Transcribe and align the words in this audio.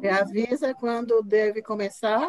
Você 0.00 0.08
avisa 0.08 0.74
quando 0.74 1.22
deve 1.22 1.62
começar? 1.62 2.28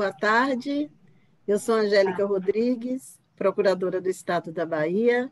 Boa 0.00 0.14
tarde. 0.14 0.90
Eu 1.46 1.58
sou 1.58 1.74
Angélica 1.74 2.24
Rodrigues, 2.24 3.20
procuradora 3.36 4.00
do 4.00 4.08
Estado 4.08 4.50
da 4.50 4.64
Bahia, 4.64 5.30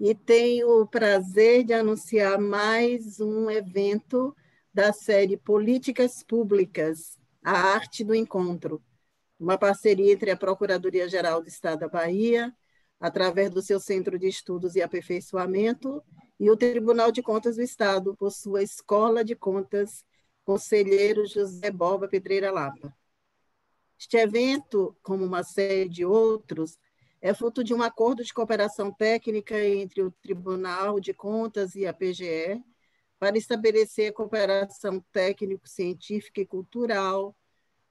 e 0.00 0.16
tenho 0.16 0.82
o 0.82 0.84
prazer 0.84 1.62
de 1.62 1.72
anunciar 1.72 2.36
mais 2.40 3.20
um 3.20 3.48
evento 3.48 4.34
da 4.74 4.92
série 4.92 5.36
Políticas 5.36 6.24
Públicas, 6.24 7.16
a 7.40 7.52
Arte 7.52 8.02
do 8.02 8.12
Encontro, 8.12 8.82
uma 9.38 9.56
parceria 9.56 10.12
entre 10.12 10.32
a 10.32 10.36
Procuradoria-Geral 10.36 11.40
do 11.40 11.46
Estado 11.46 11.78
da 11.78 11.88
Bahia, 11.88 12.52
através 12.98 13.48
do 13.48 13.62
seu 13.62 13.78
Centro 13.78 14.18
de 14.18 14.26
Estudos 14.26 14.74
e 14.74 14.82
Aperfeiçoamento, 14.82 16.02
e 16.40 16.50
o 16.50 16.56
Tribunal 16.56 17.12
de 17.12 17.22
Contas 17.22 17.54
do 17.54 17.62
Estado, 17.62 18.16
por 18.16 18.32
sua 18.32 18.60
Escola 18.60 19.24
de 19.24 19.36
Contas, 19.36 20.04
Conselheiro 20.44 21.24
José 21.28 21.70
Boba 21.70 22.08
Pedreira 22.08 22.50
Lapa. 22.50 22.92
Este 24.00 24.16
evento, 24.16 24.96
como 25.02 25.26
uma 25.26 25.44
série 25.44 25.86
de 25.86 26.06
outros, 26.06 26.78
é 27.20 27.34
fruto 27.34 27.62
de 27.62 27.74
um 27.74 27.82
acordo 27.82 28.24
de 28.24 28.32
cooperação 28.32 28.90
técnica 28.90 29.62
entre 29.62 30.00
o 30.00 30.10
Tribunal 30.10 30.98
de 30.98 31.12
Contas 31.12 31.74
e 31.74 31.86
a 31.86 31.92
PGE 31.92 32.64
para 33.18 33.36
estabelecer 33.36 34.08
a 34.08 34.12
cooperação 34.14 35.04
técnico-científica 35.12 36.40
e 36.40 36.46
cultural, 36.46 37.36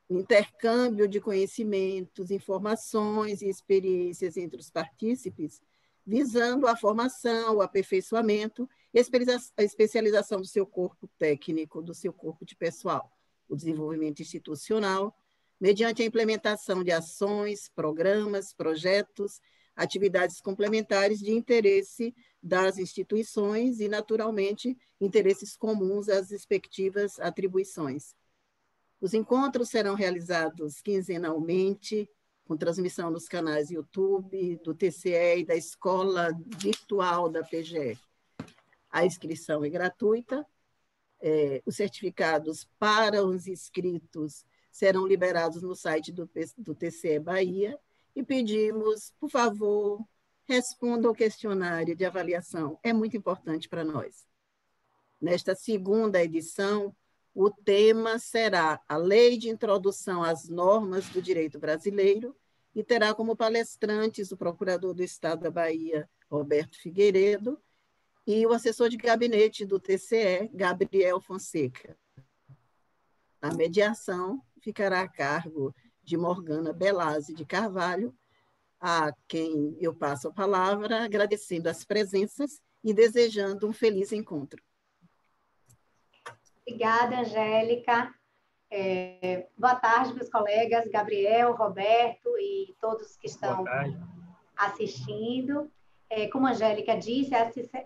intercâmbio 0.09 1.07
de 1.07 1.21
conhecimentos, 1.21 2.31
informações 2.31 3.43
e 3.43 3.47
experiências 3.47 4.35
entre 4.35 4.59
os 4.59 4.71
partícipes, 4.71 5.61
visando 6.03 6.65
a 6.65 6.75
formação, 6.75 7.57
o 7.57 7.61
aperfeiçoamento 7.61 8.67
e 8.91 8.97
a 8.97 9.63
especialização 9.63 10.41
do 10.41 10.47
seu 10.47 10.65
corpo 10.65 11.07
técnico, 11.19 11.83
do 11.83 11.93
seu 11.93 12.11
corpo 12.11 12.43
de 12.43 12.55
pessoal, 12.55 13.15
o 13.47 13.55
desenvolvimento 13.55 14.23
institucional 14.23 15.15
mediante 15.59 16.01
a 16.01 16.05
implementação 16.05 16.83
de 16.83 16.91
ações, 16.91 17.69
programas, 17.75 18.53
projetos, 18.53 19.41
atividades 19.75 20.39
complementares 20.41 21.19
de 21.19 21.31
interesse 21.31 22.13
das 22.41 22.77
instituições 22.77 23.79
e, 23.79 23.87
naturalmente, 23.87 24.77
interesses 24.99 25.55
comuns 25.55 26.09
às 26.09 26.31
respectivas 26.31 27.19
atribuições. 27.19 28.15
Os 29.01 29.13
encontros 29.13 29.69
serão 29.69 29.95
realizados 29.95 30.81
quinzenalmente, 30.81 32.09
com 32.45 32.57
transmissão 32.57 33.09
nos 33.09 33.27
canais 33.27 33.69
YouTube, 33.69 34.57
do 34.63 34.73
TCE 34.73 35.39
e 35.39 35.45
da 35.45 35.55
Escola 35.55 36.31
Virtual 36.57 37.29
da 37.29 37.43
PGE. 37.43 37.97
A 38.89 39.05
inscrição 39.05 39.63
é 39.63 39.69
gratuita, 39.69 40.45
é, 41.21 41.61
os 41.65 41.75
certificados 41.75 42.67
para 42.79 43.23
os 43.23 43.47
inscritos 43.47 44.45
serão 44.71 45.05
liberados 45.05 45.61
no 45.61 45.75
site 45.75 46.11
do, 46.11 46.29
do 46.57 46.75
TCE 46.75 47.19
Bahia 47.19 47.79
e 48.15 48.23
pedimos, 48.23 49.13
por 49.19 49.29
favor, 49.29 50.05
respondam 50.45 51.09
ao 51.09 51.15
questionário 51.15 51.95
de 51.95 52.05
avaliação, 52.05 52.79
é 52.83 52.91
muito 52.91 53.15
importante 53.15 53.69
para 53.69 53.83
nós. 53.83 54.27
Nesta 55.21 55.53
segunda 55.53 56.23
edição, 56.23 56.95
o 57.33 57.49
tema 57.51 58.17
será 58.17 58.81
a 58.87 58.97
Lei 58.97 59.37
de 59.37 59.49
Introdução 59.49 60.23
às 60.23 60.49
Normas 60.49 61.07
do 61.09 61.21
Direito 61.21 61.59
Brasileiro 61.59 62.35
e 62.73 62.83
terá 62.83 63.13
como 63.13 63.35
palestrantes 63.35 64.31
o 64.31 64.37
Procurador 64.37 64.93
do 64.93 65.03
Estado 65.03 65.41
da 65.41 65.51
Bahia, 65.51 66.09
Roberto 66.29 66.79
Figueiredo, 66.79 67.59
e 68.25 68.45
o 68.45 68.53
assessor 68.53 68.89
de 68.89 68.97
gabinete 68.97 69.65
do 69.65 69.79
TCE, 69.79 70.49
Gabriel 70.53 71.19
Fonseca. 71.19 71.97
A 73.41 73.53
mediação 73.53 74.41
ficará 74.61 75.01
a 75.01 75.07
cargo 75.07 75.73
de 76.03 76.17
Morgana 76.17 76.73
Belazzi 76.73 77.33
de 77.33 77.45
Carvalho, 77.45 78.13
a 78.81 79.13
quem 79.27 79.77
eu 79.79 79.93
passo 79.93 80.27
a 80.27 80.33
palavra, 80.33 81.03
agradecendo 81.03 81.69
as 81.69 81.85
presenças 81.85 82.61
e 82.83 82.93
desejando 82.93 83.67
um 83.67 83.73
feliz 83.73 84.11
encontro. 84.11 84.61
Obrigada, 86.61 87.19
Angélica. 87.19 88.13
É, 88.71 89.47
boa 89.57 89.75
tarde, 89.75 90.13
meus 90.13 90.29
colegas, 90.29 90.87
Gabriel, 90.91 91.53
Roberto 91.55 92.29
e 92.37 92.75
todos 92.79 93.15
que 93.17 93.27
estão 93.27 93.63
assistindo. 94.55 95.71
É, 96.09 96.27
como 96.27 96.47
a 96.47 96.51
Angélica 96.51 96.97
disse, 96.97 97.31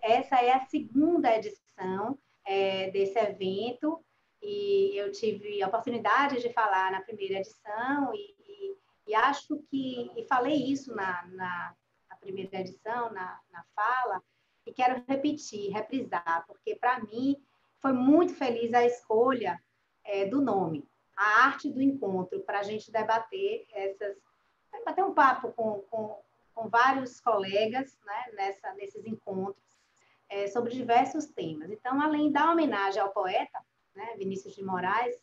essa 0.02 0.36
é 0.38 0.52
a 0.52 0.66
segunda 0.66 1.36
edição 1.36 2.18
é, 2.46 2.90
desse 2.92 3.18
evento 3.20 4.04
e 4.44 4.98
eu 4.98 5.10
tive 5.12 5.64
a 5.64 5.68
oportunidade 5.68 6.42
de 6.42 6.52
falar 6.52 6.92
na 6.92 7.02
primeira 7.02 7.36
edição 7.36 8.14
e, 8.14 8.36
e, 8.46 8.78
e 9.08 9.16
acho 9.16 9.58
que, 9.70 10.12
e 10.18 10.26
falei 10.28 10.56
isso 10.56 10.94
na, 10.94 11.26
na, 11.28 11.74
na 12.10 12.16
primeira 12.18 12.60
edição, 12.60 13.12
na, 13.14 13.40
na 13.52 13.64
fala, 13.74 14.22
e 14.66 14.74
quero 14.74 15.02
repetir, 15.08 15.72
reprisar, 15.72 16.44
porque 16.46 16.76
para 16.76 17.00
mim 17.00 17.42
foi 17.80 17.94
muito 17.94 18.34
feliz 18.36 18.74
a 18.74 18.86
escolha 18.86 19.62
é, 20.04 20.26
do 20.26 20.42
nome, 20.42 20.86
a 21.16 21.46
arte 21.46 21.70
do 21.70 21.82
encontro, 21.82 22.42
para 22.42 22.60
a 22.60 22.64
gente 22.64 22.92
debater 22.92 23.66
essas, 23.72 24.18
bater 24.86 25.04
um 25.06 25.14
papo 25.14 25.54
com, 25.54 25.82
com, 25.90 26.20
com 26.54 26.68
vários 26.68 27.22
colegas 27.22 27.98
né, 28.06 28.26
nessa, 28.34 28.74
nesses 28.74 29.06
encontros 29.06 29.64
é, 30.28 30.48
sobre 30.48 30.74
diversos 30.74 31.28
temas. 31.28 31.72
Então, 31.72 32.02
além 32.02 32.32
da 32.32 32.52
homenagem 32.52 33.02
ao 33.02 33.12
poeta, 33.12 33.60
né, 33.96 34.16
Vinícius 34.18 34.56
de 34.56 34.64
Moraes, 34.64 35.16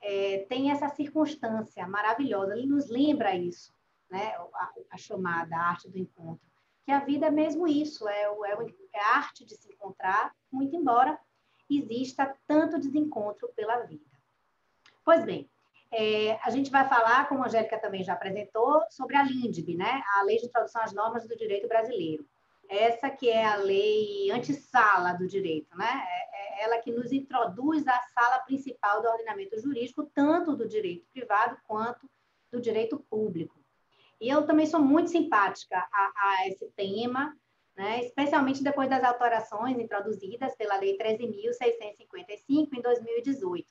é, 0.00 0.46
tem 0.48 0.70
essa 0.70 0.88
circunstância 0.88 1.86
maravilhosa, 1.86 2.56
ele 2.56 2.66
nos 2.66 2.88
lembra 2.88 3.34
isso, 3.34 3.72
né, 4.10 4.34
a, 4.54 4.72
a, 4.92 4.96
chamada 4.96 5.56
arte 5.56 5.88
do 5.88 5.98
encontro, 5.98 6.46
que 6.84 6.92
a 6.92 7.00
vida 7.00 7.26
é 7.26 7.30
mesmo 7.30 7.66
isso, 7.66 8.08
é, 8.08 8.22
é, 8.22 8.56
é 8.94 9.00
a 9.00 9.16
arte 9.16 9.44
de 9.44 9.56
se 9.56 9.72
encontrar, 9.72 10.34
muito 10.50 10.76
embora 10.76 11.18
exista 11.68 12.36
tanto 12.46 12.78
desencontro 12.78 13.48
pela 13.56 13.78
vida. 13.80 14.04
Pois 15.04 15.24
bem, 15.24 15.50
é, 15.92 16.38
a 16.42 16.50
gente 16.50 16.70
vai 16.70 16.88
falar, 16.88 17.28
como 17.28 17.42
a 17.42 17.46
Angélica 17.46 17.78
também 17.78 18.04
já 18.04 18.12
apresentou, 18.12 18.82
sobre 18.90 19.16
a 19.16 19.22
LINDB, 19.22 19.76
né? 19.76 20.02
a 20.16 20.22
Lei 20.22 20.38
de 20.38 20.46
Introdução 20.46 20.82
às 20.82 20.92
Normas 20.92 21.26
do 21.26 21.36
Direito 21.36 21.68
Brasileiro. 21.68 22.26
Essa 22.68 23.08
que 23.10 23.28
é 23.30 23.44
a 23.44 23.56
lei 23.56 24.30
antessala 24.32 25.12
do 25.12 25.28
direito, 25.28 25.76
né? 25.76 26.04
Ela 26.58 26.80
que 26.80 26.90
nos 26.90 27.12
introduz 27.12 27.86
à 27.86 28.00
sala 28.14 28.40
principal 28.40 29.02
do 29.02 29.08
ordenamento 29.08 29.58
jurídico, 29.60 30.10
tanto 30.14 30.56
do 30.56 30.68
direito 30.68 31.06
privado 31.12 31.58
quanto 31.66 32.08
do 32.50 32.60
direito 32.60 32.98
público. 33.10 33.60
E 34.20 34.28
eu 34.28 34.46
também 34.46 34.66
sou 34.66 34.80
muito 34.80 35.10
simpática 35.10 35.76
a, 35.92 36.12
a 36.16 36.48
esse 36.48 36.66
tema, 36.76 37.36
né? 37.76 38.00
especialmente 38.00 38.62
depois 38.62 38.88
das 38.88 39.04
alterações 39.04 39.78
introduzidas 39.78 40.56
pela 40.56 40.78
Lei 40.78 40.96
13.655 40.96 42.68
em 42.72 42.80
2018. 42.80 43.68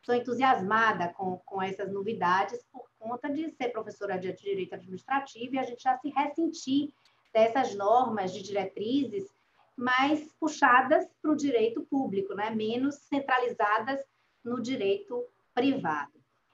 Estou 0.00 0.14
entusiasmada 0.14 1.08
com, 1.14 1.38
com 1.46 1.62
essas 1.62 1.90
novidades 1.90 2.62
por 2.70 2.84
conta 2.98 3.30
de 3.30 3.48
ser 3.50 3.70
professora 3.70 4.18
de 4.18 4.32
Direito 4.32 4.74
Administrativo 4.74 5.54
e 5.54 5.58
a 5.58 5.62
gente 5.62 5.82
já 5.82 5.96
se 5.96 6.10
ressentir 6.10 6.92
dessas 7.32 7.74
normas 7.74 8.32
de 8.32 8.42
diretrizes 8.42 9.32
mais 9.76 10.32
puxadas 10.38 11.06
para 11.20 11.30
o 11.30 11.36
direito 11.36 11.82
público, 11.82 12.34
né? 12.34 12.50
menos 12.50 12.96
centralizadas 13.08 14.00
no 14.42 14.60
direito 14.60 15.26
privado. 15.54 16.12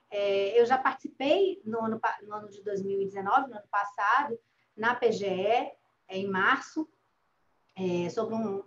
É, 0.09 0.59
eu 0.59 0.65
já 0.65 0.77
participei 0.77 1.61
no 1.63 1.79
ano, 1.79 1.99
no 2.23 2.33
ano 2.33 2.49
de 2.49 2.61
2019, 2.63 3.49
no 3.49 3.57
ano 3.57 3.67
passado, 3.69 4.37
na 4.75 4.95
PGE, 4.95 5.71
em 6.09 6.27
março, 6.27 6.87
é, 7.75 8.09
sobre 8.09 8.35
um, 8.35 8.63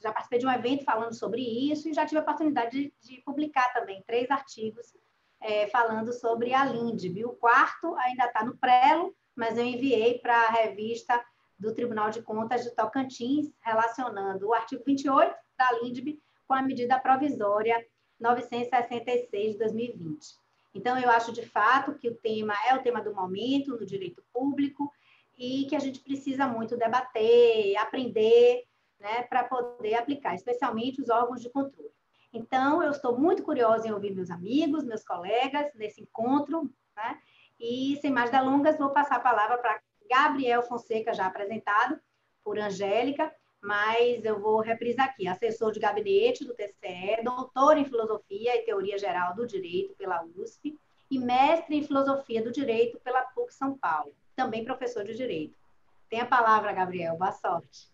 já 0.00 0.12
participei 0.12 0.38
de 0.38 0.46
um 0.46 0.52
evento 0.52 0.84
falando 0.84 1.14
sobre 1.14 1.42
isso 1.42 1.88
e 1.88 1.92
já 1.92 2.06
tive 2.06 2.18
a 2.18 2.22
oportunidade 2.22 2.70
de, 2.70 2.94
de 3.00 3.20
publicar 3.22 3.72
também 3.72 4.02
três 4.06 4.30
artigos 4.30 4.94
é, 5.40 5.66
falando 5.68 6.12
sobre 6.12 6.54
a 6.54 6.64
LINDB. 6.64 7.24
O 7.24 7.34
quarto 7.34 7.94
ainda 7.96 8.26
está 8.26 8.44
no 8.44 8.56
prelo, 8.56 9.14
mas 9.34 9.58
eu 9.58 9.64
enviei 9.64 10.18
para 10.18 10.34
a 10.34 10.50
revista 10.50 11.22
do 11.58 11.74
Tribunal 11.74 12.10
de 12.10 12.22
Contas 12.22 12.64
de 12.64 12.74
Tocantins, 12.74 13.52
relacionando 13.60 14.48
o 14.48 14.54
artigo 14.54 14.82
28 14.84 15.34
da 15.56 15.72
LINDB 15.80 16.20
com 16.46 16.54
a 16.54 16.62
medida 16.62 16.98
provisória 16.98 17.84
966 18.20 19.52
de 19.52 19.58
2020. 19.58 20.26
Então, 20.74 20.98
eu 20.98 21.10
acho 21.10 21.32
de 21.32 21.42
fato 21.42 21.94
que 21.94 22.08
o 22.08 22.14
tema 22.14 22.54
é 22.68 22.74
o 22.74 22.82
tema 22.82 23.00
do 23.00 23.14
momento 23.14 23.78
no 23.78 23.86
direito 23.86 24.22
público, 24.32 24.92
e 25.38 25.66
que 25.66 25.76
a 25.76 25.78
gente 25.78 26.00
precisa 26.00 26.46
muito 26.46 26.76
debater, 26.76 27.76
aprender, 27.76 28.64
né, 28.98 29.22
para 29.24 29.44
poder 29.44 29.94
aplicar, 29.94 30.34
especialmente 30.34 31.00
os 31.00 31.10
órgãos 31.10 31.42
de 31.42 31.50
controle. 31.50 31.90
Então, 32.32 32.82
eu 32.82 32.90
estou 32.90 33.18
muito 33.18 33.42
curiosa 33.42 33.86
em 33.86 33.92
ouvir 33.92 34.14
meus 34.14 34.30
amigos, 34.30 34.84
meus 34.84 35.04
colegas 35.04 35.70
nesse 35.74 36.02
encontro, 36.02 36.70
né? 36.94 37.18
E, 37.58 37.98
sem 38.00 38.10
mais 38.10 38.30
delongas, 38.30 38.78
vou 38.78 38.90
passar 38.90 39.16
a 39.16 39.20
palavra 39.20 39.56
para 39.58 39.80
Gabriel 40.08 40.62
Fonseca, 40.62 41.12
já 41.12 41.26
apresentado 41.26 41.98
por 42.44 42.58
Angélica, 42.58 43.32
mas 43.60 44.24
eu 44.24 44.38
vou 44.38 44.60
reprisar 44.60 45.06
aqui, 45.06 45.26
assessor 45.26 45.72
de 45.72 45.80
gabinete 45.80 46.44
do 46.44 46.54
TCE, 46.54 47.22
doutor 47.24 47.76
em 47.76 47.84
Filosofia 47.84 48.56
e 48.56 48.62
Teoria 48.62 48.98
Geral 48.98 49.34
do 49.34 49.46
Direito 49.46 49.94
pela 49.94 50.24
USP 50.36 50.78
e 51.10 51.18
mestre 51.18 51.76
em 51.76 51.82
Filosofia 51.82 52.42
do 52.42 52.52
Direito 52.52 53.00
pela 53.00 53.22
PUC 53.22 53.52
São 53.52 53.76
Paulo 53.76 54.14
também 54.36 54.64
professor 54.64 55.02
de 55.02 55.16
Direito. 55.16 55.56
Tem 56.10 56.20
a 56.20 56.26
palavra, 56.26 56.72
Gabriel. 56.72 57.16
Boa 57.16 57.32
sorte. 57.32 57.90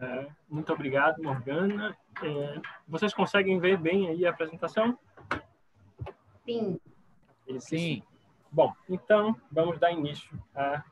É, 0.00 0.28
muito 0.48 0.72
obrigado, 0.72 1.22
Morgana. 1.22 1.96
É, 2.22 2.60
vocês 2.86 3.12
conseguem 3.12 3.58
ver 3.58 3.76
bem 3.76 4.08
aí 4.08 4.24
a 4.24 4.30
apresentação? 4.30 4.96
Sim. 6.46 6.80
Sim. 7.58 8.02
Bom, 8.54 8.72
então 8.88 9.34
vamos 9.50 9.80
dar 9.80 9.90
início 9.90 10.30
à 10.54 10.84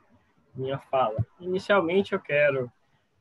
minha 0.52 0.80
fala. 0.80 1.24
Inicialmente, 1.38 2.12
eu 2.12 2.18
quero 2.18 2.68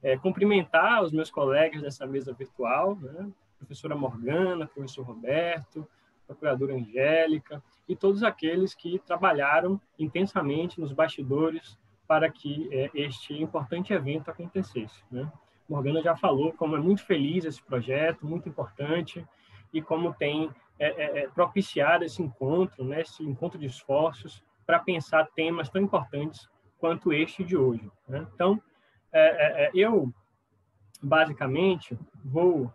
é, 0.02 0.18
cumprimentar 0.18 1.04
os 1.04 1.12
meus 1.12 1.30
colegas 1.30 1.84
dessa 1.84 2.08
mesa 2.08 2.34
virtual, 2.34 2.96
né? 2.96 3.30
professora 3.60 3.96
Morgana, 3.96 4.66
professor 4.66 5.06
Roberto, 5.06 5.88
procuradora 6.26 6.74
Angélica 6.74 7.62
e 7.88 7.96
todos 7.96 8.24
aqueles 8.24 8.74
que 8.74 8.98
trabalharam 9.06 9.80
intensamente 10.00 10.82
nos 10.82 10.92
bastidores 10.92 11.78
para 12.08 12.28
que 12.28 12.68
é, 12.72 12.90
este 12.96 13.40
importante 13.40 13.94
evento 13.94 14.32
acontecesse. 14.32 15.04
Né? 15.12 15.32
Morgana 15.70 16.02
já 16.02 16.16
falou 16.18 16.52
como 16.54 16.76
é 16.76 16.80
muito 16.80 17.06
feliz 17.06 17.46
esse 17.46 17.62
projeto, 17.62 18.26
muito 18.26 18.50
importante, 18.50 19.24
e 19.72 19.84
como 19.84 20.16
tem 20.16 20.50
é, 20.84 21.20
é, 21.20 21.24
é 21.24 21.28
propiciado 21.30 22.04
esse 22.04 22.22
encontro, 22.22 22.84
né, 22.84 23.02
esse 23.02 23.24
encontro 23.24 23.60
de 23.60 23.68
esforços 23.68 24.44
para 24.66 24.80
pensar 24.80 25.30
temas 25.36 25.70
tão 25.70 25.82
importantes 25.82 26.50
quanto 26.78 27.14
este 27.14 27.44
de 27.44 27.56
hoje. 27.56 27.90
Né? 28.08 28.26
Então, 28.34 28.62
é, 29.14 29.66
é, 29.66 29.72
eu, 29.74 30.12
basicamente, 31.02 31.98
vou 32.24 32.74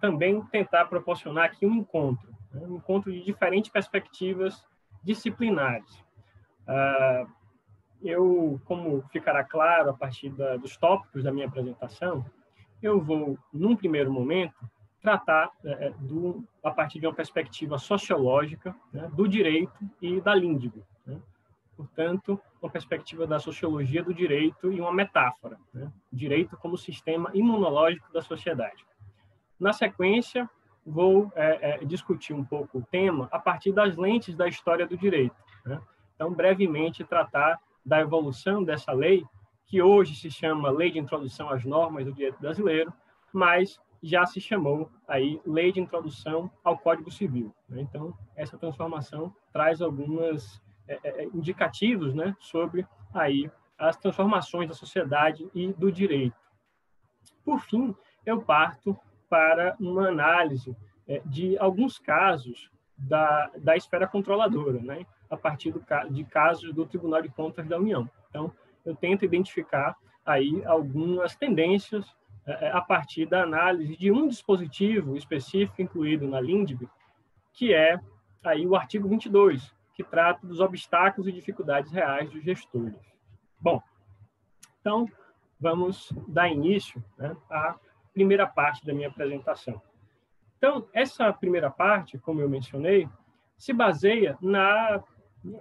também 0.00 0.40
tentar 0.46 0.86
proporcionar 0.86 1.44
aqui 1.44 1.64
um 1.64 1.74
encontro 1.74 2.32
um 2.54 2.76
encontro 2.76 3.12
de 3.12 3.22
diferentes 3.22 3.70
perspectivas 3.70 4.64
disciplinares. 5.02 5.90
Uh, 6.68 7.30
eu, 8.02 8.60
como 8.64 9.02
ficará 9.10 9.44
claro 9.44 9.90
a 9.90 9.94
partir 9.94 10.30
da, 10.30 10.56
dos 10.56 10.76
tópicos 10.76 11.22
da 11.22 11.32
minha 11.32 11.46
apresentação, 11.46 12.24
eu 12.82 13.00
vou, 13.00 13.38
num 13.52 13.76
primeiro 13.76 14.12
momento, 14.12 14.56
tratar 15.02 15.50
é, 15.64 15.90
do, 15.98 16.44
a 16.62 16.70
partir 16.70 17.00
de 17.00 17.06
uma 17.06 17.12
perspectiva 17.12 17.76
sociológica 17.76 18.74
né, 18.92 19.10
do 19.12 19.26
direito 19.26 19.76
e 20.00 20.20
da 20.20 20.32
língua. 20.34 20.82
Né? 21.04 21.20
Portanto, 21.76 22.40
uma 22.62 22.70
perspectiva 22.70 23.26
da 23.26 23.40
sociologia 23.40 24.02
do 24.02 24.14
direito 24.14 24.72
e 24.72 24.80
uma 24.80 24.92
metáfora, 24.92 25.58
né? 25.74 25.92
direito 26.10 26.56
como 26.56 26.78
sistema 26.78 27.30
imunológico 27.34 28.12
da 28.12 28.22
sociedade. 28.22 28.86
Na 29.58 29.72
sequência, 29.72 30.48
vou 30.86 31.30
é, 31.34 31.82
é, 31.82 31.84
discutir 31.84 32.32
um 32.32 32.44
pouco 32.44 32.78
o 32.78 32.82
tema 32.82 33.28
a 33.32 33.38
partir 33.38 33.72
das 33.72 33.96
lentes 33.96 34.36
da 34.36 34.46
história 34.46 34.86
do 34.86 34.96
direito. 34.96 35.36
Né? 35.66 35.80
Então, 36.14 36.32
brevemente, 36.32 37.04
tratar 37.04 37.58
da 37.84 38.00
evolução 38.00 38.62
dessa 38.62 38.92
lei, 38.92 39.24
que 39.66 39.82
hoje 39.82 40.14
se 40.14 40.30
chama 40.30 40.70
Lei 40.70 40.92
de 40.92 40.98
Introdução 40.98 41.48
às 41.48 41.64
Normas 41.64 42.04
do 42.04 42.12
Direito 42.12 42.38
Brasileiro, 42.38 42.92
mas 43.32 43.80
já 44.02 44.26
se 44.26 44.40
chamou 44.40 44.90
aí 45.06 45.40
Lei 45.46 45.70
de 45.70 45.80
Introdução 45.80 46.50
ao 46.64 46.76
Código 46.76 47.10
Civil. 47.10 47.54
Né? 47.68 47.82
Então, 47.82 48.12
essa 48.34 48.58
transformação 48.58 49.34
traz 49.52 49.80
alguns 49.80 50.60
é, 50.88 50.98
é, 51.04 51.24
indicativos 51.26 52.12
né, 52.14 52.36
sobre 52.40 52.86
aí 53.14 53.50
as 53.78 53.96
transformações 53.96 54.68
da 54.68 54.74
sociedade 54.74 55.48
e 55.54 55.72
do 55.72 55.90
direito. 55.90 56.36
Por 57.44 57.60
fim, 57.60 57.94
eu 58.26 58.40
parto 58.42 58.98
para 59.28 59.76
uma 59.78 60.08
análise 60.08 60.76
é, 61.06 61.20
de 61.24 61.56
alguns 61.58 61.98
casos 61.98 62.70
da, 62.96 63.50
da 63.58 63.76
esfera 63.76 64.06
controladora, 64.06 64.80
né? 64.80 65.06
a 65.30 65.36
partir 65.36 65.72
do, 65.72 65.82
de 66.10 66.24
casos 66.24 66.72
do 66.74 66.86
Tribunal 66.86 67.22
de 67.22 67.28
Contas 67.30 67.66
da 67.66 67.78
União. 67.78 68.08
Então, 68.28 68.52
eu 68.84 68.94
tento 68.94 69.24
identificar 69.24 69.96
aí 70.24 70.62
algumas 70.64 71.34
tendências 71.34 72.04
é, 72.06 72.10
é, 72.10 72.21
a 72.72 72.80
partir 72.80 73.26
da 73.26 73.42
análise 73.42 73.96
de 73.96 74.10
um 74.10 74.26
dispositivo 74.26 75.16
específico 75.16 75.80
incluído 75.80 76.26
na 76.26 76.40
LINDB, 76.40 76.88
que 77.52 77.72
é 77.72 78.00
aí 78.42 78.66
o 78.66 78.74
artigo 78.74 79.08
22, 79.08 79.72
que 79.94 80.02
trata 80.02 80.46
dos 80.46 80.58
obstáculos 80.58 81.28
e 81.28 81.32
dificuldades 81.32 81.92
reais 81.92 82.30
dos 82.30 82.42
gestores. 82.42 82.98
Bom, 83.60 83.80
então 84.80 85.06
vamos 85.60 86.12
dar 86.26 86.48
início 86.48 87.02
né, 87.16 87.36
à 87.48 87.76
primeira 88.12 88.46
parte 88.46 88.84
da 88.84 88.92
minha 88.92 89.08
apresentação. 89.08 89.80
Então, 90.58 90.86
essa 90.92 91.32
primeira 91.32 91.70
parte, 91.70 92.18
como 92.18 92.40
eu 92.40 92.48
mencionei, 92.48 93.08
se 93.56 93.72
baseia 93.72 94.36
na, 94.40 95.02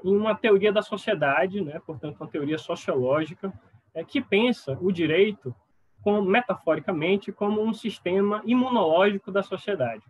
em 0.04 0.16
uma 0.16 0.36
teoria 0.36 0.72
da 0.72 0.82
sociedade, 0.82 1.62
né, 1.62 1.80
portanto, 1.86 2.20
uma 2.20 2.30
teoria 2.30 2.58
sociológica, 2.58 3.54
é, 3.94 4.04
que 4.04 4.22
pensa 4.22 4.78
o 4.82 4.92
direito, 4.92 5.56
como, 6.04 6.22
metaforicamente, 6.22 7.32
como 7.32 7.62
um 7.62 7.74
sistema 7.74 8.42
imunológico 8.46 9.32
da 9.32 9.44
sociedade. 9.44 10.04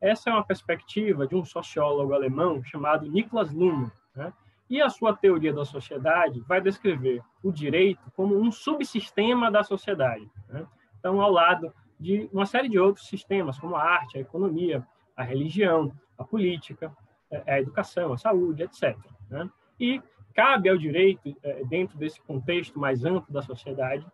Essa 0.00 0.30
é 0.30 0.32
uma 0.32 0.44
perspectiva 0.44 1.26
de 1.26 1.34
um 1.34 1.44
sociólogo 1.44 2.12
alemão 2.12 2.62
chamado 2.64 3.08
Niklas 3.08 3.52
Luhmann, 3.52 3.90
né? 4.14 4.32
e 4.68 4.80
a 4.80 4.88
sua 4.88 5.14
teoria 5.14 5.52
da 5.52 5.64
sociedade 5.64 6.40
vai 6.40 6.60
descrever 6.60 7.22
o 7.42 7.52
direito 7.52 8.10
como 8.16 8.36
um 8.40 8.50
subsistema 8.50 9.50
da 9.50 9.62
sociedade. 9.62 10.28
Né? 10.48 10.66
Então, 10.98 11.20
ao 11.20 11.30
lado 11.30 11.72
de 12.00 12.28
uma 12.32 12.46
série 12.46 12.68
de 12.68 12.78
outros 12.78 13.06
sistemas, 13.06 13.58
como 13.58 13.76
a 13.76 13.82
arte, 13.82 14.18
a 14.18 14.20
economia, 14.20 14.86
a 15.16 15.22
religião, 15.22 15.92
a 16.18 16.24
política, 16.24 16.92
é, 17.30 17.54
a 17.54 17.60
educação, 17.60 18.12
a 18.12 18.18
saúde, 18.18 18.62
etc. 18.62 18.96
Né? 19.30 19.48
E 19.78 20.02
cabe 20.34 20.68
ao 20.68 20.76
direito, 20.76 21.36
é, 21.42 21.64
dentro 21.64 21.96
desse 21.98 22.20
contexto 22.22 22.78
mais 22.78 23.04
amplo 23.04 23.32
da 23.32 23.42
sociedade, 23.42 24.04
é, 24.04 24.10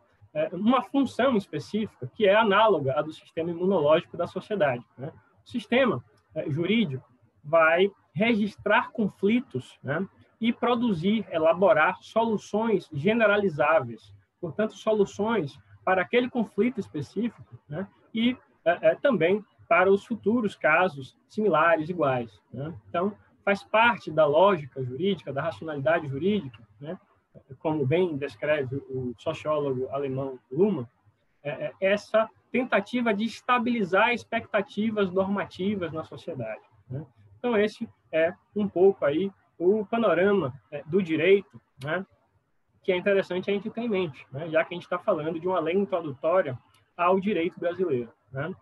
uma 0.53 0.83
função 0.83 1.37
específica 1.37 2.11
que 2.15 2.27
é 2.27 2.35
análoga 2.35 2.99
à 2.99 3.03
do 3.03 3.13
sistema 3.13 3.51
imunológico 3.51 4.17
da 4.17 4.27
sociedade. 4.27 4.85
Né? 4.97 5.13
O 5.45 5.49
sistema 5.49 6.05
jurídico 6.49 7.09
vai 7.43 7.91
registrar 8.15 8.91
conflitos 8.91 9.79
né? 9.83 10.07
e 10.41 10.53
produzir, 10.53 11.27
elaborar 11.31 11.99
soluções 12.01 12.89
generalizáveis, 12.93 14.15
portanto, 14.41 14.75
soluções 14.75 15.59
para 15.85 16.03
aquele 16.03 16.29
conflito 16.29 16.79
específico 16.79 17.59
né? 17.69 17.89
e 18.15 18.37
é, 18.65 18.91
é, 18.91 18.95
também 18.97 19.45
para 19.69 19.91
os 19.91 20.05
futuros 20.05 20.55
casos 20.55 21.17
similares, 21.29 21.89
iguais. 21.89 22.41
Né? 22.53 22.75
Então, 22.89 23.15
faz 23.45 23.63
parte 23.63 24.11
da 24.11 24.27
lógica 24.27 24.83
jurídica, 24.85 25.33
da 25.33 25.41
racionalidade 25.41 26.07
jurídica, 26.07 26.63
né? 26.79 26.99
Como 27.59 27.87
bem 27.87 28.17
descreve 28.17 28.77
o 28.77 29.15
sociólogo 29.19 29.89
alemão 29.91 30.39
Luhmann, 30.51 30.87
é, 31.43 31.51
é, 31.51 31.73
essa 31.81 32.29
tentativa 32.51 33.13
de 33.15 33.25
estabilizar 33.25 34.13
expectativas 34.13 35.11
normativas 35.11 35.93
na 35.93 36.05
sociedade. 36.05 36.63
Né? 36.89 37.05
Então, 37.39 37.57
esse 37.57 37.89
é 38.11 38.35
um 38.55 38.69
pouco 38.69 39.05
aí 39.05 39.31
o 39.59 39.85
panorama 39.87 40.55
é, 40.71 40.83
do 40.87 41.03
direito 41.03 41.61
né? 41.83 42.05
que 42.83 42.93
é 42.93 42.97
interessante 42.97 43.51
a 43.51 43.55
gente 43.55 43.71
ter 43.71 43.83
em 43.83 43.89
mente, 43.89 44.27
né? 44.33 44.49
já 44.49 44.65
que 44.65 44.75
a 44.75 44.77
gente 44.77 44.85
está 44.85 44.99
falando 44.99 45.39
de 45.39 45.47
uma 45.47 45.61
lei 45.61 45.75
introdutória 45.75 46.59
ao 46.97 47.21
direito 47.21 47.59
brasileiro. 47.61 48.13
Né? 48.33 48.55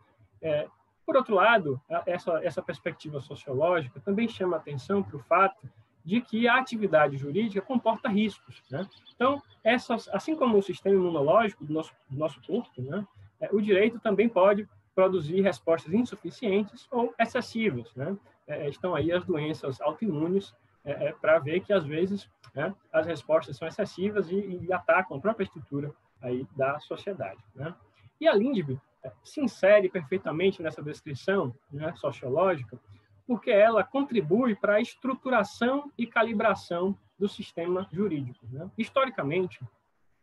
É, 0.43 0.69
por 1.05 1.17
outro 1.17 1.35
lado, 1.37 1.81
essa, 2.05 2.45
essa 2.45 2.61
perspectiva 2.61 3.21
sociológica 3.21 4.01
também 4.01 4.29
chama 4.29 4.57
atenção 4.57 5.03
para 5.03 5.17
o 5.17 5.21
fato 5.21 5.69
de 6.07 6.21
que 6.21 6.47
a 6.47 6.57
atividade 6.57 7.17
jurídica 7.17 7.61
comporta 7.61 8.09
riscos. 8.09 8.63
Né? 8.71 8.89
Então, 9.13 9.43
essas, 9.65 10.09
assim 10.09 10.37
como 10.37 10.57
o 10.57 10.63
sistema 10.63 10.95
imunológico 10.95 11.65
do 11.65 11.73
nosso, 11.73 11.93
do 12.09 12.17
nosso 12.17 12.41
corpo, 12.47 12.81
né? 12.81 13.05
É, 13.41 13.51
o 13.53 13.61
direito 13.61 13.99
também 13.99 14.29
pode 14.29 14.67
produzir 14.95 15.43
respostas 15.43 15.93
insuficientes 15.93 16.87
ou 16.91 17.13
excessivas. 17.19 17.93
Né? 17.95 18.17
É, 18.47 18.69
estão 18.69 18.95
aí 18.95 19.13
as 19.13 19.25
doenças 19.27 19.81
autoimunes 19.81 20.55
é, 20.85 21.09
é 21.09 21.13
para 21.13 21.41
ver 21.41 21.61
que, 21.61 21.73
às 21.73 21.85
vezes, 21.85 22.31
né, 22.55 22.73
as 22.93 23.05
respostas 23.05 23.57
são 23.57 23.67
excessivas 23.67 24.31
e, 24.31 24.61
e, 24.63 24.73
atacam 24.73 25.17
a 25.17 25.21
própria 25.21 25.45
estrutura 25.45 25.93
aí 26.23 26.47
da 26.57 26.79
sociedade. 26.79 27.43
Né? 27.55 27.75
E 28.21 28.29
a 28.29 28.33
Lindbergh 28.33 28.81
é, 29.03 29.13
se 29.25 29.41
insere 29.41 29.89
perfeitamente 29.89 30.63
nessa 30.63 30.81
descrição 30.81 31.53
né, 31.71 31.93
sociológica, 31.97 32.79
porque 33.27 33.51
ela 33.51 33.83
contribui 33.83 34.55
para 34.55 34.75
a 34.75 34.81
estruturação 34.81 35.91
e 35.99 36.07
calibração 36.07 36.97
do 37.19 37.29
sistema 37.29 37.89
jurídico. 37.93 38.47
Né? 38.51 38.71
Historicamente, 38.79 39.61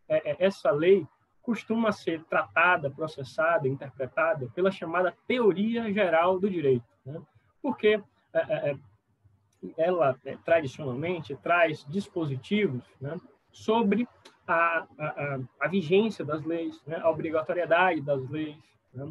é, 0.08 0.30
é, 0.30 0.36
essa 0.38 0.70
lei 0.70 1.06
costuma 1.42 1.92
ser 1.92 2.24
tratada, 2.24 2.90
processada, 2.90 3.68
interpretada 3.68 4.48
pela 4.54 4.70
chamada 4.70 5.14
teoria 5.26 5.92
geral 5.92 6.38
do 6.38 6.48
direito, 6.48 6.86
né? 7.04 7.20
porque 7.60 8.02
é, 8.32 8.76
ela 9.76 10.18
tradicionalmente 10.44 11.36
traz 11.36 11.84
dispositivos 11.88 12.82
né, 13.00 13.18
sobre 13.50 14.08
a, 14.46 14.86
a, 14.98 15.38
a, 15.60 15.68
vigência 15.68 16.24
das 16.24 16.44
leis, 16.44 16.82
né, 16.86 16.98
a 17.02 17.08
obrigatoriedade 17.08 18.00
das 18.00 18.28
leis, 18.28 18.56
né, 18.92 19.10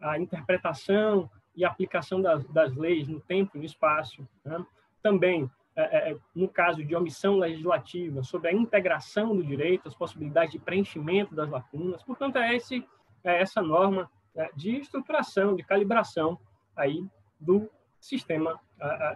a 0.00 0.18
interpretação 0.18 1.28
e 1.58 1.64
aplicação 1.64 2.22
das, 2.22 2.44
das, 2.46 2.74
leis 2.76 3.08
no 3.08 3.20
tempo 3.20 3.56
e 3.56 3.58
no 3.58 3.64
espaço. 3.64 4.26
Né, 4.44 4.64
também, 5.02 5.50
é, 5.74 6.12
é, 6.12 6.16
no 6.34 6.48
caso 6.48 6.84
de 6.84 6.94
omissão 6.94 7.36
legislativa, 7.36 8.22
sobre 8.22 8.48
a 8.48 8.52
integração 8.52 9.36
do 9.36 9.42
direito, 9.42 9.88
as 9.88 9.94
possibilidades 9.94 10.52
de 10.52 10.58
preenchimento 10.58 11.34
das 11.34 11.50
lacunas. 11.50 12.02
Portanto, 12.04 12.36
é, 12.36 12.54
esse, 12.54 12.86
é 13.24 13.42
essa 13.42 13.60
norma 13.60 14.10
é, 14.36 14.48
de 14.54 14.76
estruturação, 14.76 15.56
de 15.56 15.64
calibração 15.64 16.38
aí 16.76 17.04
do 17.40 17.68
sistema 18.00 18.60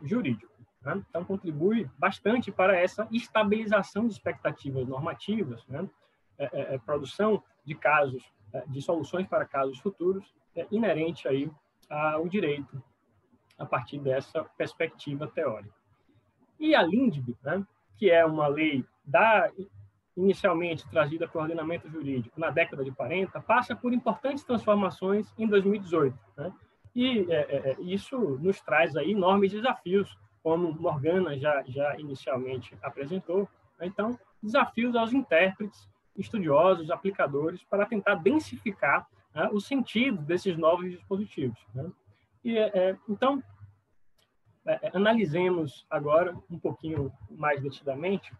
jurídico. 0.03 0.53
Né? 0.83 1.01
Então, 1.09 1.25
contribui 1.25 1.89
bastante 1.97 2.51
para 2.51 2.77
essa 2.77 3.07
estabilização 3.13 4.09
de 4.09 4.15
expectativas 4.15 4.87
normativas, 4.89 5.65
né? 5.69 5.89
é, 6.37 6.45
é, 6.45 6.75
é 6.75 6.79
produção 6.79 7.43
de 7.65 7.75
casos, 7.75 8.25
é, 8.53 8.65
de 8.67 8.83
soluções 8.83 9.27
para 9.29 9.47
casos 9.47 9.79
futuros, 9.79 10.35
é 10.57 10.67
inerente 10.71 11.29
aí 11.29 11.51
ao 11.93 12.29
direito 12.29 12.83
a 13.59 13.67
partir 13.67 13.99
dessa 13.99 14.45
perspectiva 14.57 15.29
teórica. 15.29 15.75
E 16.59 16.75
a 16.75 16.83
LINDB, 16.83 17.37
né? 17.43 17.65
que 17.97 18.11
é 18.11 18.25
uma 18.25 18.47
lei 18.49 18.85
da 19.05 19.51
inicialmente 20.17 20.89
trazida 20.91 21.27
para 21.27 21.39
o 21.39 21.43
ordenamento 21.43 21.89
jurídico 21.89 22.39
na 22.39 22.51
década 22.51 22.85
de 22.85 22.91
40, 22.91 23.41
passa 23.41 23.75
por 23.75 23.93
importantes 23.93 24.45
transformações 24.45 25.33
em 25.39 25.47
2018. 25.47 26.17
Né? 26.37 26.53
E 26.95 27.27
é, 27.31 27.71
é, 27.71 27.77
isso 27.81 28.19
nos 28.41 28.61
traz 28.61 28.97
aí 28.97 29.13
enormes 29.13 29.53
desafios 29.53 30.17
como 30.43 30.73
Morgana 30.73 31.39
já, 31.39 31.63
já 31.67 31.97
inicialmente 31.99 32.77
apresentou. 32.83 33.49
Né? 33.79 33.87
Então, 33.87 34.19
desafios 34.43 34.95
aos 34.97 35.13
intérpretes, 35.13 35.89
estudiosos, 36.17 36.91
aplicadores, 36.91 37.63
para 37.65 37.87
tentar 37.87 38.17
densificar 38.17 39.07
né, 39.35 39.49
o 39.53 39.61
sentido 39.61 40.23
desses 40.23 40.57
novos 40.57 40.91
dispositivos. 40.91 41.59
Né? 41.75 41.91
E, 42.45 42.59
é, 42.59 42.97
então, 43.09 43.43
é, 44.67 44.89
é, 44.89 44.91
analisemos 44.95 45.87
agora, 45.91 46.37
um 46.51 46.59
pouquinho 46.59 47.13
mais 47.31 47.61
detidamente, 47.61 48.33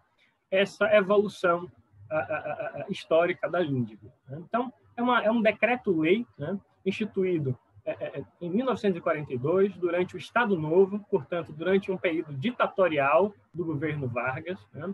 essa 0.49 0.85
evolução 0.95 1.71
a, 2.09 2.17
a, 2.17 2.83
a, 2.83 2.85
histórica 2.89 3.49
da 3.49 3.63
Índigo. 3.63 4.11
Né? 4.27 4.41
Então, 4.47 4.71
é, 4.95 5.01
uma, 5.01 5.23
é 5.23 5.31
um 5.31 5.41
decreto-lei 5.41 6.25
né, 6.37 6.59
instituído 6.85 7.57
é, 7.85 7.91
é, 7.91 8.23
em 8.39 8.49
1942, 8.49 9.75
durante 9.75 10.15
o 10.15 10.17
Estado 10.17 10.57
Novo, 10.57 10.99
portanto, 11.09 11.51
durante 11.51 11.91
um 11.91 11.97
período 11.97 12.33
ditatorial 12.33 13.33
do 13.53 13.65
governo 13.65 14.07
Vargas, 14.07 14.57
né? 14.73 14.93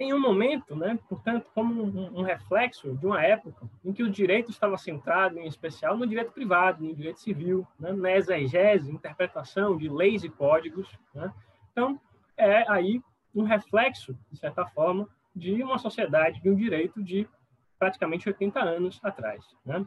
Em 0.00 0.14
um 0.14 0.20
momento, 0.20 0.76
né, 0.76 0.96
portanto, 1.08 1.50
como 1.52 1.82
um, 1.82 2.20
um, 2.20 2.22
reflexo 2.22 2.96
de 2.96 3.04
uma 3.04 3.20
época 3.20 3.68
em 3.84 3.92
que 3.92 4.02
o 4.02 4.10
direito 4.10 4.50
estava 4.50 4.78
centrado, 4.78 5.38
em 5.40 5.46
especial, 5.46 5.96
no 5.96 6.06
direito 6.06 6.30
privado, 6.30 6.84
no 6.84 6.94
direito 6.94 7.18
civil, 7.20 7.66
né, 7.80 7.92
na 7.92 8.16
exegese, 8.16 8.92
interpretação 8.92 9.76
de 9.76 9.88
leis 9.88 10.22
e 10.22 10.28
códigos. 10.28 10.88
Né? 11.12 11.32
Então, 11.72 12.00
é 12.36 12.70
aí 12.70 13.02
um 13.34 13.42
reflexo, 13.42 14.16
de 14.30 14.38
certa 14.38 14.64
forma, 14.66 15.08
de 15.34 15.62
uma 15.62 15.78
sociedade, 15.78 16.40
de 16.40 16.48
um 16.48 16.54
direito 16.54 17.02
de 17.02 17.28
praticamente 17.76 18.28
80 18.28 18.60
anos 18.60 19.00
atrás. 19.02 19.44
Né? 19.64 19.84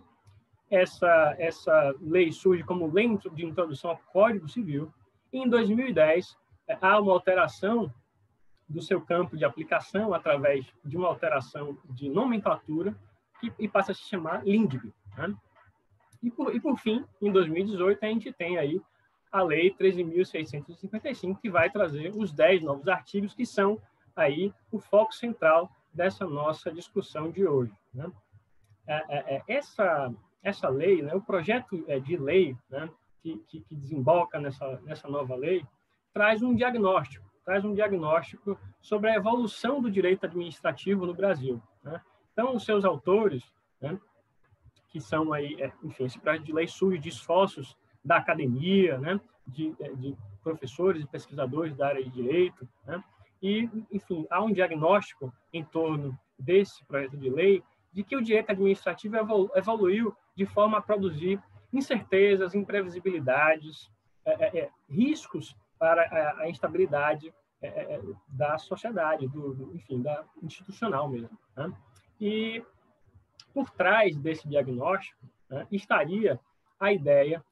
Essa, 0.70 1.36
essa 1.38 1.96
lei 2.02 2.34
surge 2.34 2.64
como 2.64 2.92
lei 2.92 3.18
de 3.34 3.46
introdução 3.46 3.92
ao 3.92 3.98
Código 4.12 4.48
Civil, 4.50 4.94
e 5.32 5.38
em 5.38 5.48
2010 5.48 6.38
há 6.82 7.00
uma 7.00 7.14
alteração 7.14 7.94
do 8.72 8.82
seu 8.82 9.02
campo 9.02 9.38
de 9.38 9.46
aplicação 9.46 10.14
através 10.14 10.66
de 10.84 10.98
uma 10.98 11.08
alteração 11.08 11.78
de 11.90 12.10
nomenclatura 12.10 12.96
que, 13.40 13.52
e 13.60 13.68
passa 13.68 13.92
a 13.92 13.96
se 13.96 14.04
chamar 14.04 14.46
LINDB. 14.46 14.92
Né? 15.18 15.36
E, 16.24 16.32
por, 16.32 16.56
e, 16.56 16.60
por 16.60 16.78
fim, 16.78 17.06
em 17.22 17.32
2018, 17.32 18.04
a 18.04 18.08
gente 18.08 18.32
tem 18.32 18.58
aí 18.58 18.82
a 19.32 19.42
Lei 19.42 19.74
13.655, 19.74 21.40
que 21.40 21.50
vai 21.50 21.70
trazer 21.70 22.12
os 22.16 22.32
10 22.32 22.64
novos 22.64 22.88
artigos 22.88 23.34
que 23.34 23.46
são 23.46 23.80
aí 24.16 24.54
o 24.72 24.80
foco 24.80 25.14
central 25.14 25.72
dessa 25.94 26.26
nossa 26.26 26.72
discussão 26.72 27.32
de 27.32 27.46
hoje. 27.46 27.74
Né? 27.94 28.12
É, 28.88 28.96
é, 28.96 29.36
é 29.36 29.44
essa, 29.48 30.14
essa 30.44 30.70
lei, 30.70 31.02
né, 31.02 31.14
o 31.16 31.22
projeto 31.22 31.84
é, 31.88 32.00
de 32.00 32.18
lei 32.18 32.58
né, 32.70 32.90
que, 33.22 33.38
que, 33.48 33.62
que 33.62 33.76
desemboca 33.76 34.40
nessa, 34.40 34.80
nessa 34.82 35.08
nova 35.08 35.36
lei, 35.36 35.66
traz 36.14 36.42
um 36.42 36.54
diagnóstico 36.54 37.31
traz 37.46 37.66
um 37.66 37.74
diagnóstico 37.74 38.58
sobre 38.82 39.10
a 39.10 39.16
evolução 39.16 39.82
do 39.82 39.90
direito 39.90 40.26
administrativo 40.26 41.06
no 41.06 41.14
Brasil. 41.14 41.62
Né? 41.84 42.02
Então, 42.32 42.56
os 42.56 42.64
seus 42.64 42.86
autores, 42.86 43.44
né, 43.80 44.00
que 44.90 45.00
são 45.00 45.34
aí, 45.34 45.56
é, 45.60 45.72
enfim, 45.84 46.06
esse 46.06 46.20
projeto 46.20 46.44
de 46.44 46.54
lei 46.54 46.68
surge 46.68 47.00
de 47.00 47.10
esforços 47.10 47.78
da 48.04 48.18
academia, 48.18 48.98
né, 48.98 49.20
de, 49.48 49.74
é, 49.80 49.94
de 49.94 50.16
professores 50.44 51.04
e 51.04 51.08
pesquisadores 51.08 51.76
da 51.76 51.88
área 51.88 52.04
de 52.04 52.10
direito, 52.10 52.68
né, 52.86 53.04
e, 53.42 53.70
enfim, 53.92 54.28
há 54.30 54.42
um 54.44 54.52
diagnóstico 54.52 55.34
em 55.52 55.64
torno 55.64 56.18
desse 56.38 56.84
projeto 56.86 57.18
de 57.18 57.30
lei 57.30 57.64
de 57.92 58.04
que 58.04 58.16
o 58.16 58.22
direito 58.22 58.52
administrativo 58.52 59.18
evoluiu 59.56 60.16
de 60.36 60.46
forma 60.46 60.78
a 60.78 60.82
produzir 60.82 61.42
incertezas, 61.74 62.54
imprevisibilidades, 62.54 63.90
é, 64.26 64.46
é, 64.46 64.60
é 64.60 64.70
riscos 64.90 65.56
para 65.82 66.38
a, 66.38 66.48
instabilidade 66.48 67.34
é, 67.60 67.68
é, 67.68 68.02
da 68.28 68.56
sociedade, 68.60 69.28
do, 69.28 69.72
enfim, 69.74 70.00
da 70.00 70.24
institucional 70.44 71.10
mesmo. 71.10 71.36
Né? 71.58 71.74
E 72.20 72.64
por 73.52 73.68
trás 73.72 74.16
desse 74.16 74.48
diagnóstico 74.48 75.26
né, 75.50 75.66
estaria 75.72 76.40
a 76.80 76.94
ideia 76.94 77.44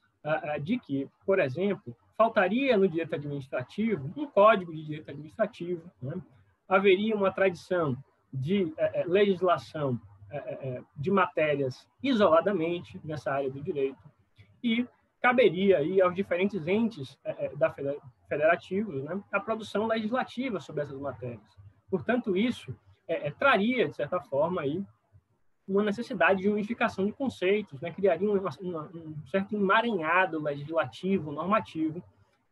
de 0.62 0.78
que, 0.78 1.10
por 1.26 1.40
exemplo, 1.40 1.96
faltaria 2.16 2.78
no 2.78 2.88
direito 2.88 3.16
administrativo 3.16 4.14
um 4.16 4.28
código 4.28 4.72
de 4.76 4.86
direito 4.86 5.10
administrativo, 5.10 5.90
né? 6.00 6.22
haveria 6.68 7.16
uma 7.16 7.32
tradição 7.32 7.98
de 8.32 8.72
é, 8.78 9.06
legislação 9.08 10.00
de 10.96 11.10
matérias 11.10 11.88
isoladamente 12.04 13.02
nessa 13.04 13.32
área 13.32 13.50
do 13.50 13.60
direito 13.64 13.98
e 14.64 14.88
caberia 15.20 15.80
aí 15.80 16.00
aos 16.00 16.14
diferentes 16.14 16.68
entes 16.68 17.18
é 17.24 17.50
da 17.56 17.72
federativos 18.30 19.04
né, 19.04 19.20
a 19.32 19.40
produção 19.40 19.88
legislativa 19.88 20.62
sobre 20.62 20.84
essas 20.84 21.00
matérias. 21.00 21.42
Portanto, 21.90 22.38
isso 22.38 22.74
é, 23.08 23.28
é, 23.28 23.32
traria, 23.32 23.90
de 23.90 23.96
certa 23.96 24.22
forma, 24.22 24.62
aí, 24.62 24.86
uma 25.68 25.84
necessidade 25.84 26.42
de 26.42 26.50
unificação 26.50 27.06
de 27.06 27.12
conceitos, 27.12 27.82
né, 27.82 27.92
criaria 27.92 28.30
uma, 28.30 28.50
uma, 28.62 28.90
um 28.94 29.28
certo 29.28 29.56
emaranhado 29.56 30.42
legislativo, 30.42 31.32
normativo, 31.32 32.02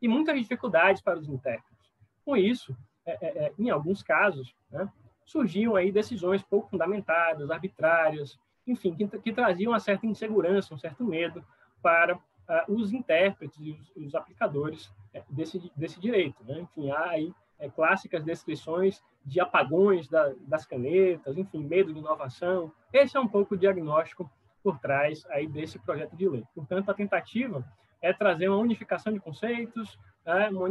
e 0.01 0.07
muitas 0.07 0.37
dificuldades 0.39 1.01
para 1.01 1.17
os 1.17 1.29
intérpretes. 1.29 1.91
Com 2.25 2.35
isso, 2.35 2.75
é, 3.05 3.17
é, 3.21 3.45
é, 3.45 3.53
em 3.57 3.69
alguns 3.69 4.03
casos, 4.03 4.53
né, 4.71 4.91
surgiam 5.25 5.75
aí 5.75 5.91
decisões 5.91 6.41
pouco 6.43 6.69
fundamentadas, 6.69 7.49
arbitrárias, 7.49 8.39
enfim, 8.65 8.93
que, 8.95 9.07
que 9.19 9.31
traziam 9.31 9.71
uma 9.71 9.79
certa 9.79 10.05
insegurança, 10.05 10.73
um 10.73 10.77
certo 10.77 11.03
medo 11.03 11.43
para 11.81 12.19
uh, 12.49 12.73
os 12.73 12.93
intérpretes 12.93 13.57
e 13.59 13.71
os, 13.71 13.91
os 13.95 14.15
aplicadores 14.15 14.91
é, 15.13 15.23
desse, 15.29 15.71
desse 15.75 15.99
direito. 15.99 16.43
Né? 16.43 16.61
Enfim, 16.61 16.91
há 16.91 17.09
aí 17.09 17.33
é, 17.59 17.69
clássicas 17.69 18.23
descrições 18.23 19.01
de 19.25 19.39
apagões 19.39 20.07
da, 20.07 20.33
das 20.41 20.65
canetas, 20.65 21.37
enfim, 21.37 21.63
medo 21.63 21.93
de 21.93 21.99
inovação. 21.99 22.71
Esse 22.93 23.17
é 23.17 23.19
um 23.19 23.27
pouco 23.27 23.55
o 23.55 23.57
diagnóstico 23.57 24.29
por 24.63 24.79
trás 24.79 25.25
aí 25.29 25.47
desse 25.47 25.79
projeto 25.79 26.15
de 26.15 26.27
lei. 26.27 26.43
Portanto, 26.53 26.89
a 26.89 26.93
tentativa 26.93 27.65
é 28.01 28.13
trazer 28.13 28.47
uma 28.47 28.57
unificação 28.57 29.11
de 29.11 29.19
conceitos, 29.19 29.97
é, 30.25 30.49
uma 30.49 30.67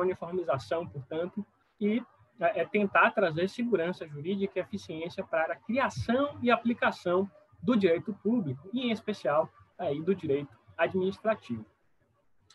uniformização, 0.00 0.86
portanto, 0.86 1.44
e 1.80 2.02
é 2.40 2.64
tentar 2.64 3.10
trazer 3.10 3.48
segurança 3.48 4.06
jurídica 4.06 4.58
e 4.58 4.62
eficiência 4.62 5.24
para 5.24 5.54
a 5.54 5.56
criação 5.56 6.38
e 6.40 6.50
aplicação 6.50 7.28
do 7.60 7.76
direito 7.76 8.14
público, 8.22 8.68
e 8.72 8.82
em 8.82 8.92
especial 8.92 9.50
aí 9.76 10.00
do 10.00 10.14
direito 10.14 10.56
administrativo. 10.78 11.64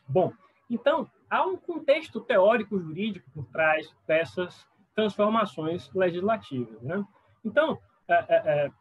Bom, 0.07 0.33
então, 0.69 1.09
há 1.29 1.45
um 1.45 1.57
contexto 1.57 2.21
teórico 2.21 2.79
jurídico 2.79 3.29
por 3.31 3.45
trás 3.47 3.93
dessas 4.07 4.65
transformações 4.95 5.91
legislativas. 5.93 6.81
Né? 6.81 7.03
Então, 7.43 7.77
é, 8.07 8.13
é, 8.13 8.25
é, 8.65 8.71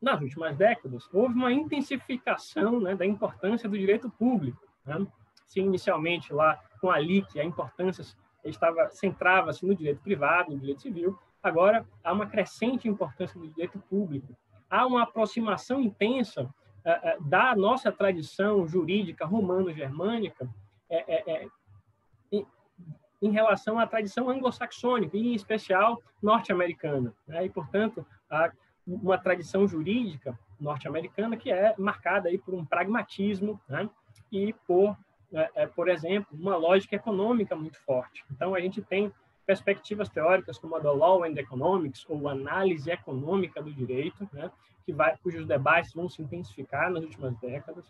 nas 0.00 0.20
últimas 0.20 0.56
décadas, 0.56 1.08
houve 1.12 1.34
uma 1.34 1.52
intensificação 1.52 2.80
né, 2.80 2.94
da 2.94 3.04
importância 3.06 3.68
do 3.68 3.78
direito 3.78 4.10
público. 4.10 4.66
Né? 4.84 5.06
Se 5.46 5.60
inicialmente 5.60 6.32
lá 6.32 6.58
com 6.80 6.90
a 6.90 6.98
LIC 6.98 7.38
a 7.38 7.44
importância 7.44 8.04
estava 8.44 8.88
centrava-se 8.90 9.66
no 9.66 9.74
direito 9.74 10.00
privado, 10.00 10.52
no 10.52 10.58
direito 10.58 10.80
civil, 10.80 11.18
agora 11.42 11.86
há 12.02 12.12
uma 12.12 12.26
crescente 12.26 12.88
importância 12.88 13.38
do 13.38 13.48
direito 13.48 13.78
público. 13.78 14.34
Há 14.68 14.86
uma 14.86 15.02
aproximação 15.02 15.80
intensa 15.80 16.48
da 17.20 17.54
nossa 17.54 17.92
tradição 17.92 18.66
jurídica 18.66 19.26
romano-germânica 19.26 20.48
é, 20.88 21.32
é, 21.32 21.46
em, 22.32 22.46
em, 23.22 23.30
relação 23.30 23.78
à 23.78 23.86
tradição 23.86 24.28
anglo-saxônica, 24.28 25.16
em 25.16 25.34
especial 25.34 26.02
norte-americana. 26.22 27.14
Né? 27.26 27.46
E, 27.46 27.50
portanto, 27.50 28.04
há 28.30 28.50
uma 28.86 29.18
tradição 29.18 29.68
jurídica 29.68 30.38
norte-americana 30.58 31.36
que 31.36 31.50
é 31.50 31.74
marcada 31.78 32.28
aí 32.28 32.38
por 32.38 32.54
um 32.54 32.64
pragmatismo 32.64 33.60
né? 33.68 33.88
e 34.32 34.52
por, 34.66 34.96
por 35.74 35.88
exemplo, 35.88 36.36
uma 36.38 36.56
lógica 36.56 36.96
econômica 36.96 37.54
muito 37.54 37.78
forte. 37.80 38.24
Então, 38.30 38.54
a 38.54 38.60
gente 38.60 38.82
tem 38.82 39.12
perspectivas 39.50 40.08
teóricas 40.08 40.58
como 40.58 40.76
a 40.76 40.78
do 40.78 40.92
Law 40.92 41.24
and 41.24 41.34
Economics, 41.36 42.06
ou 42.08 42.28
análise 42.28 42.88
econômica 42.88 43.60
do 43.60 43.72
direito, 43.72 44.28
né, 44.32 44.48
que 44.90 44.92
vai, 44.92 45.16
cujos 45.18 45.46
debates 45.46 45.94
vão 45.94 46.08
se 46.08 46.20
intensificar 46.20 46.90
nas 46.90 47.04
últimas 47.04 47.36
décadas. 47.38 47.84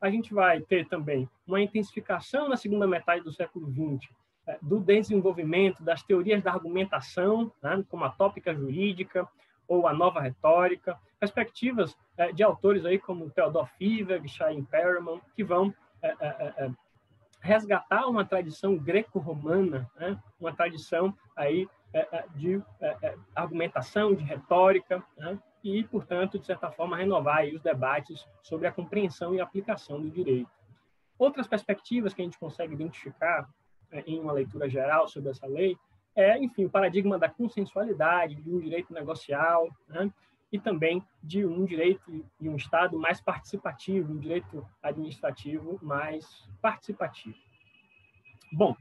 A 0.00 0.08
gente 0.08 0.32
vai 0.32 0.60
ter 0.60 0.88
também 0.88 1.28
uma 1.46 1.60
intensificação 1.60 2.48
na 2.48 2.56
segunda 2.56 2.86
metade 2.86 3.22
do 3.22 3.32
século 3.32 3.70
XX 3.70 4.08
é, 4.46 4.58
do 4.62 4.80
desenvolvimento 4.80 5.82
das 5.82 6.02
teorias 6.02 6.42
da 6.42 6.52
argumentação, 6.52 7.52
né, 7.62 7.84
como 7.90 8.04
a 8.04 8.10
tópica 8.10 8.54
jurídica 8.54 9.28
ou 9.66 9.86
a 9.86 9.92
nova 9.92 10.20
retórica, 10.20 10.98
perspectivas 11.20 11.94
é, 12.16 12.32
de 12.32 12.42
autores 12.42 12.86
aí 12.86 12.98
como 12.98 13.28
Theodor 13.30 13.68
Fiver, 13.76 14.26
Chaim 14.26 14.64
Perelman, 14.64 15.20
que 15.36 15.44
vão 15.44 15.74
é, 16.00 16.70
resgatar 17.40 18.06
uma 18.06 18.24
tradição 18.24 18.76
greco-romana, 18.78 19.88
né? 19.96 20.18
uma 20.40 20.52
tradição 20.52 21.14
aí 21.36 21.68
de 22.34 22.62
argumentação, 23.34 24.14
de 24.14 24.22
retórica, 24.22 25.02
né? 25.16 25.38
E, 25.62 25.84
portanto, 25.84 26.38
de 26.38 26.46
certa 26.46 26.70
forma, 26.70 26.96
renovar 26.96 27.44
os 27.46 27.60
debates 27.62 28.26
sobre 28.42 28.66
a 28.66 28.72
compreensão 28.72 29.34
e 29.34 29.40
aplicação 29.40 30.00
do 30.00 30.10
direito. 30.10 30.50
Outras 31.18 31.46
perspectivas 31.46 32.14
que 32.14 32.22
a 32.22 32.24
gente 32.24 32.38
consegue 32.38 32.74
identificar 32.74 33.48
é, 33.90 34.00
em 34.06 34.20
uma 34.20 34.32
leitura 34.32 34.68
geral 34.68 35.08
sobre 35.08 35.30
essa 35.30 35.46
lei 35.46 35.76
é, 36.18 36.36
enfim, 36.36 36.64
o 36.64 36.70
paradigma 36.70 37.16
da 37.16 37.28
consensualidade, 37.28 38.34
de 38.34 38.52
um 38.52 38.58
direito 38.58 38.92
negocial, 38.92 39.68
né? 39.86 40.12
e 40.50 40.58
também 40.58 41.00
de 41.22 41.46
um 41.46 41.64
direito 41.64 42.24
e 42.40 42.48
um 42.48 42.56
Estado 42.56 42.98
mais 42.98 43.20
participativo, 43.20 44.12
um 44.12 44.18
direito 44.18 44.66
administrativo 44.82 45.78
mais 45.80 46.48
participativo. 46.60 47.36
Bom, 48.52 48.74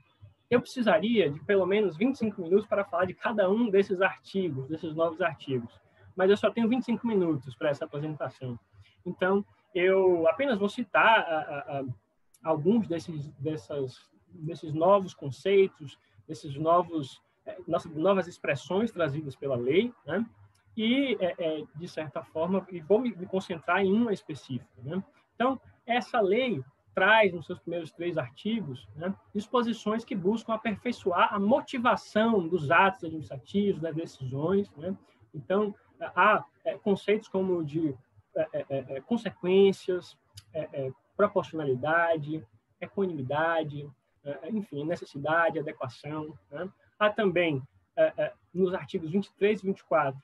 eu 0.49 0.59
precisaria 0.61 1.29
de 1.29 1.39
pelo 1.41 1.67
menos 1.67 1.95
25 1.95 2.41
minutos 2.41 2.65
para 2.65 2.83
falar 2.85 3.05
de 3.05 3.13
cada 3.13 3.47
um 3.47 3.69
desses 3.69 4.01
artigos, 4.01 4.67
desses 4.67 4.95
novos 4.95 5.21
artigos, 5.21 5.79
mas 6.17 6.29
eu 6.29 6.35
só 6.35 6.49
tenho 6.49 6.67
25 6.67 7.05
minutos 7.07 7.55
para 7.55 7.69
essa 7.69 7.85
apresentação. 7.85 8.59
Então, 9.05 9.45
eu 9.73 10.27
apenas 10.27 10.57
vou 10.59 10.67
citar 10.67 11.19
a, 11.19 11.37
a, 11.37 11.79
a, 11.79 11.83
alguns 12.43 12.87
desses, 12.87 13.29
dessas, 13.33 14.09
desses 14.27 14.73
novos 14.73 15.13
conceitos, 15.13 15.97
desses 16.27 16.57
novos 16.57 17.21
é, 17.45 17.57
novas 17.95 18.27
expressões 18.27 18.91
trazidas 18.91 19.35
pela 19.35 19.55
lei, 19.55 19.93
né? 20.05 20.25
e, 20.75 21.17
é, 21.19 21.35
é, 21.39 21.63
de 21.75 21.87
certa 21.87 22.21
forma, 22.21 22.67
e 22.69 22.81
vou 22.81 22.99
me, 22.99 23.11
concentrar 23.25 23.81
em 23.81 23.93
uma 23.93 24.11
específica. 24.11 24.81
Né? 24.83 25.01
Então, 25.33 25.59
essa 25.85 26.19
lei 26.19 26.61
traz, 26.93 27.31
nos 27.31 27.45
seus 27.45 27.59
primeiros 27.59 27.91
três 27.91 28.17
artigos, 28.17 28.87
né, 28.95 29.13
disposições 29.33 30.03
que 30.03 30.15
buscam 30.15 30.53
aperfeiçoar 30.53 31.33
a 31.33 31.39
motivação 31.39 32.47
dos 32.47 32.71
atos 32.71 33.03
administrativos, 33.03 33.79
das 33.79 33.95
decisões. 33.95 34.69
Né? 34.75 34.97
Então, 35.33 35.73
há 35.99 36.45
é, 36.65 36.77
conceitos 36.77 37.27
como 37.27 37.63
de 37.63 37.95
é, 38.35 38.47
é, 38.53 38.65
é 38.69 39.01
consequências, 39.01 40.17
proporcionalidade, 41.15 42.45
equanimidade, 42.79 43.89
enfim, 44.51 44.83
necessidade, 44.85 45.59
adequação. 45.59 46.37
Né? 46.51 46.69
Há 46.97 47.09
também, 47.09 47.61
nos 48.53 48.73
artigos 48.73 49.11
23 49.11 49.61
e 49.61 49.65
24, 49.65 50.21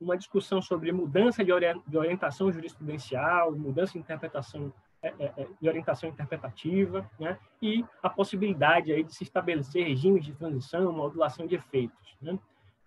uma 0.00 0.16
discussão 0.16 0.62
sobre 0.62 0.92
mudança 0.92 1.44
de 1.44 1.52
orientação 1.96 2.52
jurisprudencial, 2.52 3.52
mudança 3.52 3.92
de 3.92 3.98
interpretação 3.98 4.72
de 5.60 5.68
orientação 5.68 6.08
interpretativa, 6.08 7.08
né? 7.18 7.38
e 7.62 7.84
a 8.02 8.10
possibilidade 8.10 8.92
aí 8.92 9.04
de 9.04 9.14
se 9.14 9.22
estabelecer 9.22 9.86
regimes 9.86 10.24
de 10.24 10.34
transição, 10.34 10.92
modulação 10.92 11.46
de 11.46 11.54
efeitos. 11.54 12.16
Né? 12.20 12.38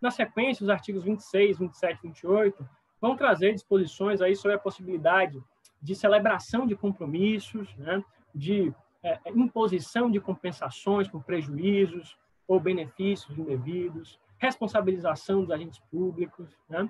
Na 0.02 0.10
sequência, 0.10 0.64
os 0.64 0.70
artigos 0.70 1.04
26, 1.04 1.60
27 1.60 2.00
e 2.00 2.08
28 2.08 2.70
vão 3.00 3.16
trazer 3.16 3.54
disposições 3.54 4.22
aí 4.22 4.36
sobre 4.36 4.56
a 4.56 4.60
possibilidade 4.60 5.42
de 5.82 5.96
celebração 5.96 6.66
de 6.66 6.76
compromissos, 6.76 7.76
né? 7.78 8.04
de 8.34 8.74
é, 9.04 9.20
imposição 9.34 10.10
de 10.10 10.20
compensações 10.20 11.08
por 11.08 11.24
prejuízos 11.24 12.18
ou 12.48 12.60
benefícios 12.60 13.38
indevidos, 13.38 14.20
responsabilização 14.38 15.42
dos 15.42 15.52
agentes 15.52 15.80
públicos, 15.92 16.50
né? 16.68 16.90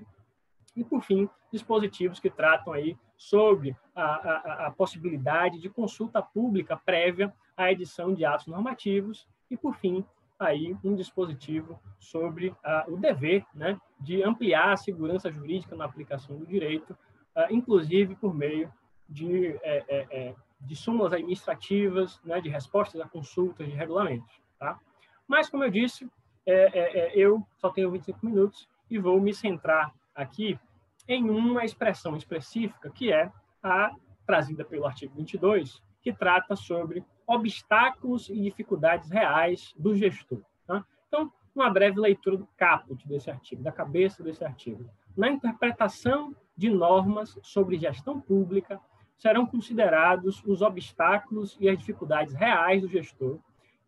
e, 0.76 0.84
por 0.84 1.02
fim, 1.02 1.30
dispositivos 1.52 2.20
que 2.20 2.30
tratam 2.30 2.74
aí 2.74 2.98
sobre 3.18 3.76
a, 3.94 4.04
a, 4.04 4.68
a, 4.68 4.72
possibilidade 4.72 5.60
de 5.60 5.70
consulta 5.70 6.22
pública 6.22 6.78
prévia 6.78 7.34
à 7.56 7.72
edição 7.72 8.14
de 8.14 8.26
atos 8.26 8.48
normativos 8.48 9.28
e, 9.50 9.58
por 9.58 9.76
fim, 9.76 10.06
aí 10.42 10.76
um 10.84 10.96
dispositivo 10.96 11.80
sobre 12.00 12.54
ah, 12.64 12.86
o 12.88 12.98
dever 12.98 13.46
né, 13.54 13.80
de 14.00 14.24
ampliar 14.24 14.74
a 14.74 14.78
segurança 14.78 15.32
jurídica 15.32 15.76
na 15.76 15.86
aplicação 15.86 16.38
do 16.38 16.46
direito, 16.46 16.98
ah, 17.36 17.48
inclusive 17.52 18.16
por 18.16 18.34
meio 18.34 18.72
de, 19.08 19.48
é, 19.62 19.84
é, 19.88 20.08
é 20.12 20.36
de 20.60 20.76
súmulas 20.76 21.14
administrativas, 21.14 22.20
né, 22.24 22.42
de 22.42 22.50
respostas 22.50 23.00
a 23.02 23.08
consultas, 23.08 23.68
de 23.68 23.74
regulamentos. 23.74 24.42
Tá? 24.58 24.80
Mas, 25.28 25.50
como 25.50 25.64
eu 25.64 25.70
disse, 25.70 26.10
é, 26.46 26.54
é, 26.54 27.00
é, 27.00 27.12
eu 27.16 27.46
só 27.58 27.70
tenho 27.70 27.92
25 27.92 28.26
minutos 28.26 28.68
e 28.90 28.98
vou 28.98 29.20
me 29.20 29.34
centrar 29.34 29.94
aqui 30.14 30.60
em 31.08 31.30
uma 31.30 31.64
expressão 31.64 32.16
específica, 32.16 32.90
que 32.90 33.12
é 33.12 33.32
a 33.62 33.92
trazida 34.26 34.64
pelo 34.66 34.86
artigo 34.86 35.16
22, 35.16 35.82
que 36.02 36.12
trata 36.12 36.56
sobre 36.56 37.04
obstáculos 37.34 38.30
e 38.30 38.40
dificuldades 38.42 39.10
reais 39.10 39.74
do 39.78 39.96
gestor. 39.96 40.42
Tá? 40.68 40.86
Então, 41.08 41.32
uma 41.56 41.70
breve 41.70 42.00
leitura 42.00 42.38
do 42.38 42.48
caput 42.58 43.08
desse 43.08 43.30
artigo, 43.30 43.64
da 43.64 43.72
cabeça 43.72 44.24
desse 44.24 44.44
artigo. 44.44 44.86
Na 45.16 45.30
interpretação 45.30 46.36
de 46.56 46.70
normas 46.70 47.38
sobre 47.42 47.78
gestão 47.78 48.20
pública, 48.20 48.80
serão 49.18 49.46
considerados 49.46 50.42
os 50.46 50.62
obstáculos 50.62 51.56
e 51.60 51.70
as 51.70 51.78
dificuldades 51.78 52.34
reais 52.34 52.82
do 52.82 52.88
gestor 52.88 53.40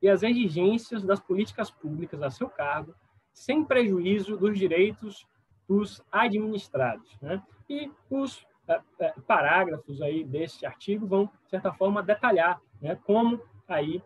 e 0.01 0.07
as 0.07 0.21
exigências 0.21 1.03
das 1.03 1.19
políticas 1.19 1.71
públicas 1.71 2.21
a 2.21 2.29
seu 2.29 2.49
cargo, 2.49 2.93
sem 3.31 3.63
prejuízo 3.63 4.37
dos 4.37 4.59
direitos 4.59 5.25
dos 5.67 6.03
administrados. 6.11 7.17
Né? 7.21 7.41
E 7.69 7.89
os 8.09 8.45
parágrafos 9.27 10.01
aí 10.01 10.23
desse 10.23 10.65
artigo 10.65 11.05
vão, 11.05 11.25
de 11.25 11.49
certa 11.49 11.73
forma, 11.73 12.01
detalhar 12.01 12.61
né, 12.81 12.97
como 13.05 13.41
aí, 13.67 14.01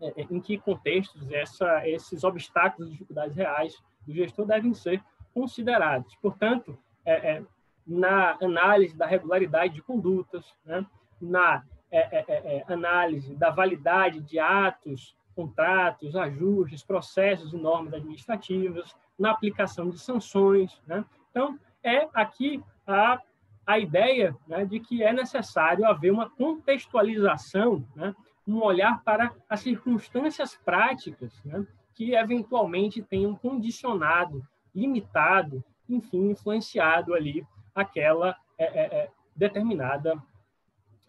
é, 0.00 0.22
em 0.30 0.40
que 0.40 0.58
contextos 0.58 1.30
essa, 1.30 1.88
esses 1.88 2.24
obstáculos 2.24 2.88
e 2.88 2.92
dificuldades 2.92 3.36
reais 3.36 3.74
do 4.06 4.12
gestor 4.12 4.46
devem 4.46 4.74
ser 4.74 5.02
considerados. 5.32 6.14
Portanto, 6.16 6.78
é, 7.04 7.36
é, 7.36 7.42
na 7.86 8.36
análise 8.42 8.96
da 8.96 9.06
regularidade 9.06 9.74
de 9.74 9.82
condutas, 9.82 10.54
né, 10.64 10.84
na 11.20 11.64
é, 11.90 12.64
análise 12.68 13.34
da 13.34 13.50
validade 13.50 14.20
de 14.20 14.38
atos, 14.38 15.16
contratos, 15.34 16.16
ajustes, 16.16 16.82
processos 16.82 17.52
e 17.52 17.56
normas 17.56 17.94
administrativas, 17.94 18.94
na 19.16 19.30
aplicação 19.30 19.88
de 19.88 19.98
sanções. 19.98 20.82
Né? 20.86 21.04
Então, 21.30 21.58
é 21.82 22.08
aqui 22.12 22.62
a, 22.84 23.20
a 23.68 23.78
ideia 23.78 24.34
né, 24.46 24.64
de 24.64 24.80
que 24.80 25.02
é 25.02 25.12
necessário 25.12 25.84
haver 25.84 26.10
uma 26.10 26.30
contextualização, 26.30 27.86
né, 27.94 28.14
um 28.46 28.62
olhar 28.62 29.04
para 29.04 29.30
as 29.46 29.60
circunstâncias 29.60 30.56
práticas 30.64 31.38
né, 31.44 31.66
que 31.94 32.14
eventualmente 32.14 33.02
tenham 33.02 33.36
condicionado, 33.36 34.42
limitado, 34.74 35.62
enfim, 35.86 36.30
influenciado 36.30 37.12
ali 37.12 37.46
aquela 37.74 38.34
é, 38.56 38.64
é, 38.64 38.84
é 39.00 39.10
determinada 39.36 40.14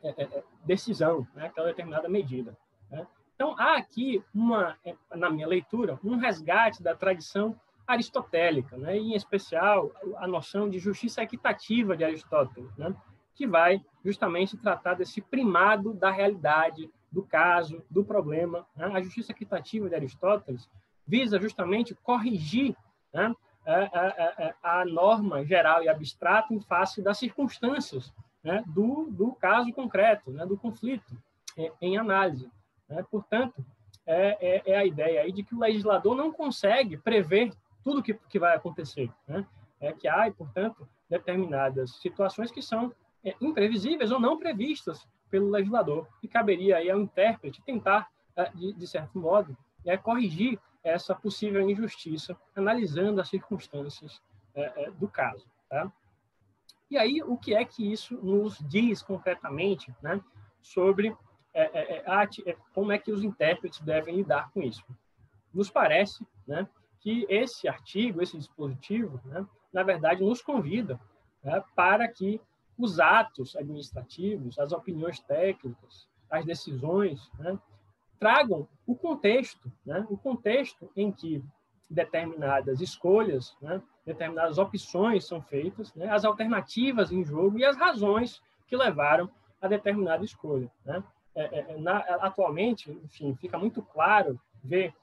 é, 0.04 0.24
é, 0.24 0.44
decisão, 0.66 1.26
né, 1.34 1.46
aquela 1.46 1.68
determinada 1.68 2.10
medida. 2.10 2.58
Né? 2.92 3.08
Então, 3.36 3.56
há 3.58 3.78
aqui, 3.78 4.22
uma, 4.36 4.78
na 5.16 5.30
minha 5.30 5.48
leitura, 5.48 5.98
um 6.04 6.18
resgate 6.18 6.84
da 6.84 6.94
tradição 6.94 7.58
aristotélica, 7.90 8.78
né? 8.78 8.96
em 8.98 9.16
especial, 9.16 9.92
a 10.18 10.28
noção 10.28 10.70
de 10.70 10.78
justiça 10.78 11.24
equitativa 11.24 11.98
de 11.98 12.04
Aristóteles, 12.04 12.72
né? 12.78 12.96
que 13.34 13.48
vai 13.48 13.84
justamente 14.06 14.56
tratar 14.56 14.94
desse 14.94 15.22
primado 15.22 15.92
da 15.94 16.12
realidade, 16.12 16.90
do 17.12 17.24
caso, 17.24 17.84
do 17.90 18.06
problema. 18.06 18.64
Né? 18.76 18.86
A 18.94 19.02
justiça 19.02 19.32
equitativa 19.32 19.90
de 19.90 19.96
Aristóteles 19.96 20.70
visa 21.08 21.40
justamente 21.40 21.96
corrigir 21.96 22.76
né? 23.12 23.34
a, 23.66 23.74
a, 23.74 24.54
a, 24.62 24.82
a, 24.82 24.86
norma 24.86 25.44
geral 25.44 25.82
e 25.82 25.90
abstrata 25.90 26.54
em 26.54 26.60
face 26.60 27.02
das 27.02 27.18
circunstâncias 27.18 28.14
né? 28.44 28.64
do, 28.68 29.08
do 29.10 29.34
caso 29.34 29.74
concreto, 29.74 30.30
né? 30.30 30.46
do 30.46 30.56
conflito 30.56 31.18
em, 31.58 31.72
em 31.82 31.98
análise. 31.98 32.52
Né? 32.88 33.04
Portanto, 33.10 33.66
é, 34.06 34.38
é, 34.42 34.74
é, 34.74 34.78
a 34.78 34.86
ideia 34.86 35.22
aí 35.22 35.32
de 35.32 35.44
que 35.44 35.56
o 35.56 35.60
legislador 35.60 36.16
não 36.16 36.32
consegue 36.32 36.98
prever 36.98 37.52
tudo 37.84 38.04
que, 38.04 38.14
que 38.14 38.40
vai 38.40 38.56
acontecer. 38.56 39.12
Né? 39.28 39.46
É 39.80 39.94
que 39.94 40.08
há, 40.08 40.28
e, 40.28 40.32
portanto, 40.32 40.88
determinadas 41.10 41.96
situações 41.98 42.52
que 42.52 42.62
são 42.62 42.94
é, 43.24 43.36
imprevisíveis 43.42 44.12
ou 44.12 44.20
não 44.20 44.38
previstas 44.38 45.08
pelo 45.30 45.50
legislador. 45.50 46.08
E 46.22 46.28
caberia 46.28 46.78
aí 46.78 46.90
ao 46.90 47.00
intérprete 47.00 47.62
tentar, 47.64 48.10
é, 48.36 48.50
de, 48.52 48.74
de 48.74 48.88
certo 48.88 49.18
modo, 49.20 49.58
é, 49.86 49.98
corrigir 49.98 50.60
essa 50.84 51.14
possível 51.14 51.68
injustiça, 51.70 52.38
analisando 52.56 53.20
as 53.22 53.30
circunstâncias 53.30 54.22
é, 54.54 54.86
é, 54.86 54.92
do 54.92 55.08
caso. 55.08 55.46
Tá? 55.70 55.92
E 56.90 56.98
aí, 56.98 57.22
o 57.22 57.38
que 57.38 57.54
é 57.54 57.64
que 57.64 57.92
isso 57.92 58.16
nos 58.18 58.58
diz 58.68 59.02
concretamente 59.02 59.94
né, 60.02 60.22
sobre 60.62 61.16
é, 61.54 62.12
é, 62.48 62.58
como 62.74 62.92
é 62.92 62.98
que 62.98 63.12
os 63.12 63.24
intérpretes 63.24 63.80
devem 63.82 64.16
lidar 64.16 64.52
com 64.52 64.62
isso? 64.62 64.84
Nos 65.54 65.70
parece 65.70 66.26
né, 66.48 66.68
que 67.00 67.26
esse 67.30 67.68
artigo, 67.68 68.22
esse 68.22 68.38
dispositivo, 68.38 69.20
né, 69.26 69.46
na 69.72 69.84
verdade, 69.84 70.24
nos 70.24 70.42
convida 70.42 71.00
né, 71.44 71.64
para 71.76 72.08
que 72.08 72.42
os 72.78 73.00
atos 73.00 73.56
administrativos, 73.56 74.58
as 74.58 74.72
opiniões 74.72 75.20
técnicas, 75.20 76.08
as 76.30 76.46
decisões, 76.46 77.30
né, 77.38 77.58
tragam 78.20 78.68
o 78.86 78.96
contexto, 78.96 79.72
né, 79.86 80.06
o 80.10 80.18
contexto 80.18 80.90
em 80.96 81.12
que 81.12 81.44
determinadas 81.90 82.82
escolhas, 82.82 83.56
né, 83.62 83.82
determinadas 84.06 84.58
opções 84.58 85.26
são 85.26 85.42
feitas, 85.42 85.94
né, 85.96 86.10
as 86.10 86.26
alternativas 86.26 87.12
em 87.12 87.24
jogo 87.24 87.58
e 87.58 87.66
as 87.66 87.78
razões 87.78 88.42
que 88.68 88.76
levaram 88.76 89.30
a 89.62 89.68
determinada 89.68 90.24
escolha. 90.24 90.70
Né. 90.86 91.04
É, 91.36 91.60
é, 91.60 91.78
na, 91.78 91.98
atualmente, 91.98 92.92
enfim, 93.04 93.36
fica 93.36 93.58
muito 93.58 93.82
claro 93.82 94.40
ver 94.64 94.86
é, 94.88 94.88
é, 94.88 94.94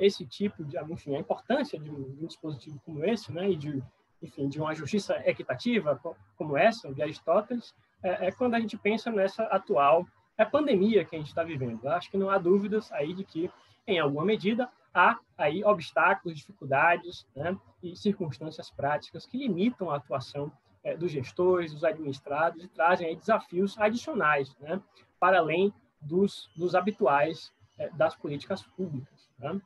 esse 0.00 0.24
tipo 0.24 0.64
de, 0.64 0.78
enfim, 0.92 1.16
a 1.16 1.20
importância 1.20 1.78
de 1.78 1.90
um, 1.90 2.02
de 2.14 2.24
um, 2.24 2.26
dispositivo 2.26 2.80
como 2.84 3.04
esse, 3.04 3.32
né, 3.32 3.50
e 3.50 3.56
de, 3.56 3.82
enfim, 4.22 4.48
de 4.48 4.60
uma 4.60 4.74
justiça 4.74 5.14
equitativa 5.28 6.00
como 6.36 6.56
essa, 6.56 6.92
de 6.92 7.02
Aristóteles, 7.02 7.74
é, 8.02 8.28
é 8.28 8.32
quando 8.32 8.54
a 8.54 8.60
gente 8.60 8.76
pensa 8.76 9.10
nessa 9.10 9.42
atual 9.44 10.06
é 10.38 10.44
pandemia 10.44 11.04
que 11.04 11.16
a 11.16 11.18
gente 11.18 11.28
está 11.28 11.42
vivendo. 11.42 11.86
Acho 11.88 12.10
que 12.10 12.18
não 12.18 12.30
há 12.30 12.38
dúvidas 12.38 12.92
aí 12.92 13.14
de 13.14 13.24
que, 13.24 13.50
em 13.86 13.98
alguma 13.98 14.24
medida, 14.24 14.68
há 14.92 15.18
aí 15.36 15.64
obstáculos, 15.64 16.38
dificuldades 16.38 17.26
né, 17.34 17.56
e 17.82 17.96
circunstâncias 17.96 18.70
práticas 18.70 19.26
que 19.26 19.38
limitam 19.38 19.90
a 19.90 19.96
atuação 19.96 20.52
é, 20.84 20.96
dos 20.96 21.10
gestores, 21.10 21.72
dos 21.72 21.84
administrados, 21.84 22.62
e 22.64 22.68
trazem 22.68 23.08
aí 23.08 23.16
desafios 23.16 23.78
adicionais, 23.78 24.54
né, 24.58 24.80
para 25.18 25.38
além 25.38 25.72
dos, 26.00 26.50
dos 26.54 26.74
habituais 26.74 27.52
é, 27.78 27.88
das 27.90 28.14
políticas 28.14 28.62
públicas. 28.62 29.15
Né? 29.38 29.60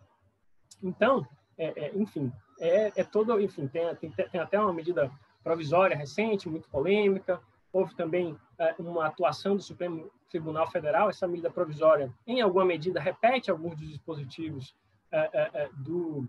Então, 0.83 1.27
é, 1.57 1.87
é, 1.87 1.93
enfim, 1.95 2.33
é, 2.59 3.01
é 3.01 3.05
todo, 3.05 3.39
enfim, 3.41 3.69
tem, 3.69 3.95
tem, 3.97 4.11
tem, 4.11 4.41
até 4.41 4.59
uma 4.59 4.73
medida 4.73 5.11
provisória 5.43 5.97
recente, 5.97 6.49
muito 6.49 6.69
polêmica. 6.69 7.41
Houve 7.73 7.95
também 7.95 8.37
é, 8.59 8.75
uma 8.79 9.07
atuação 9.07 9.57
do 9.57 9.63
Supremo 9.63 10.11
Tribunal 10.29 10.71
Federal. 10.71 11.11
Essa 11.11 11.29
medida 11.29 11.51
provisória, 11.51 12.13
em 12.27 12.41
alguma 12.41 12.65
medida, 12.65 13.01
repete 13.01 13.51
alguns 13.51 13.77
dos 13.77 13.89
dispositivos 13.89 14.75
é, 15.13 15.31
é, 15.35 15.71
do 15.75 16.29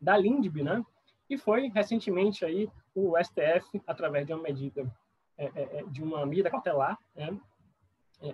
da 0.00 0.16
LINDB, 0.16 0.62
né? 0.62 0.84
E 1.28 1.36
foi 1.36 1.68
recentemente 1.68 2.44
aí 2.44 2.70
o 2.94 3.14
STF, 3.22 3.82
através 3.86 4.26
de 4.26 4.32
uma 4.32 4.42
medida 4.42 4.90
de 5.88 6.02
uma 6.02 6.26
medida 6.26 6.50
cautelar, 6.50 6.98
né? 7.16 7.34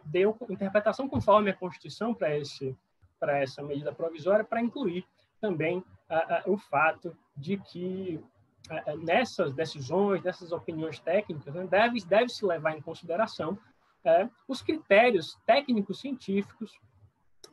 deu 0.05 0.37
interpretação 0.51 1.09
conforme 1.09 1.51
a 1.51 1.55
Constituição 1.55 2.13
para 2.13 2.37
esse 2.37 2.77
para 3.19 3.39
essa 3.39 3.63
medida 3.63 3.93
provisória 3.93 4.45
para 4.45 4.61
incluir 4.61 5.07
também 5.41 5.85
o 6.47 6.57
fato 6.57 7.17
de 7.37 7.57
que 7.57 8.23
nessas 9.03 9.53
decisões, 9.53 10.23
nessas 10.23 10.53
opiniões 10.53 10.99
técnicas, 10.99 11.55
né, 11.55 11.67
deve, 11.67 12.05
deve 12.05 12.29
se 12.29 12.45
levar 12.45 12.77
em 12.77 12.81
consideração 12.81 13.59
é, 14.05 14.29
os 14.47 14.63
critérios 14.63 15.37
técnicos 15.45 16.01
científicos 16.01 16.79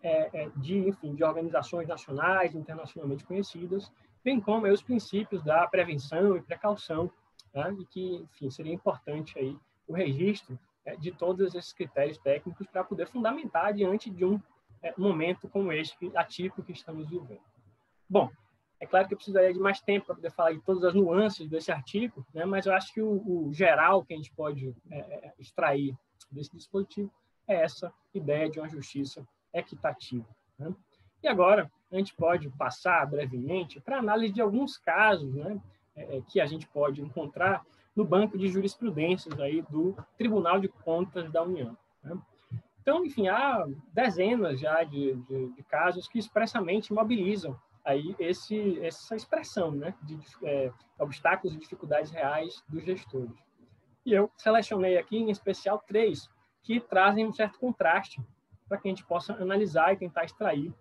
é, 0.02 0.44
é, 0.44 0.50
de, 0.58 0.78
enfim, 0.88 1.16
de 1.16 1.24
organizações 1.24 1.88
nacionais, 1.88 2.54
internacionalmente 2.54 3.24
conhecidas, 3.24 3.92
bem 4.24 4.40
como 4.40 4.68
os 4.68 4.82
princípios 4.82 5.44
da 5.44 5.68
prevenção 5.68 6.38
e 6.38 6.42
precaução, 6.42 7.12
né, 7.54 7.76
e 7.80 7.86
que, 7.86 8.28
enfim, 8.32 8.50
seria 8.50 8.74
importante 8.74 9.38
aí 9.38 9.58
o 9.88 9.94
registro 9.94 10.58
de 11.00 11.12
todos 11.12 11.56
esses 11.56 11.72
critérios 11.72 12.18
técnicos 12.18 12.68
para 12.68 12.84
poder 12.84 13.08
fundamentar 13.08 13.74
diante 13.74 14.10
de 14.10 14.26
um 14.26 14.40
é, 14.84 14.94
momento 14.98 15.50
como 15.50 15.72
este 15.72 16.12
atípico 16.16 16.62
que 16.62 16.74
estamos 16.74 17.10
vivendo. 17.10 17.42
Bom, 18.08 18.30
é 18.80 18.86
claro 18.86 19.08
que 19.08 19.14
eu 19.14 19.18
precisaria 19.18 19.54
de 19.54 19.60
mais 19.60 19.80
tempo 19.80 20.08
para 20.08 20.16
poder 20.16 20.32
falar 20.32 20.52
de 20.52 20.60
todas 20.60 20.84
as 20.84 20.94
nuances 20.94 21.48
desse 21.48 21.72
artigo, 21.72 22.26
né? 22.34 22.44
mas 22.44 22.66
eu 22.66 22.74
acho 22.74 22.94
que 22.94 23.02
o, 23.02 23.48
o 23.48 23.54
geral 23.54 24.04
que 24.04 24.14
a 24.14 24.18
gente 24.18 24.32
pode 24.34 24.76
é, 24.92 24.98
é, 25.00 25.34
extrair 25.40 25.98
desse 26.30 26.52
dispositivo 26.56 27.10
é 27.48 27.56
essa 27.64 27.94
ideia 28.14 28.50
de 28.50 28.60
uma 28.60 28.68
justiça 28.68 29.26
equitativa. 29.54 30.28
Né? 30.60 30.74
E 31.24 31.28
agora, 31.30 31.72
a 31.90 31.96
gente 31.96 32.14
pode 32.14 32.50
passar 32.50 33.06
brevemente 33.10 33.80
para 33.80 34.00
análise 34.00 34.34
de 34.34 34.42
alguns 34.42 34.78
casos 34.78 35.34
né, 35.34 35.62
é, 35.96 36.18
é, 36.18 36.22
que 36.22 36.42
a 36.42 36.46
gente 36.46 36.68
pode 36.68 37.02
encontrar 37.02 37.66
no 37.96 38.04
banco 38.04 38.38
de 38.38 38.50
jurisprudências 38.50 39.40
aí 39.40 39.62
do 39.62 39.96
Tribunal 40.18 40.60
de 40.60 40.68
Contas 40.68 41.32
da 41.32 41.42
União. 41.42 41.78
Né? 42.04 42.18
Então, 42.84 43.06
enfim, 43.06 43.30
há 43.30 43.66
dezenas 43.94 44.60
já 44.60 44.84
de, 44.84 45.16
de, 45.16 45.54
de 45.54 45.64
casos 45.64 46.06
que 46.06 46.20
expressamente 46.20 46.92
mobilizam 46.92 47.58
aí 47.84 48.14
esse, 48.20 48.78
essa 48.86 49.16
expressão 49.16 49.72
né, 49.72 49.96
de 50.04 50.20
é, 50.44 50.70
obstáculos 51.00 51.56
e 51.56 51.60
dificuldades 51.60 52.12
reais 52.12 52.62
dos 52.68 52.84
gestores. 52.84 53.32
E 54.06 54.12
eu 54.12 54.30
selecionei 54.36 54.98
aqui, 54.98 55.16
em 55.16 55.30
especial, 55.30 55.82
três 55.88 56.30
que 56.62 56.82
trazem 56.82 57.26
um 57.26 57.32
certo 57.32 57.58
contraste 57.58 58.22
para 58.68 58.78
que 58.78 58.90
a 58.90 58.92
gente 58.92 59.06
possa 59.06 59.34
analisar 59.34 59.94
e 59.94 59.98
tentar 59.98 60.26
extrair 60.26 60.74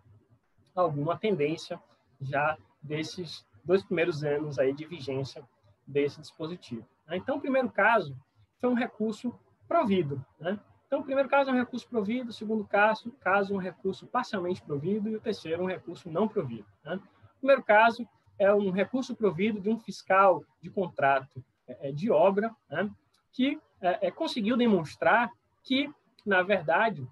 alguma 0.75 1.17
tendência 1.17 1.81
já 2.21 2.59
desses 2.83 3.47
dois 3.65 3.85
primeiros 3.85 4.25
anos 4.25 4.59
aí 4.59 4.73
de 4.73 4.85
vigência 4.87 5.49
desse 5.87 6.21
dispositivo. 6.21 6.85
Então, 7.11 7.37
o 7.37 7.41
primeiro 7.41 7.71
caso 7.71 8.17
foi 8.61 8.71
um 8.71 8.75
recurso 8.75 9.33
provido. 9.69 10.25
Né? 10.41 10.59
Então, 10.93 11.01
o 11.01 11.05
primeiro 11.05 11.27
caso 11.27 11.49
é 11.49 11.55
um 11.55 11.57
recurso 11.57 11.89
provido, 11.89 12.29
o 12.29 12.35
segundo 12.35 12.67
caso, 12.67 13.11
caso 13.13 13.55
um 13.55 13.57
recurso 13.57 14.07
parcialmente 14.07 14.61
provido 14.61 15.09
e 15.09 15.17
o 15.17 15.21
terceiro 15.23 15.63
um 15.63 15.67
recurso 15.67 16.11
não 16.11 16.29
provido. 16.29 16.67
Né? 16.85 16.97
O 16.97 17.39
primeiro 17.39 17.63
caso 17.63 18.07
é 18.39 18.53
um 18.53 18.71
recurso 18.71 19.17
provido 19.17 19.59
de 19.59 19.71
um 19.71 19.79
fiscal 19.79 20.45
de 20.61 20.69
contrato 20.69 21.43
é, 21.67 21.89
é 21.89 21.93
de 21.93 22.11
obra 22.11 22.55
né? 22.69 22.91
que 23.33 23.59
é, 23.81 24.09
é, 24.09 24.11
conseguiu 24.11 24.55
demonstrar 24.55 25.33
que, 25.63 25.91
na 26.27 26.43
verdade, 26.43 27.09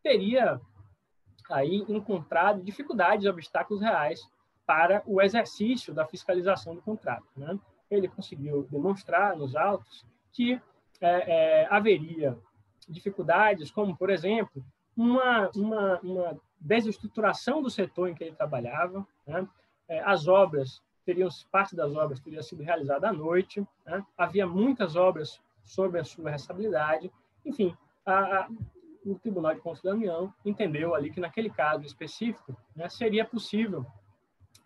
teria 0.00 0.60
aí 1.50 1.84
encontrado 1.88 2.62
dificuldades 2.62 3.26
obstáculos 3.26 3.82
reais 3.82 4.20
para 4.64 5.02
o 5.06 5.20
exercício 5.20 5.92
da 5.92 6.06
fiscalização 6.06 6.76
do 6.76 6.82
contrato. 6.82 7.26
Né? 7.36 7.58
Ele 7.90 8.06
conseguiu 8.06 8.62
demonstrar 8.70 9.36
nos 9.36 9.56
autos 9.56 10.06
que 10.30 10.52
é, 11.00 11.62
é, 11.62 11.66
haveria 11.68 12.38
dificuldades, 12.88 13.70
como, 13.70 13.96
por 13.96 14.10
exemplo, 14.10 14.64
uma, 14.96 15.50
uma, 15.54 15.98
uma 16.00 16.40
desestruturação 16.60 17.62
do 17.62 17.70
setor 17.70 18.08
em 18.08 18.14
que 18.14 18.24
ele 18.24 18.36
trabalhava, 18.36 19.06
né? 19.26 19.46
É, 19.86 20.00
as 20.00 20.26
obras 20.26 20.82
teriam 21.04 21.28
parte 21.50 21.76
das 21.76 21.94
obras 21.94 22.20
teria 22.20 22.42
sido 22.42 22.62
realizada 22.62 23.08
à 23.08 23.12
noite, 23.12 23.66
né? 23.84 24.04
havia 24.16 24.46
muitas 24.46 24.96
obras 24.96 25.40
sob 25.62 25.98
a 25.98 26.04
sua 26.04 26.30
responsabilidade, 26.30 27.12
enfim, 27.44 27.76
a, 28.06 28.12
a, 28.12 28.48
o 29.04 29.14
Tribunal 29.18 29.54
de 29.54 29.60
Contas 29.60 29.82
da 29.82 29.92
União 29.92 30.32
entendeu 30.44 30.94
ali 30.94 31.10
que 31.10 31.20
naquele 31.20 31.50
caso 31.50 31.84
específico 31.84 32.56
né, 32.74 32.88
seria 32.88 33.24
possível 33.24 33.84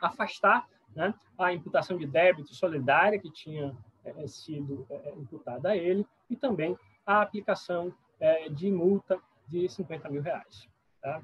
afastar 0.00 0.68
né, 0.94 1.12
a 1.36 1.52
imputação 1.52 1.98
de 1.98 2.06
débito 2.06 2.54
solidária 2.54 3.18
que 3.18 3.30
tinha 3.30 3.76
é, 4.04 4.26
sido 4.28 4.86
é, 4.88 5.10
imputada 5.16 5.70
a 5.70 5.76
ele 5.76 6.06
e 6.30 6.36
também 6.36 6.78
a 7.04 7.20
aplicação 7.20 7.92
é, 8.20 8.48
de 8.48 8.70
multa 8.70 9.20
de 9.46 9.68
50 9.68 10.08
mil 10.08 10.22
reais. 10.22 10.68
Tá? 11.00 11.22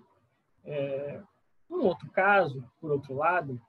É, 0.65 1.21
um 1.71 1.81
outro 1.81 2.11
caso, 2.11 2.65
por 2.81 2.91
outro 2.91 3.15
lado, 3.15 3.61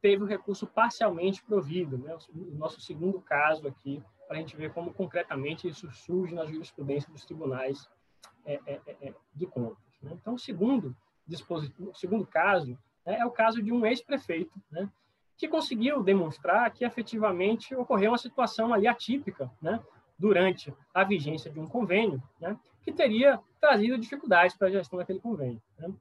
teve 0.00 0.22
o 0.22 0.26
recurso 0.26 0.66
parcialmente 0.66 1.42
provido, 1.42 1.98
né? 1.98 2.16
o 2.34 2.54
nosso 2.54 2.80
segundo 2.80 3.20
caso 3.20 3.66
aqui, 3.66 4.02
para 4.26 4.36
a 4.36 4.40
gente 4.40 4.56
ver 4.56 4.72
como 4.72 4.92
concretamente 4.92 5.66
isso 5.66 5.90
surge 5.90 6.34
na 6.34 6.44
jurisprudência 6.44 7.10
dos 7.10 7.24
tribunais 7.24 7.88
é, 8.44 8.60
é, 8.66 8.80
é, 8.86 9.08
é 9.08 9.14
de 9.34 9.46
contas. 9.46 9.82
Né? 10.02 10.12
Então, 10.14 10.34
o 10.34 10.38
segundo, 10.38 10.94
dispositivo, 11.26 11.92
segundo 11.94 12.26
caso 12.26 12.78
né, 13.04 13.18
é 13.18 13.26
o 13.26 13.30
caso 13.30 13.62
de 13.62 13.72
um 13.72 13.84
ex-prefeito, 13.84 14.52
né, 14.70 14.90
que 15.36 15.46
conseguiu 15.46 16.02
demonstrar 16.02 16.72
que 16.72 16.84
efetivamente 16.84 17.74
ocorreu 17.74 18.10
uma 18.10 18.18
situação 18.18 18.72
ali 18.72 18.88
atípica, 18.88 19.50
né, 19.60 19.80
durante 20.18 20.74
a 20.92 21.04
vigência 21.04 21.50
de 21.50 21.60
um 21.60 21.66
convênio, 21.66 22.22
né, 22.40 22.58
que 22.82 22.92
teria 22.92 23.38
trazido 23.60 23.98
dificuldades 23.98 24.56
para 24.56 24.68
a 24.68 24.70
gestão 24.70 24.98
daquele 24.98 25.20
convênio. 25.20 25.62
Né? 25.78 25.92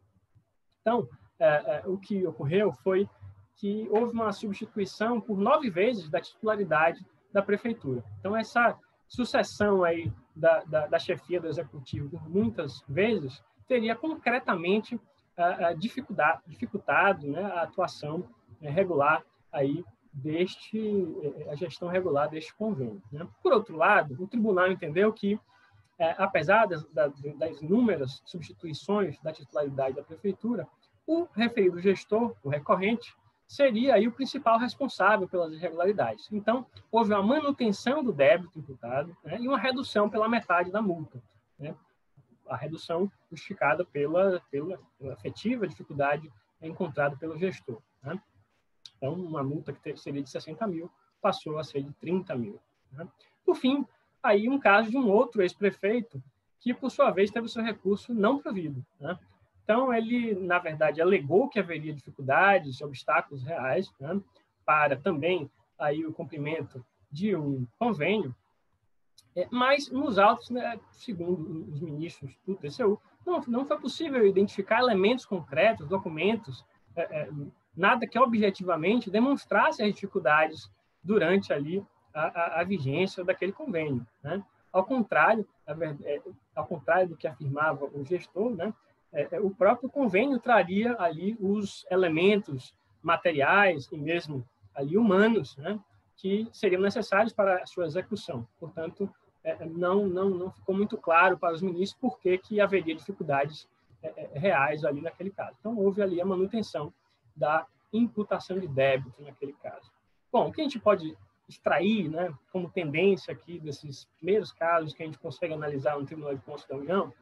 Então, 0.81 1.07
é, 1.39 1.45
é, 1.45 1.83
o 1.85 1.97
que 1.97 2.25
ocorreu 2.25 2.71
foi 2.71 3.07
que 3.55 3.87
houve 3.89 4.13
uma 4.13 4.31
substituição 4.31 5.19
por 5.19 5.37
nove 5.37 5.69
vezes 5.69 6.09
da 6.09 6.21
titularidade 6.21 7.05
da 7.31 7.41
prefeitura. 7.41 8.03
Então, 8.19 8.35
essa 8.35 8.77
sucessão 9.07 9.83
aí 9.83 10.11
da, 10.35 10.63
da, 10.63 10.87
da 10.87 10.99
chefia 10.99 11.39
do 11.39 11.47
executivo 11.47 12.09
por 12.09 12.29
muitas 12.29 12.83
vezes 12.87 13.43
teria 13.67 13.95
concretamente 13.95 14.99
dificultado, 15.77 16.41
dificultado 16.47 17.27
né, 17.27 17.43
a 17.43 17.63
atuação 17.63 18.27
é, 18.61 18.69
regular 18.69 19.23
aí 19.51 19.83
deste 20.17 20.79
eh, 21.23 21.49
a 21.51 21.55
gestão 21.55 21.87
regular 21.87 22.29
deste 22.29 22.53
convênio. 22.55 23.01
Né? 23.11 23.27
Por 23.41 23.53
outro 23.53 23.75
lado, 23.75 24.15
o 24.19 24.27
tribunal 24.27 24.71
entendeu 24.71 25.13
que, 25.13 25.39
é, 25.99 26.15
apesar 26.17 26.65
das, 26.65 26.83
das, 26.91 27.61
inúmeras 27.61 28.21
substituições 28.25 29.19
da 29.21 29.31
titularidade 29.31 29.95
da 29.95 30.03
prefeitura, 30.03 30.67
o 31.05 31.27
referido 31.33 31.79
gestor, 31.79 32.35
o 32.43 32.49
recorrente, 32.49 33.15
seria 33.47 33.93
aí 33.93 34.07
o 34.07 34.11
principal 34.11 34.57
responsável 34.57 35.27
pelas 35.27 35.53
irregularidades. 35.53 36.27
Então, 36.31 36.65
houve 36.91 37.13
uma 37.13 37.23
manutenção 37.23 38.03
do 38.03 38.11
débito 38.11 38.59
imputado 38.59 39.15
né, 39.23 39.37
e 39.39 39.47
uma 39.47 39.57
redução 39.57 40.09
pela 40.09 40.27
metade 40.27 40.71
da 40.71 40.81
multa. 40.81 41.21
Né? 41.57 41.73
A 42.49 42.57
redução 42.57 43.09
justificada 43.31 43.85
pela, 43.85 44.41
pela, 44.51 44.77
pela 44.97 45.13
efetiva 45.13 45.67
dificuldade 45.67 46.29
encontrada 46.61 47.15
pelo 47.15 47.37
gestor. 47.37 47.81
Né? 48.03 48.19
Então, 48.97 49.13
uma 49.13 49.43
multa 49.43 49.71
que 49.71 49.95
seria 49.95 50.21
de 50.21 50.29
60 50.29 50.65
mil 50.67 50.91
passou 51.21 51.57
a 51.57 51.63
ser 51.63 51.83
de 51.83 51.93
30 51.93 52.35
mil. 52.35 52.59
Né? 52.91 53.07
Por 53.45 53.55
fim, 53.55 53.85
aí 54.21 54.49
um 54.49 54.59
caso 54.59 54.89
de 54.89 54.97
um 54.97 55.09
outro 55.09 55.41
ex-prefeito 55.41 56.21
que, 56.59 56.73
por 56.73 56.89
sua 56.89 57.11
vez, 57.11 57.31
teve 57.31 57.47
seu 57.47 57.63
recurso 57.63 58.13
não 58.13 58.39
provido. 58.39 58.85
Né? 58.99 59.17
Então, 59.63 59.93
ele, 59.93 60.35
na 60.35 60.59
verdade, 60.59 61.01
alegou 61.01 61.47
que 61.47 61.59
haveria 61.59 61.93
dificuldades, 61.93 62.81
obstáculos 62.81 63.43
reais 63.43 63.91
né? 63.99 64.19
para 64.65 64.95
também 64.95 65.49
aí 65.77 66.05
o 66.05 66.13
cumprimento 66.13 66.83
de 67.11 67.35
um 67.35 67.65
convênio, 67.77 68.35
é, 69.37 69.47
mas 69.51 69.91
nos 69.91 70.17
autos, 70.17 70.49
né, 70.49 70.79
segundo 70.89 71.71
os 71.71 71.79
ministros 71.79 72.35
do 72.45 72.55
TCU, 72.55 72.99
não, 73.23 73.39
não 73.47 73.65
foi 73.65 73.77
possível 73.79 74.25
identificar 74.25 74.79
elementos 74.79 75.25
concretos, 75.27 75.87
documentos, 75.87 76.65
é, 76.95 77.01
é, 77.01 77.29
nada 77.77 78.07
que 78.07 78.17
objetivamente 78.17 79.11
demonstrasse 79.11 79.83
as 79.83 79.93
dificuldades 79.93 80.69
durante 81.03 81.53
ali 81.53 81.85
a, 82.13 82.21
a, 82.21 82.61
a 82.61 82.63
vigência 82.63 83.23
daquele 83.23 83.51
convênio. 83.51 84.05
Né? 84.23 84.43
Ao 84.73 84.83
contrário, 84.83 85.47
é, 86.03 86.21
ao 86.55 86.65
contrário 86.65 87.09
do 87.09 87.15
que 87.15 87.27
afirmava 87.27 87.85
o 87.85 88.03
gestor, 88.03 88.55
né? 88.55 88.73
É, 89.13 89.27
é, 89.31 89.39
o 89.39 89.49
próprio 89.49 89.89
convênio 89.89 90.37
traria 90.39 90.95
ali 90.99 91.37
os 91.39 91.85
elementos 91.89 92.75
materiais 93.01 93.87
e 93.91 93.97
mesmo 93.97 94.45
ali 94.75 94.97
humanos, 94.97 95.55
né? 95.57 95.79
que 96.17 96.49
seriam 96.51 96.81
necessários 96.81 97.31
para 97.31 97.61
a 97.61 97.65
sua 97.65 97.85
execução. 97.85 98.45
Portanto, 98.59 99.09
não, 99.69 100.05
não, 100.07 100.29
não 100.29 100.51
ficou 100.51 100.75
muito 100.75 100.97
claro 100.97 101.37
para 101.37 101.53
os 101.53 101.61
ministros 101.61 101.93
por 102.01 102.19
que, 102.19 102.37
que 102.37 102.59
haveria 102.59 102.95
dificuldades 102.95 103.69
reais 104.33 104.83
ali 104.83 104.99
naquele 104.99 105.29
caso. 105.29 105.55
Então, 105.59 105.77
houve 105.77 106.01
ali 106.01 106.19
a 106.19 106.25
manutenção 106.25 106.91
da 107.37 107.65
imputação 107.93 108.59
de 108.59 108.67
débito 108.67 109.21
naquele 109.21 109.53
caso. 109.53 109.91
Bom, 110.31 110.49
o 110.49 110.51
que 110.51 110.61
a 110.61 110.63
gente 110.63 110.79
pode 110.79 111.17
extrair 111.47 112.09
né, 112.09 112.33
como 112.51 112.69
tendência 112.69 113.31
aqui 113.31 113.59
desses 113.59 114.05
primeiros 114.17 114.51
casos 114.51 114.93
que 114.93 115.01
a 115.01 115.05
gente 115.05 115.17
consegue 115.17 115.53
analisar 115.53 115.97
no 115.97 116.05
Tribunal 116.05 116.35
de 116.35 116.41
Contas 116.41 116.65
da 116.65 116.75
União 116.75 117.13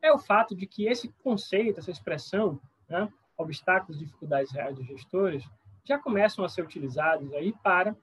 é 0.00 0.12
o 0.12 0.18
fato 0.18 0.54
de 0.54 0.66
que 0.66 0.86
esse 0.86 1.08
conceito, 1.24 1.80
essa 1.80 1.90
expressão, 1.90 2.60
né, 2.88 3.10
obstáculos 3.36 3.98
dificuldades 3.98 4.52
reais 4.52 4.76
dos 4.76 4.86
gestores, 4.86 5.44
já 5.82 5.98
começam 5.98 6.44
a 6.44 6.48
ser 6.48 6.62
utilizados 6.62 7.32
aí 7.32 7.52
para 7.62 7.96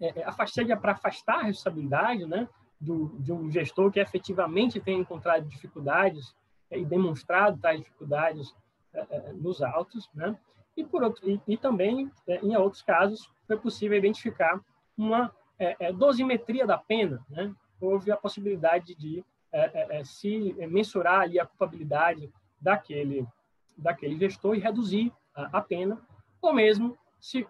é, 0.00 0.20
é 0.20 0.24
afastar, 0.24 0.64
para 0.80 0.92
afastar 0.92 1.40
a 1.40 1.42
responsabilidade 1.44 2.26
né, 2.26 2.48
do, 2.80 3.08
de 3.18 3.32
um 3.32 3.50
gestor 3.50 3.90
que 3.90 4.00
efetivamente 4.00 4.80
tem 4.80 5.00
encontrado 5.00 5.48
dificuldades 5.48 6.34
é, 6.70 6.78
e 6.78 6.84
demonstrado 6.84 7.58
tais 7.58 7.80
dificuldades 7.80 8.54
é, 8.92 9.06
é 9.10 9.32
nos 9.32 9.62
autos, 9.62 10.10
né? 10.14 10.38
E, 10.76 10.84
por 10.84 11.02
outro, 11.02 11.28
e, 11.28 11.40
e 11.46 11.56
também, 11.56 12.10
é, 12.26 12.36
em 12.44 12.56
outros 12.56 12.82
casos, 12.82 13.30
foi 13.46 13.56
possível 13.56 13.96
identificar 13.96 14.60
uma 14.96 15.32
dosimetria 15.96 16.66
da 16.66 16.76
pena, 16.76 17.24
né? 17.30 17.54
Houve 17.80 18.10
a 18.10 18.16
possibilidade 18.16 18.94
de 18.94 19.24
se 20.04 20.52
mensurar 20.68 21.20
ali 21.20 21.38
a 21.38 21.46
culpabilidade 21.46 22.32
daquele 22.60 23.26
daquele 23.76 24.18
gestor 24.18 24.56
e 24.56 24.60
reduzir 24.60 25.12
a, 25.34 25.58
a 25.58 25.60
pena, 25.60 26.00
ou 26.42 26.52
mesmo 26.52 26.98
se 27.20 27.46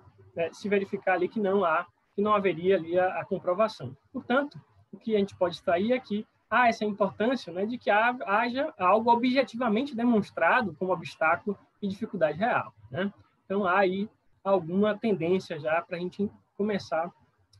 se 0.52 0.68
verificar 0.68 1.14
ali 1.14 1.28
que 1.28 1.40
não 1.40 1.64
há 1.64 1.86
que 2.14 2.22
não 2.22 2.34
haveria 2.34 2.76
ali 2.76 2.98
a, 2.98 3.20
a 3.20 3.24
comprovação. 3.24 3.96
Portanto, 4.12 4.60
o 4.92 4.98
que 4.98 5.14
a 5.14 5.18
gente 5.18 5.36
pode 5.36 5.56
extrair 5.56 5.92
é 5.92 5.98
que 5.98 6.26
há 6.48 6.68
essa 6.68 6.84
importância 6.84 7.52
né, 7.52 7.66
de 7.66 7.76
que 7.76 7.90
haja 7.90 8.72
algo 8.78 9.10
objetivamente 9.10 9.94
demonstrado 9.94 10.74
como 10.78 10.92
obstáculo 10.92 11.58
e 11.84 11.88
dificuldade 11.88 12.38
real. 12.38 12.74
Né? 12.90 13.12
Então, 13.44 13.64
há 13.64 13.78
aí 13.78 14.08
alguma 14.42 14.96
tendência 14.96 15.58
já 15.58 15.80
para 15.82 15.96
a 15.96 16.00
gente 16.00 16.30
começar 16.56 17.12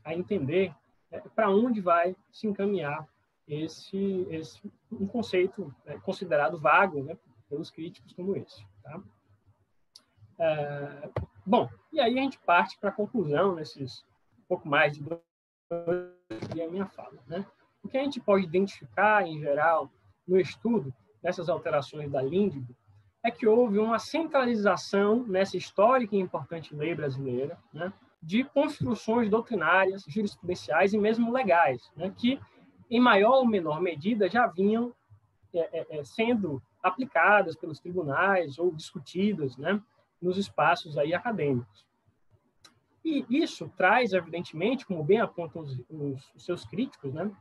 a 0.03 0.13
entender 0.13 0.73
é, 1.11 1.19
para 1.19 1.49
onde 1.49 1.81
vai 1.81 2.15
se 2.31 2.47
encaminhar 2.47 3.07
esse, 3.47 4.27
esse 4.29 4.61
um 4.91 5.05
conceito 5.05 5.73
né, 5.85 5.99
considerado 5.99 6.59
vago 6.59 7.03
né, 7.03 7.17
pelos 7.49 7.69
críticos 7.69 8.13
como 8.13 8.35
esse. 8.35 8.65
Tá? 8.83 9.01
É, 10.39 11.09
bom, 11.45 11.69
e 11.91 11.99
aí 11.99 12.17
a 12.17 12.21
gente 12.21 12.39
parte 12.39 12.77
para 12.79 12.89
a 12.89 12.93
conclusão 12.93 13.55
nesses 13.55 14.03
pouco 14.47 14.67
mais 14.67 14.93
de 14.93 15.03
dois 15.03 15.25
a 15.69 16.69
minha 16.69 16.85
fala. 16.87 17.17
Né? 17.27 17.45
O 17.83 17.87
que 17.87 17.97
a 17.97 18.03
gente 18.03 18.19
pode 18.19 18.45
identificar, 18.45 19.27
em 19.27 19.39
geral, 19.39 19.91
no 20.27 20.39
estudo 20.39 20.93
dessas 21.21 21.49
alterações 21.49 22.11
da 22.11 22.21
LINDB, 22.21 22.75
é 23.25 23.31
que 23.31 23.47
houve 23.47 23.79
uma 23.79 23.97
centralização 23.97 25.25
nessa 25.25 25.57
histórica 25.57 26.15
e 26.15 26.19
importante 26.19 26.75
lei 26.75 26.93
brasileira, 26.93 27.57
né, 27.73 27.91
de 28.21 28.43
construções 28.43 29.31
doutrinárias, 29.31 30.05
jurisprudenciais 30.07 30.93
e 30.93 30.97
mesmo 30.99 31.33
legais, 31.33 31.91
né, 31.95 32.13
que, 32.15 32.39
em 32.87 32.99
maior 32.99 33.39
ou 33.39 33.47
menor 33.47 33.81
medida, 33.81 34.29
já 34.29 34.45
vinham 34.45 34.93
é, 35.51 35.79
é, 35.79 35.97
é 35.97 36.03
sendo 36.03 36.61
aplicadas 36.83 37.55
pelos 37.55 37.79
tribunais 37.79 38.59
ou 38.59 38.71
discutidas 38.71 39.57
né, 39.57 39.81
nos 40.21 40.37
espaços 40.37 40.95
aí 40.95 41.11
acadêmicos. 41.11 41.83
E 43.03 43.25
isso 43.27 43.71
traz, 43.75 44.13
evidentemente, 44.13 44.85
como 44.85 45.03
bem 45.03 45.19
apontam 45.19 45.63
os, 45.63 45.79
os, 45.89 46.31
os 46.35 46.45
seus 46.45 46.63
críticos, 46.63 47.11
né, 47.11 47.31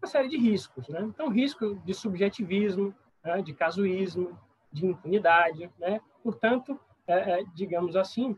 uma 0.00 0.06
série 0.06 0.28
de 0.28 0.36
riscos. 0.36 0.86
Né? 0.88 1.00
Então, 1.02 1.28
risco 1.28 1.74
de 1.84 1.92
subjetivismo, 1.92 2.94
né, 3.24 3.42
de 3.42 3.52
casuísmo, 3.52 4.38
de 4.74 4.86
impunidade. 4.86 5.70
Né? 5.78 6.00
Portanto, 6.22 6.78
é, 7.06 7.40
é, 7.40 7.44
digamos 7.54 7.96
assim, 7.96 8.36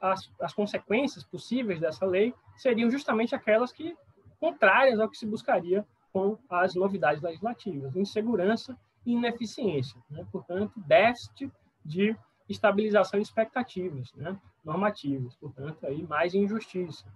as, 0.00 0.30
as 0.40 0.54
consequências 0.54 1.24
possíveis 1.24 1.80
dessa 1.80 2.06
lei 2.06 2.32
seriam 2.56 2.90
justamente 2.90 3.34
aquelas 3.34 3.72
que 3.72 3.96
contrárias 4.38 5.00
ao 5.00 5.08
que 5.08 5.18
se 5.18 5.26
buscaria 5.26 5.84
com 6.12 6.38
as 6.48 6.74
novidades 6.74 7.20
legislativas, 7.20 7.96
insegurança 7.96 8.78
e 9.04 9.12
ineficiência. 9.12 10.00
Né? 10.08 10.24
Portanto, 10.30 10.72
déficit 10.76 11.50
de 11.84 12.16
estabilização 12.48 13.18
de 13.18 13.26
expectativas 13.26 14.12
né, 14.14 14.38
normativas, 14.64 15.34
portanto, 15.36 15.84
aí 15.86 16.02
mais 16.02 16.34
injustiça. 16.34 17.06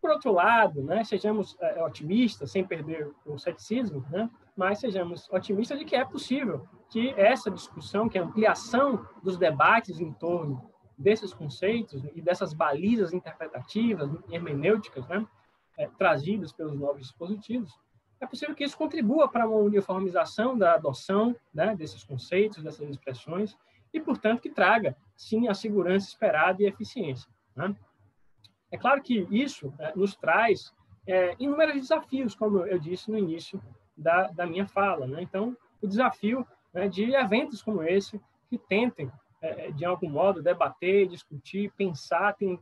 Por 0.00 0.10
outro 0.10 0.32
lado, 0.32 0.82
né, 0.82 1.04
sejamos 1.04 1.56
é, 1.60 1.82
otimistas, 1.82 2.50
sem 2.50 2.64
perder 2.64 3.10
o 3.24 3.38
ceticismo, 3.38 4.04
né, 4.10 4.28
mas 4.56 4.78
sejamos 4.78 5.28
otimistas 5.30 5.78
de 5.78 5.84
que 5.84 5.94
é 5.94 6.04
possível 6.04 6.66
que 6.88 7.10
essa 7.10 7.50
discussão, 7.50 8.08
que 8.08 8.18
a 8.18 8.22
ampliação 8.22 9.06
dos 9.22 9.36
debates 9.36 10.00
em 10.00 10.12
torno 10.12 10.70
desses 10.96 11.34
conceitos 11.34 12.02
e 12.14 12.22
dessas 12.22 12.54
balizas 12.54 13.12
interpretativas, 13.12 14.10
hermenêuticas, 14.30 15.06
né, 15.08 15.26
é, 15.76 15.86
trazidas 15.98 16.52
pelos 16.52 16.74
novos 16.74 17.02
dispositivos, 17.02 17.78
é 18.18 18.26
possível 18.26 18.54
que 18.54 18.64
isso 18.64 18.78
contribua 18.78 19.28
para 19.28 19.46
uma 19.46 19.58
uniformização 19.58 20.56
da 20.56 20.72
adoção 20.72 21.36
né, 21.52 21.76
desses 21.76 22.02
conceitos, 22.02 22.62
dessas 22.62 22.88
expressões, 22.88 23.54
e, 23.92 24.00
portanto, 24.00 24.40
que 24.40 24.50
traga, 24.50 24.96
sim, 25.14 25.48
a 25.48 25.54
segurança 25.54 26.08
esperada 26.08 26.62
e 26.62 26.66
eficiência. 26.66 27.30
Né? 27.54 27.76
É 28.70 28.78
claro 28.78 29.02
que 29.02 29.26
isso 29.30 29.72
é, 29.78 29.94
nos 29.94 30.16
traz 30.16 30.72
é, 31.06 31.36
inúmeros 31.38 31.74
desafios, 31.74 32.34
como 32.34 32.66
eu 32.66 32.78
disse 32.78 33.10
no 33.10 33.18
início 33.18 33.62
da, 33.96 34.28
da 34.28 34.46
minha 34.46 34.66
fala. 34.66 35.06
Né? 35.06 35.22
Então, 35.22 35.56
o 35.80 35.86
desafio 35.86 36.46
né, 36.72 36.88
de 36.88 37.14
eventos 37.14 37.62
como 37.62 37.82
esse 37.82 38.20
que 38.48 38.58
tentem, 38.58 39.10
é, 39.40 39.70
de 39.72 39.84
algum 39.84 40.08
modo, 40.08 40.42
debater, 40.42 41.08
discutir, 41.08 41.72
pensar, 41.76 42.34
tem, 42.34 42.58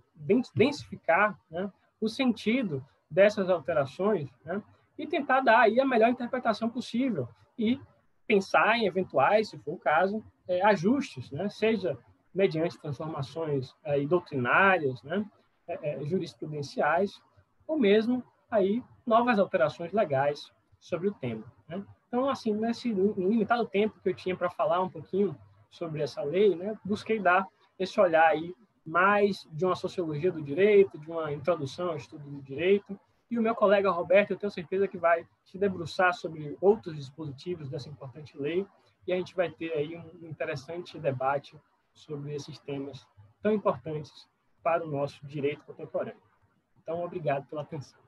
densificar 0.54 1.38
né, 1.50 1.70
o 2.00 2.08
sentido 2.08 2.84
dessas 3.10 3.48
alterações 3.48 4.28
né, 4.44 4.62
e 4.98 5.06
tentar 5.06 5.40
dar 5.40 5.60
aí 5.60 5.80
a 5.80 5.84
melhor 5.84 6.08
interpretação 6.08 6.68
possível 6.68 7.28
e 7.58 7.80
pensar 8.26 8.76
em 8.78 8.86
eventuais, 8.86 9.50
se 9.50 9.58
for 9.58 9.74
o 9.74 9.78
caso, 9.78 10.24
é, 10.48 10.62
ajustes, 10.64 11.30
né? 11.30 11.48
seja 11.48 11.98
mediante 12.34 12.78
transformações 12.78 13.74
aí, 13.84 14.06
doutrinárias, 14.06 15.02
né? 15.02 15.24
É, 15.66 15.92
é, 15.92 16.04
jurisprudenciais, 16.04 17.22
ou 17.66 17.78
mesmo 17.78 18.22
aí 18.50 18.82
novas 19.06 19.38
alterações 19.38 19.92
legais 19.92 20.52
sobre 20.84 21.08
o 21.08 21.14
tema. 21.14 21.50
Né? 21.66 21.82
Então, 22.06 22.28
assim, 22.28 22.52
nesse 22.52 22.92
limitado 22.92 23.66
tempo 23.66 23.98
que 24.02 24.10
eu 24.10 24.14
tinha 24.14 24.36
para 24.36 24.50
falar 24.50 24.82
um 24.82 24.90
pouquinho 24.90 25.34
sobre 25.70 26.02
essa 26.02 26.22
lei, 26.22 26.54
né, 26.54 26.78
busquei 26.84 27.18
dar 27.18 27.48
esse 27.78 27.98
olhar 27.98 28.26
aí 28.26 28.54
mais 28.84 29.48
de 29.50 29.64
uma 29.64 29.74
sociologia 29.74 30.30
do 30.30 30.42
direito, 30.42 30.98
de 30.98 31.10
uma 31.10 31.32
introdução 31.32 31.88
ao 31.88 31.96
estudo 31.96 32.28
do 32.28 32.42
direito, 32.42 33.00
e 33.30 33.38
o 33.38 33.42
meu 33.42 33.54
colega 33.54 33.90
Roberto, 33.90 34.32
eu 34.32 34.36
tenho 34.36 34.52
certeza 34.52 34.86
que 34.86 34.98
vai 34.98 35.26
se 35.42 35.56
debruçar 35.56 36.12
sobre 36.12 36.54
outros 36.60 36.94
dispositivos 36.94 37.70
dessa 37.70 37.88
importante 37.88 38.36
lei 38.36 38.66
e 39.06 39.12
a 39.12 39.16
gente 39.16 39.34
vai 39.34 39.50
ter 39.50 39.72
aí 39.72 39.96
um 39.96 40.28
interessante 40.28 40.98
debate 40.98 41.58
sobre 41.94 42.34
esses 42.34 42.58
temas 42.58 43.06
tão 43.42 43.54
importantes 43.54 44.28
para 44.62 44.84
o 44.84 44.90
nosso 44.90 45.26
direito 45.26 45.64
contemporâneo. 45.64 46.20
Então, 46.82 47.02
obrigado 47.02 47.46
pela 47.46 47.62
atenção. 47.62 48.03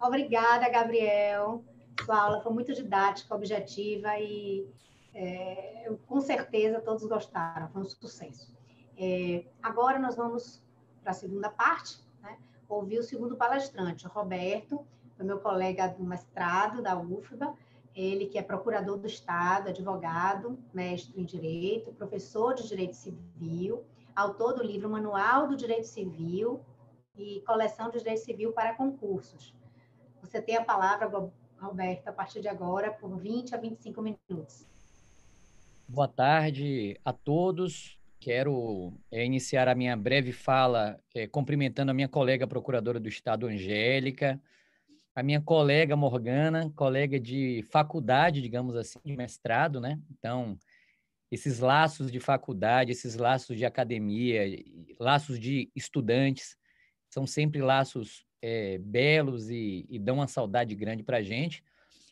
Obrigada, 0.00 0.68
Gabriel. 0.68 1.62
Sua 2.04 2.18
aula 2.18 2.40
foi 2.40 2.52
muito 2.52 2.72
didática, 2.72 3.34
objetiva 3.34 4.18
e 4.18 4.66
é, 5.14 5.92
com 6.06 6.20
certeza 6.20 6.80
todos 6.80 7.04
gostaram, 7.04 7.68
foi 7.68 7.82
um 7.82 7.84
sucesso. 7.84 8.56
É, 8.96 9.44
agora 9.62 9.98
nós 9.98 10.16
vamos 10.16 10.62
para 11.02 11.10
a 11.10 11.14
segunda 11.14 11.50
parte, 11.50 12.00
né? 12.22 12.38
ouvir 12.68 12.98
o 12.98 13.02
segundo 13.02 13.36
palestrante, 13.36 14.06
o 14.06 14.10
Roberto, 14.10 14.86
meu 15.18 15.38
colega 15.38 15.88
do 15.88 16.02
mestrado 16.02 16.80
da 16.82 16.98
UFBA, 16.98 17.54
ele 17.94 18.26
que 18.26 18.38
é 18.38 18.42
procurador 18.42 18.96
do 18.96 19.06
Estado, 19.06 19.68
advogado, 19.68 20.58
mestre 20.72 21.20
em 21.20 21.24
Direito, 21.24 21.92
professor 21.92 22.54
de 22.54 22.66
Direito 22.66 22.94
Civil, 22.94 23.84
autor 24.16 24.54
do 24.54 24.62
livro 24.62 24.88
Manual 24.88 25.46
do 25.46 25.56
Direito 25.56 25.86
Civil 25.86 26.60
e 27.16 27.42
coleção 27.46 27.90
de 27.90 27.98
Direito 27.98 28.20
Civil 28.20 28.52
para 28.52 28.74
concursos. 28.74 29.54
Você 30.22 30.40
tem 30.40 30.56
a 30.56 30.64
palavra, 30.64 31.10
Roberto, 31.58 32.08
a 32.08 32.12
partir 32.12 32.40
de 32.40 32.48
agora, 32.48 32.90
por 32.90 33.18
20 33.18 33.54
a 33.54 33.58
25 33.58 34.02
minutos. 34.02 34.66
Boa 35.88 36.08
tarde 36.08 36.98
a 37.04 37.12
todos. 37.12 37.98
Quero 38.20 38.92
é, 39.10 39.24
iniciar 39.24 39.66
a 39.66 39.74
minha 39.74 39.96
breve 39.96 40.30
fala 40.30 41.00
é, 41.14 41.26
cumprimentando 41.26 41.90
a 41.90 41.94
minha 41.94 42.08
colega 42.08 42.46
procuradora 42.46 43.00
do 43.00 43.08
Estado, 43.08 43.46
Angélica, 43.46 44.40
a 45.14 45.22
minha 45.22 45.40
colega 45.40 45.96
Morgana, 45.96 46.70
colega 46.76 47.18
de 47.18 47.66
faculdade, 47.70 48.42
digamos 48.42 48.76
assim, 48.76 49.00
de 49.04 49.16
mestrado, 49.16 49.80
né? 49.80 49.98
Então, 50.10 50.58
esses 51.30 51.60
laços 51.60 52.12
de 52.12 52.20
faculdade, 52.20 52.92
esses 52.92 53.16
laços 53.16 53.56
de 53.56 53.64
academia, 53.64 54.42
laços 54.98 55.38
de 55.38 55.70
estudantes, 55.74 56.56
são 57.08 57.26
sempre 57.26 57.62
laços 57.62 58.24
é, 58.42 58.78
belos 58.78 59.50
e, 59.50 59.86
e, 59.88 59.98
dão 59.98 60.16
uma 60.16 60.26
saudade 60.26 60.74
grande 60.74 61.02
para 61.02 61.18
a 61.18 61.22
gente. 61.22 61.62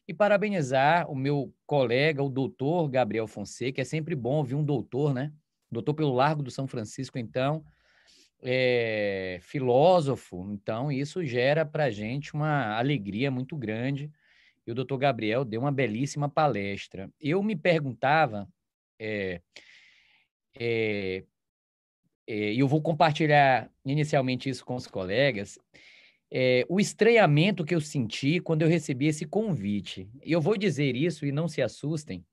E 0.07 0.15
parabenizar 0.15 1.11
o 1.11 1.15
meu 1.15 1.53
colega, 1.67 2.23
o 2.23 2.31
doutor 2.31 2.89
Gabriel 2.89 3.27
Fonseca, 3.27 3.81
é 3.81 3.85
sempre 3.85 4.15
bom 4.15 4.37
ouvir 4.37 4.55
um 4.55 4.65
doutor, 4.65 5.13
né? 5.13 5.33
doutor 5.71 5.95
pelo 5.95 6.15
Largo 6.15 6.43
do 6.43 6.51
São 6.51 6.67
Francisco, 6.67 7.19
então, 7.19 7.65
é, 8.43 9.39
filósofo, 9.43 10.49
então 10.53 10.91
isso 10.91 11.25
gera 11.25 11.67
para 11.67 11.85
a 11.85 11.91
gente 11.91 12.35
uma 12.35 12.77
alegria 12.77 13.31
muito 13.31 13.57
grande. 13.57 14.11
E 14.67 14.71
o 14.71 14.75
doutor 14.75 14.99
Gabriel 14.99 15.45
deu 15.45 15.63
uma 15.63 15.73
belíssima 15.73 16.29
palestra. 16.29 17.11
Eu 17.21 17.43
me 17.43 17.57
perguntava, 17.57 18.47
é, 18.99 19.41
é, 20.59 21.25
e 22.27 22.59
eu 22.59 22.69
vou 22.69 22.83
compartilhar 22.83 23.71
inicialmente 23.85 24.51
isso 24.51 24.65
com 24.65 24.75
os 24.75 24.87
colegas, 24.87 25.59
é, 26.31 26.65
o 26.69 26.79
estranhamento 26.79 27.65
que 27.65 27.75
eu 27.75 27.81
senti 27.81 28.41
quando 28.41 28.63
eu 28.63 28.69
recebi 28.69 29.07
esse 29.07 29.25
convite. 29.25 30.09
E 30.25 30.33
eu 30.33 30.41
vou 30.41 30.57
dizer 30.57 30.95
isso 30.95 31.25
e 31.25 31.33
não 31.33 31.49
se 31.49 31.63
assustem, 31.63 32.25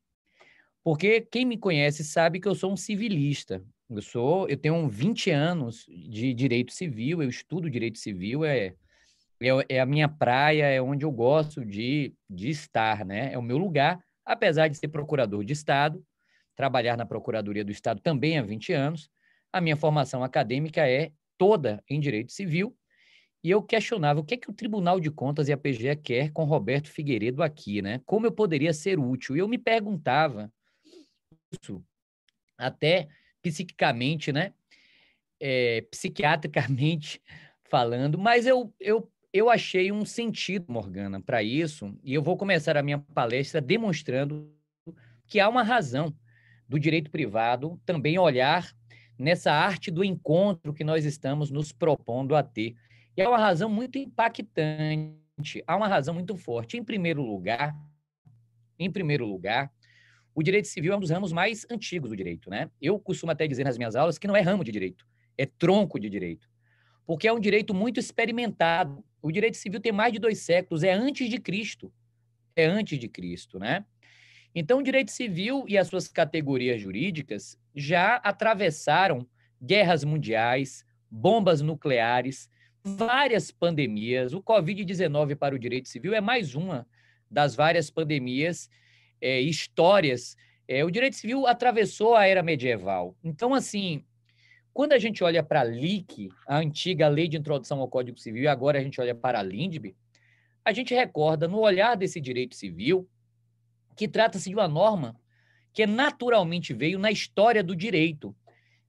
porque 0.84 1.22
quem 1.22 1.46
me 1.46 1.58
conhece 1.58 2.04
sabe 2.04 2.39
que 2.39 2.48
eu 2.48 2.56
sou 2.56 2.72
um 2.72 2.78
civilista. 2.78 3.64
Eu 3.89 4.02
sou, 4.02 4.50
eu 4.50 4.58
tenho 4.58 4.88
20 4.88 5.30
anos 5.30 5.86
de 5.88 6.34
direito 6.34 6.74
civil, 6.74 7.22
eu 7.22 7.30
estudo 7.30 7.70
direito 7.70 8.00
civil, 8.00 8.43
é, 8.43 8.74
é, 9.41 9.50
é 9.70 9.80
a 9.80 9.86
minha 9.86 10.10
praia, 10.10 10.66
é 10.66 10.82
onde 10.82 11.06
eu 11.06 11.12
gosto 11.12 11.64
de, 11.64 12.14
de 12.30 12.50
estar, 12.50 13.06
né? 13.06 13.32
É 13.34 13.38
o 13.38 13.43
meu 13.43 13.58
lugar, 13.58 14.04
apesar 14.26 14.68
de 14.68 14.78
ser 14.78 14.88
procurador 14.88 15.43
de 15.43 15.54
Estado, 15.54 16.04
trabalhar 16.56 16.98
na 16.98 17.06
Procuradoria 17.06 17.64
do 17.64 17.72
Estado 17.72 18.02
também 18.02 18.38
há 18.38 18.41
20 18.41 18.74
anos, 18.74 19.10
a 19.54 19.62
minha 19.62 19.76
formação 19.76 20.24
acadêmica 20.24 20.89
é 20.89 21.12
toda 21.38 21.84
em 21.89 22.00
direito 22.00 22.32
civil, 22.32 22.76
e 23.46 23.52
eu 23.52 23.62
questionava 23.62 24.20
o 24.20 24.24
que 24.24 24.34
é 24.34 24.38
que 24.38 24.50
o 24.50 24.54
Tribunal 24.54 25.00
de 25.00 25.12
Contas 25.12 25.48
e 25.48 25.54
a 25.54 25.58
PGE 25.58 25.96
quer 25.98 26.32
com 26.32 26.46
Roberto 26.46 26.89
Figueiredo 26.89 27.43
aqui, 27.43 27.80
né? 27.80 28.02
Como 28.04 28.26
eu 28.26 28.32
poderia 28.32 28.74
ser 28.74 28.98
útil? 28.98 29.36
E 29.36 29.39
eu 29.39 29.48
me 29.48 29.60
perguntava 29.60 30.52
isso, 31.52 31.86
até 32.58 33.08
psiquicamente, 33.43 34.34
né? 34.34 34.52
É, 35.39 35.82
psiquiatricamente 35.91 37.22
falando, 37.70 38.18
mas 38.18 38.48
eu, 38.48 38.74
eu, 38.80 39.12
eu 39.32 39.48
achei 39.48 39.91
um 39.91 40.04
sentido, 40.06 40.66
Morgana, 40.68 41.22
para 41.22 41.43
isso, 41.43 41.96
e 42.04 42.16
eu 42.16 42.24
vou 42.24 42.36
começar 42.36 42.76
a 42.76 42.82
minha 42.82 42.98
palestra 42.98 43.62
demonstrando 43.62 44.52
que 45.28 45.39
há 45.39 45.48
uma 45.48 45.62
razão 45.62 46.12
do 46.68 46.80
direito 46.80 47.12
privado 47.12 47.80
também 47.86 48.18
olhar 48.18 48.76
nessa 49.20 49.52
arte 49.52 49.91
do 49.91 50.04
encontro 50.04 50.74
que 50.74 50.84
nós 50.84 51.06
estamos 51.06 51.52
nos 51.52 51.72
propondo 51.72 52.36
a 52.36 52.41
ter. 52.41 52.76
E 53.18 53.22
há 53.22 53.30
uma 53.30 53.38
razão 53.38 53.70
muito 53.70 53.97
impactante, 53.97 55.63
há 55.66 55.76
uma 55.76 55.88
razão 55.88 56.13
muito 56.13 56.36
forte. 56.36 56.78
Em 56.78 56.84
primeiro 56.84 57.22
lugar, 57.22 57.76
em 58.78 58.91
primeiro 58.91 59.26
lugar, 59.26 59.72
o 60.34 60.43
direito 60.43 60.68
civil 60.68 60.93
é 60.93 60.97
um 60.97 60.99
dos 60.99 61.09
ramos 61.09 61.32
mais 61.32 61.66
antigos 61.72 62.09
do 62.09 62.16
direito, 62.16 62.49
né? 62.49 62.70
Eu 62.82 62.99
costumo 62.99 63.32
até 63.32 63.47
dizer 63.47 63.63
nas 63.63 63.78
minhas 63.78 63.95
aulas 63.95 64.18
que 64.18 64.28
não 64.28 64.36
é 64.36 64.41
ramo 64.41 64.63
de 64.63 64.72
direito, 64.72 65.07
é 65.38 65.45
tronco 65.45 65.97
de 65.97 66.09
direito, 66.09 66.49
porque 67.05 67.28
é 67.28 67.32
um 67.32 67.39
direito 67.39 67.74
muito 67.74 67.99
experimentado. 67.99 69.03
O 69.22 69.32
direito 69.32 69.55
civil 69.55 69.80
tem 69.80 69.93
mais 69.93 70.11
de 70.11 70.20
dois 70.20 70.39
séculos, 70.39 70.84
é 70.84 70.91
antes 70.91 71.30
de 71.30 71.39
Cristo, 71.39 71.91
é 72.53 72.66
antes 72.66 72.99
de 72.99 73.07
Cristo, 73.07 73.57
né? 73.57 73.86
Então, 74.53 74.80
o 74.80 74.84
direito 74.84 75.11
civil 75.11 75.66
e 75.68 75.78
as 75.78 75.88
suas 75.88 76.07
categorias 76.07 76.82
jurídicas 76.82 77.57
já 77.76 78.16
atravessaram 78.18 79.28
guerras 79.61 80.03
mundiais, 80.03 80.86
bombas 81.09 81.61
nucleares, 81.61 82.49
várias 82.86 83.49
pandemias. 83.49 84.33
O 84.33 84.43
Covid-19 84.43 85.36
para 85.36 85.55
o 85.55 85.59
direito 85.59 85.89
civil 85.89 86.13
é 86.13 86.21
mais 86.21 86.53
uma 86.53 86.88
das 87.29 87.55
várias 87.55 87.89
pandemias 87.89 88.69
é, 89.19 89.41
histórias. 89.41 90.38
É, 90.67 90.86
o 90.86 90.91
direito 90.91 91.15
civil 91.15 91.47
atravessou 91.47 92.15
a 92.15 92.27
era 92.27 92.43
medieval. 92.43 93.17
Então, 93.23 93.55
assim, 93.55 94.05
quando 94.71 94.93
a 94.93 94.99
gente 94.99 95.23
olha 95.23 95.41
para 95.41 95.61
a 95.61 95.63
LIC, 95.63 96.29
a 96.47 96.57
antiga 96.57 97.07
Lei 97.07 97.27
de 97.27 97.38
Introdução 97.38 97.79
ao 97.79 97.88
Código 97.88 98.19
Civil, 98.19 98.43
e 98.43 98.47
agora 98.47 98.77
a 98.77 98.83
gente 98.83 99.01
olha 99.01 99.15
para 99.15 99.39
a 99.39 99.43
LINDB, 99.43 99.95
a 100.63 100.71
gente 100.71 100.93
recorda 100.93 101.47
no 101.47 101.59
olhar 101.59 101.95
desse 101.95 102.21
direito 102.21 102.55
civil 102.55 103.09
que 103.95 104.07
trata-se 104.07 104.49
de 104.49 104.55
uma 104.55 104.67
norma 104.67 105.19
que 105.73 105.88
naturalmente 105.88 106.73
veio 106.73 106.99
na 106.99 107.11
história 107.11 107.63
do 107.63 107.75
direito, 107.75 108.36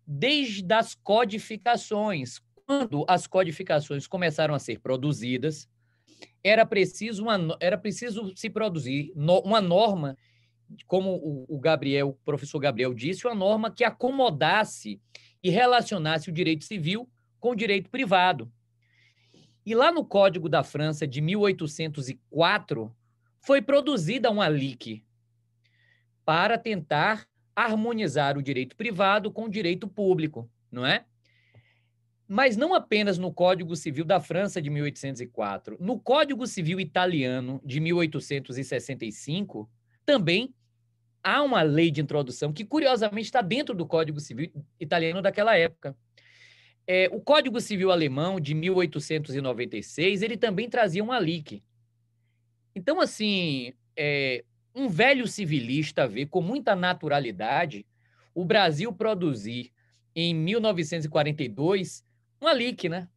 desde 0.06 0.72
as 0.72 0.94
codificações. 0.94 2.40
Quando 2.66 3.04
as 3.08 3.28
codificações 3.28 4.08
começaram 4.08 4.52
a 4.52 4.58
ser 4.58 4.80
produzidas, 4.80 5.68
era 6.42 6.66
preciso, 6.66 7.22
uma, 7.22 7.56
era 7.60 7.78
preciso 7.78 8.32
se 8.36 8.50
produzir 8.50 9.12
no, 9.14 9.38
uma 9.40 9.60
norma, 9.60 10.16
como 10.86 11.14
o, 11.14 11.46
o 11.48 11.60
Gabriel, 11.60 12.08
o 12.08 12.14
professor 12.24 12.58
Gabriel 12.58 12.92
disse, 12.92 13.24
uma 13.24 13.34
norma 13.36 13.70
que 13.70 13.84
acomodasse 13.84 15.00
e 15.42 15.48
relacionasse 15.48 16.28
o 16.28 16.32
direito 16.32 16.64
civil 16.64 17.08
com 17.38 17.50
o 17.50 17.56
direito 17.56 17.88
privado. 17.88 18.50
E 19.64 19.74
lá 19.74 19.92
no 19.92 20.04
Código 20.04 20.48
da 20.48 20.64
França 20.64 21.06
de 21.06 21.20
1804 21.20 22.94
foi 23.40 23.62
produzida 23.62 24.30
uma 24.30 24.48
LIC 24.48 25.04
para 26.24 26.58
tentar 26.58 27.28
harmonizar 27.54 28.36
o 28.36 28.42
direito 28.42 28.74
privado 28.76 29.30
com 29.30 29.44
o 29.44 29.48
direito 29.48 29.86
público, 29.86 30.50
não 30.70 30.84
é? 30.84 31.04
Mas 32.28 32.56
não 32.56 32.74
apenas 32.74 33.18
no 33.18 33.32
Código 33.32 33.76
Civil 33.76 34.04
da 34.04 34.20
França 34.20 34.60
de 34.60 34.68
1804, 34.68 35.76
no 35.80 35.98
Código 35.98 36.46
Civil 36.46 36.80
italiano 36.80 37.60
de 37.64 37.78
1865, 37.78 39.70
também 40.04 40.52
há 41.22 41.42
uma 41.42 41.62
lei 41.62 41.90
de 41.90 42.00
introdução 42.00 42.52
que, 42.52 42.64
curiosamente, 42.64 43.26
está 43.26 43.40
dentro 43.40 43.74
do 43.74 43.86
Código 43.86 44.20
Civil 44.20 44.50
italiano 44.80 45.22
daquela 45.22 45.56
época. 45.56 45.96
É, 46.86 47.08
o 47.12 47.20
Código 47.20 47.60
Civil 47.60 47.90
alemão 47.90 48.38
de 48.38 48.54
1896, 48.54 50.22
ele 50.22 50.36
também 50.36 50.68
trazia 50.68 51.02
uma 51.02 51.18
LIC. 51.18 51.62
Então, 52.74 53.00
assim, 53.00 53.72
é, 53.96 54.44
um 54.74 54.88
velho 54.88 55.26
civilista 55.26 56.06
vê 56.06 56.26
com 56.26 56.40
muita 56.40 56.76
naturalidade 56.76 57.86
o 58.34 58.44
Brasil 58.44 58.92
produzir 58.92 59.72
em 60.14 60.34
1942 60.34 62.05
uma 62.40 62.52
leak, 62.52 62.88
né? 62.88 63.08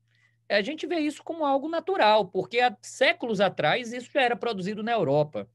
A 0.50 0.62
gente 0.62 0.88
vê 0.88 1.00
isso 1.00 1.24
como 1.24 1.46
algo 1.46 1.70
natural, 1.70 2.26
porque 2.28 2.60
há 2.60 2.76
séculos 2.82 3.40
atrás 3.40 3.94
isso 3.94 4.10
já 4.12 4.22
era 4.22 4.36
produzido 4.36 4.82
na 4.82 4.92
Europa. 4.92 5.48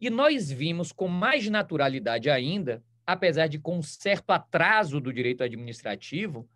E 0.00 0.08
nós 0.08 0.50
vimos 0.50 0.92
com 0.92 1.08
mais 1.08 1.48
naturalidade 1.48 2.30
ainda, 2.30 2.82
apesar 3.04 3.48
de 3.48 3.58
com 3.58 3.78
um 3.78 3.82
certo 3.82 4.30
atraso 4.30 5.00
do 5.00 5.12
direito 5.12 5.42
administrativo, 5.42 6.48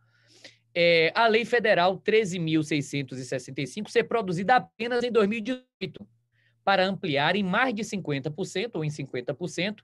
é, 0.75 1.13
a 1.15 1.27
Lei 1.27 1.45
Federal 1.45 2.01
13.665 2.01 3.89
ser 3.89 4.05
produzida 4.05 4.57
apenas 4.57 5.05
em 5.05 5.13
2018, 5.13 6.07
para 6.65 6.85
ampliar 6.87 7.37
em 7.37 7.43
mais 7.43 7.75
de 7.75 7.83
50% 7.83 8.71
ou 8.75 8.85
em 8.85 8.89
50% 8.89 9.83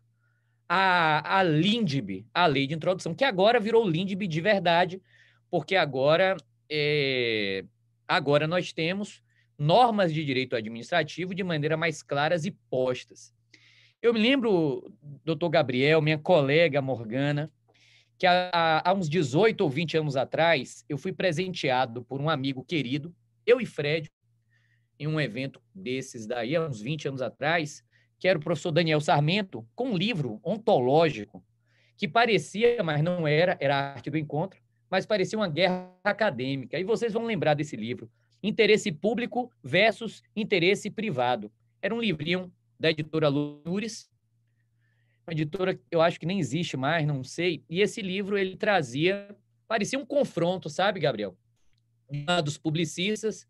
a, 0.68 1.38
a 1.38 1.42
LINDB, 1.42 2.26
a 2.32 2.46
Lei 2.46 2.66
de 2.66 2.74
Introdução, 2.74 3.14
que 3.14 3.24
agora 3.24 3.61
virou 3.61 3.88
LINDB 3.88 4.26
de 4.26 4.40
verdade, 4.40 5.02
porque 5.50 5.76
agora 5.76 6.36
é, 6.70 7.64
agora 8.06 8.46
nós 8.46 8.72
temos 8.72 9.22
normas 9.58 10.12
de 10.14 10.24
direito 10.24 10.56
administrativo 10.56 11.34
de 11.34 11.44
maneira 11.44 11.76
mais 11.76 12.02
claras 12.02 12.46
e 12.46 12.50
postas. 12.70 13.34
Eu 14.00 14.14
me 14.14 14.20
lembro, 14.20 14.90
doutor 15.24 15.50
Gabriel, 15.50 16.00
minha 16.00 16.16
colega 16.16 16.80
Morgana, 16.80 17.52
que 18.18 18.26
há, 18.26 18.82
há, 18.84 18.94
uns 18.94 19.08
18 19.08 19.60
ou 19.60 19.68
20 19.68 19.98
anos 19.98 20.16
atrás, 20.16 20.84
eu 20.88 20.96
fui 20.96 21.12
presenteado 21.12 22.02
por 22.04 22.20
um 22.20 22.30
amigo 22.30 22.64
querido, 22.64 23.14
eu 23.44 23.60
e 23.60 23.66
Fred, 23.66 24.10
em 24.98 25.06
um 25.06 25.20
evento 25.20 25.60
desses 25.74 26.26
daí, 26.26 26.56
há 26.56 26.66
uns 26.66 26.80
20 26.80 27.08
anos 27.08 27.22
atrás, 27.22 27.84
que 28.18 28.28
era 28.28 28.38
o 28.38 28.42
professor 28.42 28.70
Daniel 28.70 29.00
Sarmento, 29.00 29.66
com 29.74 29.90
um 29.90 29.96
livro 29.96 30.40
ontológico, 30.44 31.44
que 31.96 32.06
parecia, 32.08 32.82
mas 32.82 33.02
não 33.02 33.26
era, 33.26 33.56
era 33.60 33.76
a 33.76 33.92
arte 33.92 34.10
do 34.10 34.16
encontro, 34.16 34.60
mas 34.91 35.07
parecia 35.07 35.38
uma 35.38 35.49
guerra 35.49 35.95
acadêmica. 36.03 36.78
E 36.78 36.84
vocês 36.84 37.12
vão 37.12 37.24
lembrar 37.24 37.55
desse 37.55 37.76
livro, 37.76 38.11
Interesse 38.43 38.91
Público 38.91 39.51
versus 39.62 40.22
Interesse 40.34 40.91
Privado. 40.91 41.51
Era 41.80 41.95
um 41.95 42.01
livrinho 42.01 42.53
da 42.78 42.91
editora 42.91 43.28
Lures, 43.28 44.11
uma 45.26 45.32
editora 45.32 45.74
que 45.74 45.82
eu 45.91 46.01
acho 46.01 46.18
que 46.18 46.26
nem 46.26 46.41
existe 46.41 46.76
mais, 46.76 47.07
não 47.07 47.22
sei. 47.22 47.62
E 47.68 47.80
esse 47.80 48.03
livro 48.03 48.36
ele 48.36 48.57
trazia, 48.57 49.36
parecia 49.68 49.99
um 49.99 50.05
confronto, 50.05 50.68
sabe, 50.68 50.99
Gabriel? 50.99 51.36
Um 52.11 52.24
lado 52.26 52.49
os 52.49 52.59
publicistas, 52.59 53.47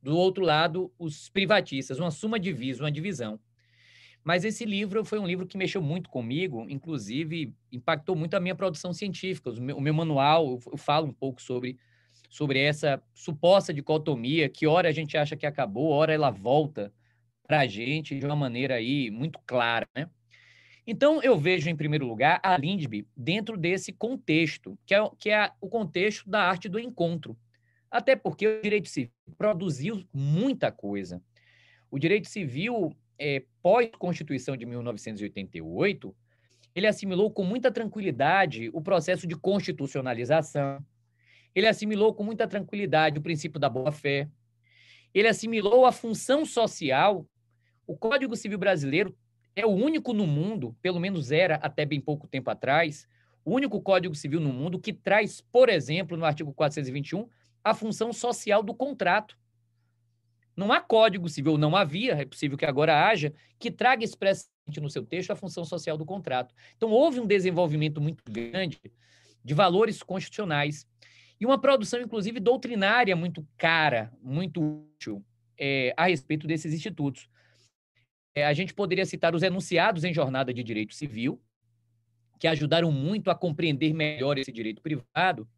do 0.00 0.16
outro 0.16 0.44
lado 0.44 0.92
os 0.98 1.28
privatistas, 1.28 1.98
uma 1.98 2.10
suma 2.10 2.38
divisa, 2.38 2.84
uma 2.84 2.92
divisão. 2.92 3.40
Mas 4.24 4.42
esse 4.42 4.64
livro 4.64 5.04
foi 5.04 5.18
um 5.18 5.26
livro 5.26 5.46
que 5.46 5.58
mexeu 5.58 5.82
muito 5.82 6.08
comigo, 6.08 6.66
inclusive 6.68 7.54
impactou 7.70 8.16
muito 8.16 8.34
a 8.34 8.40
minha 8.40 8.54
produção 8.54 8.92
científica. 8.92 9.50
O 9.50 9.60
meu, 9.60 9.76
o 9.76 9.80
meu 9.80 9.92
manual, 9.92 10.58
eu 10.72 10.78
falo 10.78 11.06
um 11.06 11.12
pouco 11.12 11.42
sobre, 11.42 11.78
sobre 12.30 12.58
essa 12.58 13.02
suposta 13.12 13.72
dicotomia, 13.72 14.48
que 14.48 14.66
hora 14.66 14.88
a 14.88 14.92
gente 14.92 15.18
acha 15.18 15.36
que 15.36 15.44
acabou, 15.44 15.90
hora 15.90 16.14
ela 16.14 16.30
volta 16.30 16.90
para 17.46 17.60
a 17.60 17.66
gente 17.66 18.18
de 18.18 18.24
uma 18.24 18.34
maneira 18.34 18.76
aí 18.76 19.10
muito 19.10 19.38
clara, 19.46 19.86
né? 19.94 20.08
Então, 20.86 21.22
eu 21.22 21.38
vejo, 21.38 21.68
em 21.70 21.76
primeiro 21.76 22.06
lugar, 22.06 22.40
a 22.42 22.56
Lindby 22.58 23.06
dentro 23.16 23.56
desse 23.56 23.90
contexto, 23.92 24.78
que 24.84 24.94
é, 24.94 25.10
que 25.18 25.30
é 25.30 25.50
o 25.60 25.68
contexto 25.68 26.28
da 26.28 26.42
arte 26.42 26.68
do 26.68 26.78
encontro. 26.78 27.36
Até 27.90 28.14
porque 28.14 28.46
o 28.46 28.60
direito 28.62 28.88
civil 28.88 29.10
produziu 29.38 30.04
muita 30.12 30.70
coisa. 30.70 31.22
O 31.90 31.98
direito 31.98 32.28
civil, 32.28 32.94
é, 33.18 33.44
pós-Constituição 33.62 34.56
de 34.56 34.66
1988, 34.66 36.14
ele 36.74 36.86
assimilou 36.86 37.30
com 37.30 37.44
muita 37.44 37.70
tranquilidade 37.70 38.70
o 38.72 38.80
processo 38.80 39.26
de 39.26 39.36
constitucionalização, 39.36 40.84
ele 41.54 41.68
assimilou 41.68 42.12
com 42.12 42.24
muita 42.24 42.48
tranquilidade 42.48 43.18
o 43.18 43.22
princípio 43.22 43.60
da 43.60 43.68
boa-fé, 43.68 44.28
ele 45.14 45.28
assimilou 45.28 45.86
a 45.86 45.92
função 45.92 46.44
social. 46.44 47.24
O 47.86 47.96
Código 47.96 48.34
Civil 48.34 48.58
Brasileiro 48.58 49.16
é 49.54 49.64
o 49.64 49.70
único 49.70 50.12
no 50.12 50.26
mundo, 50.26 50.76
pelo 50.82 50.98
menos 50.98 51.30
era 51.30 51.56
até 51.56 51.86
bem 51.86 52.00
pouco 52.00 52.26
tempo 52.26 52.50
atrás, 52.50 53.06
o 53.44 53.54
único 53.54 53.80
Código 53.80 54.14
Civil 54.14 54.40
no 54.40 54.52
mundo 54.52 54.80
que 54.80 54.92
traz, 54.92 55.40
por 55.40 55.68
exemplo, 55.68 56.16
no 56.16 56.24
artigo 56.24 56.52
421, 56.52 57.28
a 57.62 57.74
função 57.74 58.12
social 58.12 58.62
do 58.62 58.74
contrato. 58.74 59.38
Não 60.56 60.72
há 60.72 60.80
Código 60.80 61.28
Civil, 61.28 61.58
não 61.58 61.74
havia, 61.74 62.14
é 62.14 62.24
possível 62.24 62.56
que 62.56 62.64
agora 62.64 63.08
haja, 63.08 63.32
que 63.58 63.70
traga 63.70 64.04
expressamente 64.04 64.80
no 64.80 64.88
seu 64.88 65.04
texto 65.04 65.30
a 65.30 65.36
função 65.36 65.64
social 65.64 65.96
do 65.96 66.06
contrato. 66.06 66.54
Então, 66.76 66.90
houve 66.90 67.20
um 67.20 67.26
desenvolvimento 67.26 68.00
muito 68.00 68.22
grande 68.30 68.80
de 69.44 69.54
valores 69.54 70.02
constitucionais 70.02 70.86
e 71.40 71.44
uma 71.44 71.58
produção, 71.58 72.00
inclusive, 72.00 72.38
doutrinária 72.40 73.14
muito 73.16 73.46
cara, 73.56 74.12
muito 74.22 74.86
útil 74.94 75.24
é, 75.58 75.92
a 75.96 76.06
respeito 76.06 76.46
desses 76.46 76.72
institutos. 76.72 77.28
É, 78.34 78.46
a 78.46 78.52
gente 78.52 78.74
poderia 78.74 79.04
citar 79.04 79.34
os 79.34 79.42
enunciados 79.42 80.04
em 80.04 80.14
jornada 80.14 80.52
de 80.52 80.62
direito 80.62 80.94
civil, 80.94 81.40
que 82.38 82.48
ajudaram 82.48 82.90
muito 82.90 83.30
a 83.30 83.34
compreender 83.34 83.92
melhor 83.92 84.38
esse 84.38 84.52
direito 84.52 84.82
privado, 84.82 85.48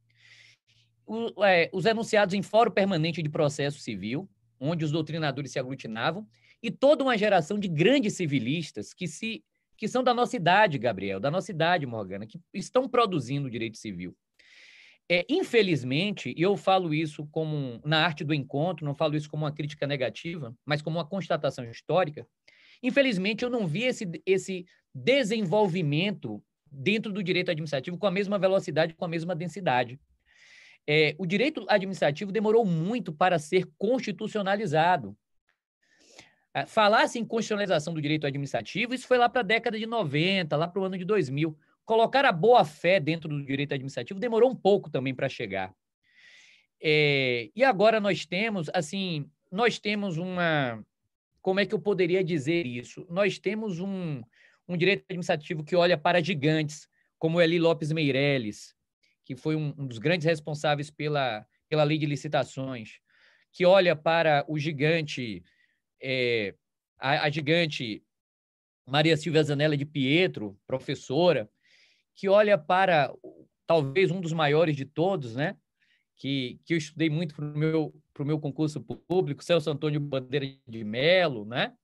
é, 1.44 1.70
os 1.72 1.86
enunciados 1.86 2.34
em 2.34 2.42
Fórum 2.42 2.70
Permanente 2.70 3.22
de 3.22 3.28
Processo 3.28 3.78
Civil, 3.78 4.28
onde 4.60 4.84
os 4.84 4.90
doutrinadores 4.90 5.52
se 5.52 5.58
aglutinavam, 5.58 6.26
e 6.62 6.70
toda 6.70 7.04
uma 7.04 7.16
geração 7.16 7.58
de 7.58 7.68
grandes 7.68 8.14
civilistas 8.14 8.92
que 8.92 9.06
se 9.06 9.44
que 9.78 9.86
são 9.86 10.02
da 10.02 10.14
nossa 10.14 10.34
idade, 10.34 10.78
Gabriel, 10.78 11.20
da 11.20 11.30
nossa 11.30 11.50
idade, 11.50 11.84
Morgana, 11.84 12.26
que 12.26 12.40
estão 12.54 12.88
produzindo 12.88 13.50
direito 13.50 13.76
civil. 13.76 14.16
É, 15.06 15.22
infelizmente, 15.28 16.32
e 16.34 16.40
eu 16.40 16.56
falo 16.56 16.94
isso 16.94 17.26
como 17.26 17.78
na 17.84 18.02
arte 18.02 18.24
do 18.24 18.32
encontro, 18.32 18.86
não 18.86 18.94
falo 18.94 19.16
isso 19.16 19.28
como 19.28 19.44
uma 19.44 19.52
crítica 19.52 19.86
negativa, 19.86 20.56
mas 20.64 20.80
como 20.80 20.96
uma 20.96 21.04
constatação 21.04 21.62
histórica, 21.70 22.26
Infelizmente, 22.82 23.44
eu 23.44 23.50
não 23.50 23.66
vi 23.66 23.84
esse, 23.84 24.10
esse 24.24 24.66
desenvolvimento 24.94 26.42
dentro 26.70 27.12
do 27.12 27.22
direito 27.22 27.50
administrativo 27.50 27.98
com 27.98 28.06
a 28.06 28.10
mesma 28.10 28.38
velocidade, 28.38 28.94
com 28.94 29.04
a 29.04 29.08
mesma 29.08 29.34
densidade. 29.34 29.98
É, 30.86 31.14
o 31.18 31.26
direito 31.26 31.64
administrativo 31.68 32.30
demorou 32.30 32.64
muito 32.64 33.12
para 33.12 33.38
ser 33.38 33.68
constitucionalizado. 33.76 35.16
É, 36.54 36.64
Falar-se 36.64 37.18
em 37.18 37.24
constitucionalização 37.24 37.92
do 37.92 38.00
direito 38.00 38.26
administrativo, 38.26 38.94
isso 38.94 39.06
foi 39.06 39.18
lá 39.18 39.28
para 39.28 39.40
a 39.40 39.44
década 39.44 39.78
de 39.78 39.86
90, 39.86 40.56
lá 40.56 40.68
para 40.68 40.80
o 40.80 40.84
ano 40.84 40.96
de 40.96 41.04
2000. 41.04 41.56
Colocar 41.84 42.24
a 42.24 42.32
boa-fé 42.32 43.00
dentro 43.00 43.28
do 43.28 43.44
direito 43.44 43.74
administrativo 43.74 44.20
demorou 44.20 44.50
um 44.50 44.56
pouco 44.56 44.88
também 44.90 45.14
para 45.14 45.28
chegar. 45.28 45.74
É, 46.80 47.50
e 47.54 47.64
agora 47.64 47.98
nós 48.00 48.26
temos, 48.26 48.70
assim, 48.72 49.28
nós 49.50 49.78
temos 49.78 50.18
uma, 50.18 50.84
como 51.40 51.60
é 51.60 51.66
que 51.66 51.74
eu 51.74 51.78
poderia 51.78 52.22
dizer 52.22 52.66
isso? 52.66 53.06
Nós 53.08 53.38
temos 53.38 53.80
um, 53.80 54.22
um 54.68 54.76
direito 54.76 55.04
administrativo 55.08 55.64
que 55.64 55.76
olha 55.76 55.96
para 55.96 56.22
gigantes, 56.22 56.88
como 57.18 57.40
Eli 57.40 57.58
Lopes 57.58 57.92
Meirelles, 57.92 58.75
que 59.26 59.34
foi 59.34 59.56
um, 59.56 59.74
um 59.76 59.86
dos 59.86 59.98
grandes 59.98 60.24
responsáveis 60.24 60.88
pela, 60.88 61.44
pela 61.68 61.82
lei 61.82 61.98
de 61.98 62.06
licitações, 62.06 63.00
que 63.52 63.66
olha 63.66 63.96
para 63.96 64.44
o 64.48 64.56
gigante, 64.56 65.42
é, 66.00 66.54
a, 66.96 67.24
a 67.24 67.30
gigante 67.30 68.04
Maria 68.86 69.16
Silvia 69.16 69.42
Zanella 69.42 69.76
de 69.76 69.84
Pietro, 69.84 70.56
professora, 70.64 71.50
que 72.14 72.28
olha 72.28 72.56
para 72.56 73.12
talvez 73.66 74.12
um 74.12 74.20
dos 74.20 74.32
maiores 74.32 74.76
de 74.76 74.84
todos, 74.84 75.34
né? 75.34 75.56
Que, 76.14 76.60
que 76.64 76.72
eu 76.72 76.78
estudei 76.78 77.10
muito 77.10 77.34
para 77.34 77.44
o 77.44 77.58
meu, 77.58 77.94
para 78.14 78.22
o 78.22 78.26
meu 78.26 78.38
concurso 78.38 78.80
público, 78.80 79.44
Celso 79.44 79.68
Antônio 79.68 80.00
Bandeira 80.00 80.46
de 80.66 80.84
Melo, 80.84 81.44
né? 81.44 81.74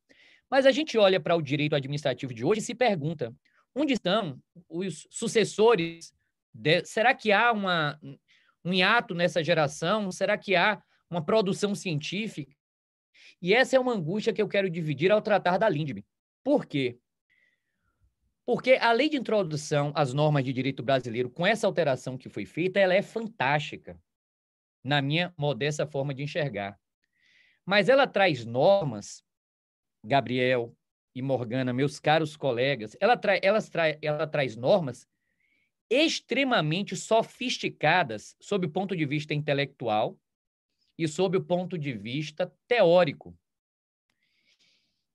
Mas 0.49 0.65
a 0.65 0.71
gente 0.71 0.97
olha 0.97 1.19
para 1.19 1.35
o 1.35 1.43
direito 1.43 1.75
administrativo 1.75 2.33
de 2.33 2.45
hoje 2.45 2.61
e 2.61 2.65
se 2.65 2.75
pergunta: 2.75 3.35
onde 3.75 3.95
estão 3.95 4.41
os 4.69 5.09
sucessores? 5.11 6.15
De... 6.53 6.85
Será 6.85 7.15
que 7.15 7.33
há 7.33 7.53
uma, 7.53 7.99
um 8.65 8.73
hiato 8.73 9.15
nessa 9.15 9.43
geração? 9.43 10.11
Será 10.11 10.37
que 10.37 10.55
há 10.55 10.83
uma 11.11 11.25
produção 11.25 11.75
científica? 11.75 12.55
E 13.41 13.53
essa 13.53 13.77
é 13.77 13.81
uma 13.81 13.93
angústia 13.93 14.33
que 14.33 14.41
eu 14.41 14.49
quero 14.49 14.71
dividir 14.71 15.11
ao 15.11 15.21
tratar 15.21 15.59
da 15.59 15.69
LINDB. 15.69 16.05
Por 16.45 16.67
quê? 16.67 16.99
Porque 18.45 18.73
a 18.73 18.93
lei 18.93 19.09
de 19.09 19.17
introdução 19.17 19.93
às 19.95 20.13
normas 20.13 20.45
de 20.45 20.53
direito 20.53 20.83
brasileiro, 20.83 21.31
com 21.31 21.47
essa 21.47 21.67
alteração 21.67 22.19
que 22.19 22.29
foi 22.29 22.45
feita, 22.45 22.81
ela 22.81 22.95
é 22.95 23.03
fantástica 23.03 23.99
na 24.83 25.01
minha 25.01 25.33
modesta 25.37 25.87
forma 25.87 26.13
de 26.13 26.25
enxergar. 26.25 26.79
Mas 27.65 27.89
ela 27.89 28.07
traz 28.07 28.45
normas, 28.45 29.23
Gabriel 30.05 30.77
e 31.15 31.23
Morgana, 31.23 31.73
meus 31.73 32.01
caros 32.01 32.37
colegas, 32.37 32.97
ela, 33.01 33.17
tra 33.17 33.39
ela, 33.41 33.63
tra 33.63 33.97
ela 34.03 34.27
traz 34.27 34.57
normas 34.57 35.07
extremamente 35.95 36.97
sofisticadas 36.97 38.35
sob 38.41 38.67
o 38.67 38.71
ponto 38.71 38.97
de 38.97 39.05
vista 39.05 39.35
intelectual 39.35 40.19
e 40.97 41.07
sob 41.07 41.37
o 41.37 41.45
ponto 41.45 41.77
de 41.77 41.93
vista 41.93 42.51
teórico, 42.67 43.37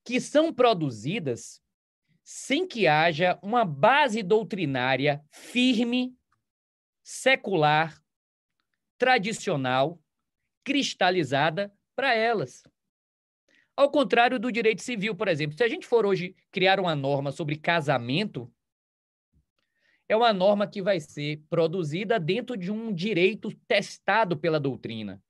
que 0.04 0.20
são 0.20 0.54
produzidas 0.54 1.60
sem 2.22 2.66
que 2.66 2.86
haja 2.86 3.38
uma 3.42 3.64
base 3.64 4.22
doutrinária 4.22 5.24
firme, 5.30 6.16
secular, 7.02 8.00
tradicional, 8.96 10.00
cristalizada 10.62 11.74
para 11.96 12.14
elas. 12.14 12.62
Ao 13.76 13.90
contrário 13.90 14.38
do 14.38 14.52
direito 14.52 14.82
civil, 14.82 15.16
por 15.16 15.26
exemplo, 15.26 15.56
se 15.56 15.64
a 15.64 15.68
gente 15.68 15.86
for 15.86 16.06
hoje 16.06 16.36
criar 16.52 16.78
uma 16.78 16.94
norma 16.94 17.32
sobre 17.32 17.56
casamento, 17.56 18.52
é 20.08 20.16
uma 20.16 20.32
norma 20.32 20.66
que 20.66 20.80
vai 20.80 20.98
ser 20.98 21.42
produzida 21.50 22.18
dentro 22.18 22.56
de 22.56 22.72
um 22.72 22.92
direito 22.92 23.54
testado 23.68 24.36
pela 24.36 24.58
doutrina. 24.58 25.22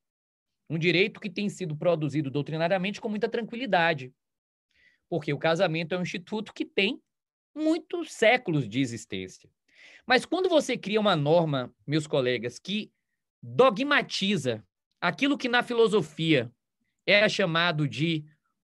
Um 0.70 0.78
direito 0.78 1.18
que 1.18 1.28
tem 1.28 1.48
sido 1.48 1.76
produzido 1.76 2.30
doutrinariamente 2.30 3.00
com 3.00 3.08
muita 3.08 3.28
tranquilidade. 3.28 4.12
Porque 5.08 5.32
o 5.32 5.38
casamento 5.38 5.94
é 5.94 5.98
um 5.98 6.02
instituto 6.02 6.52
que 6.52 6.64
tem 6.64 7.00
muitos 7.54 8.12
séculos 8.12 8.68
de 8.68 8.80
existência. 8.80 9.50
Mas 10.06 10.24
quando 10.24 10.48
você 10.48 10.76
cria 10.76 11.00
uma 11.00 11.16
norma, 11.16 11.74
meus 11.86 12.06
colegas, 12.06 12.58
que 12.58 12.92
dogmatiza 13.42 14.64
aquilo 15.00 15.38
que 15.38 15.48
na 15.48 15.62
filosofia 15.62 16.52
era 17.06 17.28
chamado 17.28 17.88
de 17.88 18.24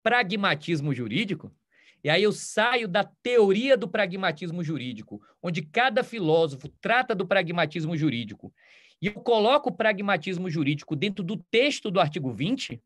pragmatismo 0.03 0.95
jurídico, 0.95 1.53
e 2.03 2.11
aí 2.11 2.23
eu 2.23 2.33
saio 2.33 2.87
da 2.87 3.05
teoria 3.23 3.77
do 3.77 3.89
pragmatismo 3.89 4.63
jurídico, 4.63 5.21
onde 5.43 5.63
cada 5.63 6.05
filósofo 6.05 6.69
trata 6.81 7.15
do 7.15 7.27
pragmatismo 7.27 7.97
jurídico, 7.97 8.53
e 9.01 9.07
eu 9.09 9.15
coloco 9.15 9.71
o 9.71 9.77
pragmatismo 9.77 10.51
jurídico 10.51 10.97
dentro 10.97 11.23
do 11.23 11.37
texto 11.51 11.91
do 11.91 12.01
artigo 12.01 12.33
20, 12.33 12.83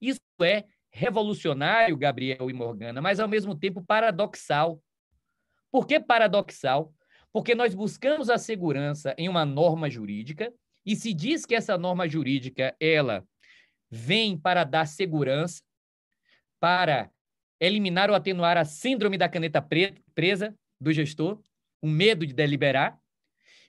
isso 0.00 0.20
é 0.40 0.64
revolucionário, 0.90 1.96
Gabriel 1.96 2.50
e 2.50 2.52
Morgana, 2.52 3.00
mas 3.00 3.20
ao 3.20 3.28
mesmo 3.28 3.54
tempo 3.54 3.82
paradoxal. 3.84 4.82
Por 5.70 5.86
que 5.86 6.00
paradoxal? 6.00 6.92
Porque 7.32 7.54
nós 7.54 7.74
buscamos 7.74 8.30
a 8.30 8.38
segurança 8.38 9.14
em 9.18 9.28
uma 9.28 9.44
norma 9.44 9.90
jurídica 9.90 10.52
e 10.84 10.96
se 10.96 11.12
diz 11.12 11.44
que 11.44 11.54
essa 11.54 11.76
norma 11.76 12.08
jurídica 12.08 12.74
ela 12.80 13.26
vem 13.90 14.36
para 14.36 14.64
dar 14.64 14.86
segurança, 14.86 15.62
para 16.58 17.10
eliminar 17.60 18.10
ou 18.10 18.16
atenuar 18.16 18.56
a 18.56 18.64
síndrome 18.64 19.18
da 19.18 19.28
caneta 19.28 19.60
presa, 19.60 20.54
do 20.80 20.92
gestor, 20.92 21.40
o 21.82 21.88
medo 21.88 22.26
de 22.26 22.32
deliberar, 22.32 22.98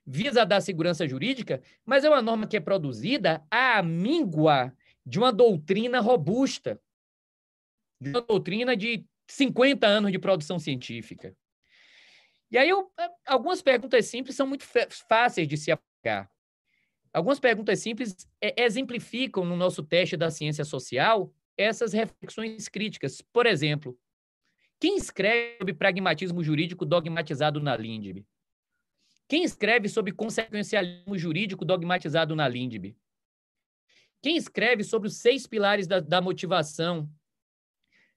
visa 0.06 0.46
dar 0.46 0.62
segurança 0.62 1.08
jurídica, 1.08 1.62
mas 1.86 2.04
é 2.04 2.10
uma 2.10 2.22
norma 2.22 2.48
que 2.48 2.58
é 2.58 2.60
produzida 2.60 3.46
à 3.50 3.82
míngua 3.82 4.74
de 5.06 5.20
uma 5.20 5.32
doutrina 5.32 6.00
robusta, 6.00 6.80
de 8.00 8.10
uma 8.12 8.22
doutrina 8.22 8.76
de 8.76 9.06
50 9.28 9.86
anos 9.86 10.12
de 10.12 10.20
produção 10.20 10.58
científica. 10.60 11.36
E 12.52 12.58
aí, 12.58 12.70
eu, 12.70 12.92
algumas 13.28 13.62
perguntas 13.62 14.06
simples 14.08 14.36
são 14.36 14.48
muito 14.48 14.66
fáceis 15.08 15.48
de 15.48 15.56
se 15.56 15.72
aplicar. 15.72 16.30
Algumas 17.14 17.40
perguntas 17.40 17.80
simples 17.80 18.16
exemplificam 18.58 19.46
no 19.46 19.56
nosso 19.56 19.84
teste 19.84 20.18
da 20.18 20.32
ciência 20.32 20.64
social 20.64 21.34
essas 21.60 21.92
reflexões 21.92 22.70
críticas. 22.70 23.22
Por 23.22 23.46
exemplo, 23.46 24.00
quem 24.80 24.96
escreve 24.96 25.58
sobre 25.58 25.74
pragmatismo 25.74 26.42
jurídico 26.42 26.86
dogmatizado 26.86 27.60
na 27.60 27.76
LINDB? 27.76 28.26
Quem 29.28 29.44
escreve 29.44 29.90
sobre 29.90 30.14
consequencialismo 30.14 31.18
jurídico 31.18 31.66
dogmatizado 31.66 32.34
na 32.34 32.48
LINDB? 32.48 32.96
Quem 34.22 34.38
escreve 34.38 34.84
sobre 34.86 35.10
os 35.10 35.18
seis 35.18 35.46
pilares 35.46 35.86
da, 35.86 36.00
da 36.00 36.22
motivação, 36.22 37.10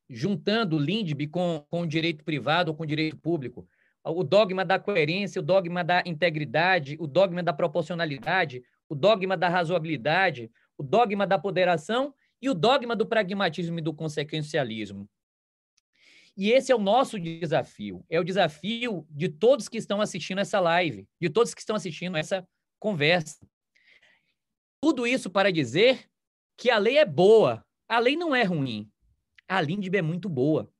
juntando 0.08 0.76
o 0.76 0.78
LINDB 0.78 1.26
com, 1.26 1.66
com 1.68 1.82
o 1.82 1.86
direito 1.86 2.24
privado 2.24 2.70
ou 2.70 2.76
com 2.76 2.84
o 2.84 2.86
direito 2.86 3.16
público? 3.16 3.68
O 4.04 4.22
dogma 4.22 4.64
da 4.64 4.78
coerência, 4.78 5.40
o 5.40 5.44
dogma 5.44 5.82
da 5.82 6.02
integridade, 6.06 6.96
o 7.00 7.06
dogma 7.06 7.42
da 7.42 7.52
proporcionalidade, 7.52 8.64
o 8.88 8.94
dogma 8.94 9.36
da 9.36 9.48
razoabilidade, 9.48 10.50
o 10.78 10.82
dogma 10.82 11.26
da 11.26 11.38
ponderação 11.38 12.14
e 12.42 12.50
o 12.50 12.54
dogma 12.54 12.96
do 12.96 13.06
pragmatismo 13.06 13.78
e 13.78 13.82
do 13.82 13.94
consequencialismo. 13.94 15.08
E 16.36 16.50
esse 16.50 16.72
é 16.72 16.74
o 16.74 16.80
nosso 16.80 17.18
desafio. 17.18 18.04
É 18.10 18.18
o 18.18 18.24
desafio 18.24 19.06
de 19.08 19.28
todos 19.28 19.68
que 19.68 19.78
estão 19.78 20.00
assistindo 20.00 20.40
essa 20.40 20.58
live, 20.58 21.06
de 21.20 21.30
todos 21.30 21.54
que 21.54 21.60
estão 21.60 21.76
assistindo 21.76 22.16
essa 22.16 22.46
conversa. 22.80 23.46
Tudo 24.80 25.06
isso 25.06 25.30
para 25.30 25.52
dizer 25.52 26.08
que 26.56 26.68
a 26.70 26.78
lei 26.78 26.98
é 26.98 27.04
boa. 27.04 27.64
A 27.88 27.98
lei 27.98 28.16
não 28.16 28.34
é 28.34 28.42
ruim. 28.42 28.90
A 29.46 29.60
LINDB 29.60 29.98
é 29.98 30.02
muito 30.02 30.28
boa. 30.28 30.72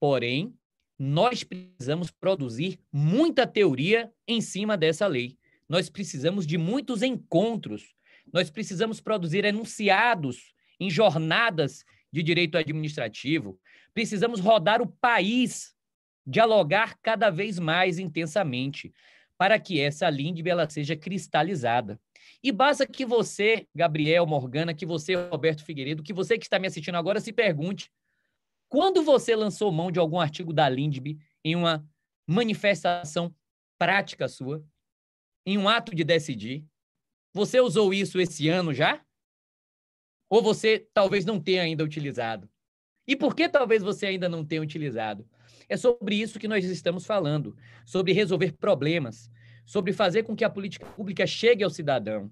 Porém, 0.00 0.58
nós 0.98 1.44
precisamos 1.44 2.10
produzir 2.10 2.80
muita 2.90 3.46
teoria 3.46 4.12
em 4.26 4.40
cima 4.40 4.76
dessa 4.76 5.06
lei. 5.06 5.38
Nós 5.68 5.90
precisamos 5.90 6.46
de 6.46 6.56
muitos 6.56 7.02
encontros. 7.02 7.94
Nós 8.32 8.50
precisamos 8.50 9.00
produzir 9.00 9.44
enunciados 9.44 10.52
em 10.80 10.90
jornadas 10.90 11.84
de 12.12 12.22
direito 12.22 12.56
administrativo. 12.56 13.58
Precisamos 13.92 14.40
rodar 14.40 14.80
o 14.80 14.86
país, 14.86 15.74
dialogar 16.26 16.98
cada 17.02 17.30
vez 17.30 17.58
mais 17.58 17.98
intensamente, 17.98 18.92
para 19.36 19.58
que 19.58 19.80
essa 19.80 20.08
LINDB 20.08 20.50
ela 20.50 20.68
seja 20.68 20.96
cristalizada. 20.96 22.00
E 22.42 22.52
basta 22.52 22.86
que 22.86 23.04
você, 23.04 23.66
Gabriel 23.74 24.26
Morgana, 24.26 24.74
que 24.74 24.86
você, 24.86 25.14
Roberto 25.14 25.64
Figueiredo, 25.64 26.02
que 26.02 26.12
você 26.12 26.38
que 26.38 26.44
está 26.44 26.58
me 26.58 26.66
assistindo 26.66 26.96
agora, 26.96 27.20
se 27.20 27.32
pergunte: 27.32 27.90
quando 28.68 29.02
você 29.02 29.34
lançou 29.34 29.72
mão 29.72 29.90
de 29.90 29.98
algum 29.98 30.20
artigo 30.20 30.52
da 30.52 30.68
LINDB 30.68 31.18
em 31.44 31.56
uma 31.56 31.86
manifestação 32.26 33.34
prática 33.78 34.28
sua, 34.28 34.64
em 35.46 35.56
um 35.56 35.68
ato 35.68 35.94
de 35.94 36.04
decidir, 36.04 36.64
você 37.38 37.60
usou 37.60 37.94
isso 37.94 38.20
esse 38.20 38.48
ano 38.48 38.74
já? 38.74 39.00
Ou 40.28 40.42
você 40.42 40.88
talvez 40.92 41.24
não 41.24 41.40
tenha 41.40 41.62
ainda 41.62 41.84
utilizado? 41.84 42.50
E 43.06 43.14
por 43.14 43.34
que 43.34 43.48
talvez 43.48 43.80
você 43.80 44.06
ainda 44.06 44.28
não 44.28 44.44
tenha 44.44 44.60
utilizado? 44.60 45.24
É 45.68 45.76
sobre 45.76 46.16
isso 46.16 46.38
que 46.38 46.48
nós 46.48 46.64
estamos 46.64 47.06
falando, 47.06 47.56
sobre 47.86 48.12
resolver 48.12 48.52
problemas, 48.52 49.30
sobre 49.64 49.92
fazer 49.92 50.24
com 50.24 50.34
que 50.34 50.44
a 50.44 50.50
política 50.50 50.84
pública 50.84 51.26
chegue 51.26 51.62
ao 51.62 51.70
cidadão 51.70 52.30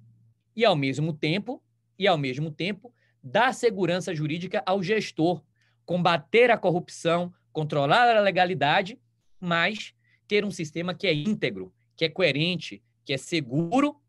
e 0.56 0.64
ao 0.64 0.74
mesmo 0.74 1.12
tempo, 1.12 1.62
e 1.96 2.08
ao 2.08 2.18
mesmo 2.18 2.50
tempo, 2.50 2.92
dar 3.22 3.54
segurança 3.54 4.14
jurídica 4.14 4.62
ao 4.66 4.82
gestor, 4.82 5.40
combater 5.84 6.50
a 6.50 6.58
corrupção, 6.58 7.32
controlar 7.52 8.16
a 8.16 8.20
legalidade, 8.20 8.98
mas 9.38 9.94
ter 10.26 10.44
um 10.44 10.50
sistema 10.50 10.92
que 10.92 11.06
é 11.06 11.14
íntegro, 11.14 11.72
que 11.96 12.04
é 12.04 12.08
coerente, 12.08 12.82
que 13.04 13.12
é 13.12 13.16
seguro 13.16 14.00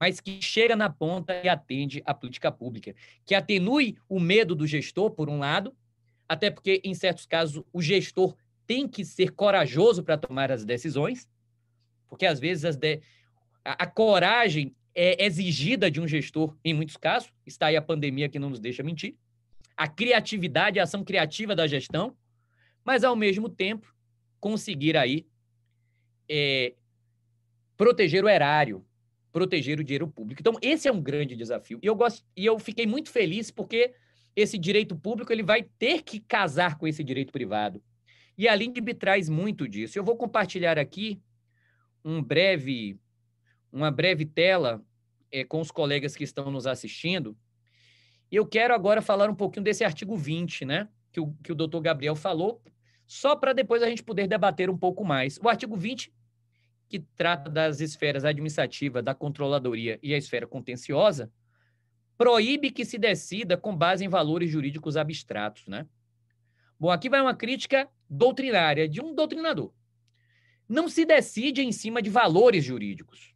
mas 0.00 0.20
que 0.20 0.40
chega 0.42 0.76
na 0.76 0.90
ponta 0.90 1.34
e 1.42 1.48
atende 1.48 2.02
à 2.04 2.12
política 2.12 2.52
pública, 2.52 2.94
que 3.24 3.34
atenue 3.34 3.96
o 4.08 4.20
medo 4.20 4.54
do 4.54 4.66
gestor, 4.66 5.10
por 5.10 5.28
um 5.28 5.38
lado, 5.38 5.74
até 6.28 6.50
porque, 6.50 6.80
em 6.84 6.94
certos 6.94 7.26
casos, 7.26 7.62
o 7.72 7.80
gestor 7.80 8.36
tem 8.66 8.86
que 8.88 9.04
ser 9.04 9.30
corajoso 9.30 10.02
para 10.02 10.18
tomar 10.18 10.50
as 10.50 10.64
decisões, 10.64 11.28
porque 12.08 12.26
às 12.26 12.40
vezes 12.40 12.76
de... 12.76 13.00
a, 13.64 13.84
a, 13.84 13.86
coragem 13.86 14.74
é 14.94 15.24
exigida 15.24 15.90
de 15.90 16.00
um 16.00 16.08
gestor 16.08 16.56
em 16.64 16.74
muitos 16.74 16.96
casos, 16.96 17.32
está 17.46 17.66
aí 17.66 17.76
a 17.76 17.82
pandemia 17.82 18.28
que 18.28 18.38
não 18.38 18.50
nos 18.50 18.60
deixa 18.60 18.82
mentir, 18.82 19.14
a 19.76 19.86
criatividade, 19.86 20.80
a 20.80 20.84
ação 20.84 21.04
criativa 21.04 21.54
da 21.54 21.66
gestão, 21.66 22.16
mas 22.84 23.04
ao 23.04 23.14
mesmo 23.14 23.48
tempo 23.48 23.94
conseguir 24.40 24.96
aí 24.96 25.26
é, 26.28 26.74
proteger 27.76 28.24
o 28.24 28.28
erário, 28.28 28.84
proteger 29.36 29.78
o 29.78 29.84
dinheiro 29.84 30.08
público. 30.08 30.40
Então, 30.40 30.54
esse 30.62 30.88
é 30.88 30.92
um 30.92 31.02
grande 31.02 31.36
desafio. 31.36 31.78
E 31.82 31.86
eu 31.86 31.94
gosto 31.94 32.24
e 32.34 32.46
eu 32.46 32.58
fiquei 32.58 32.86
muito 32.86 33.10
feliz 33.10 33.50
porque 33.50 33.92
esse 34.34 34.56
direito 34.56 34.96
público 34.96 35.30
ele 35.30 35.42
vai 35.42 35.62
ter 35.62 36.02
que 36.02 36.20
casar 36.20 36.78
com 36.78 36.86
esse 36.88 37.04
direito 37.04 37.34
privado. 37.34 37.82
E 38.38 38.48
a 38.48 38.54
LINDB 38.54 38.94
traz 38.94 39.28
muito 39.28 39.68
disso. 39.68 39.98
Eu 39.98 40.02
vou 40.02 40.16
compartilhar 40.16 40.78
aqui 40.78 41.20
um 42.02 42.22
breve 42.22 42.98
uma 43.70 43.90
breve 43.90 44.24
tela 44.24 44.82
é, 45.30 45.44
com 45.44 45.60
os 45.60 45.70
colegas 45.70 46.16
que 46.16 46.24
estão 46.24 46.50
nos 46.50 46.66
assistindo. 46.66 47.36
E 48.32 48.36
eu 48.36 48.46
quero 48.46 48.72
agora 48.72 49.02
falar 49.02 49.28
um 49.28 49.34
pouquinho 49.34 49.64
desse 49.64 49.84
artigo 49.84 50.16
20, 50.16 50.64
né? 50.64 50.88
Que 51.12 51.20
o, 51.20 51.34
que 51.44 51.52
o 51.52 51.54
doutor 51.54 51.82
Gabriel 51.82 52.16
falou, 52.16 52.62
só 53.06 53.36
para 53.36 53.52
depois 53.52 53.82
a 53.82 53.88
gente 53.90 54.02
poder 54.02 54.26
debater 54.26 54.70
um 54.70 54.78
pouco 54.78 55.04
mais. 55.04 55.38
O 55.42 55.46
artigo 55.46 55.76
20 55.76 56.10
que 56.88 57.00
trata 57.00 57.50
das 57.50 57.80
esferas 57.80 58.24
administrativa, 58.24 59.02
da 59.02 59.14
controladoria 59.14 59.98
e 60.02 60.14
a 60.14 60.18
esfera 60.18 60.46
contenciosa, 60.46 61.30
proíbe 62.16 62.70
que 62.70 62.84
se 62.84 62.98
decida 62.98 63.56
com 63.56 63.76
base 63.76 64.04
em 64.04 64.08
valores 64.08 64.50
jurídicos 64.50 64.96
abstratos, 64.96 65.66
né? 65.66 65.86
Bom, 66.78 66.90
aqui 66.90 67.08
vai 67.08 67.20
uma 67.20 67.34
crítica 67.34 67.88
doutrinária 68.08 68.88
de 68.88 69.00
um 69.00 69.14
doutrinador. 69.14 69.72
Não 70.68 70.88
se 70.88 71.04
decide 71.04 71.62
em 71.62 71.72
cima 71.72 72.02
de 72.02 72.10
valores 72.10 72.64
jurídicos. 72.64 73.34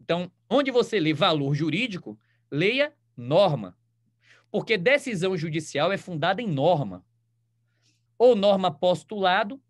Então, 0.00 0.30
onde 0.48 0.70
você 0.70 0.98
lê 1.00 1.12
valor 1.12 1.54
jurídico, 1.54 2.18
leia 2.50 2.92
norma. 3.16 3.76
Porque 4.50 4.78
decisão 4.78 5.36
judicial 5.36 5.92
é 5.92 5.96
fundada 5.96 6.40
em 6.40 6.46
norma. 6.46 7.04
Ou 8.16 8.34
norma 8.34 8.70
postulado, 8.70 9.60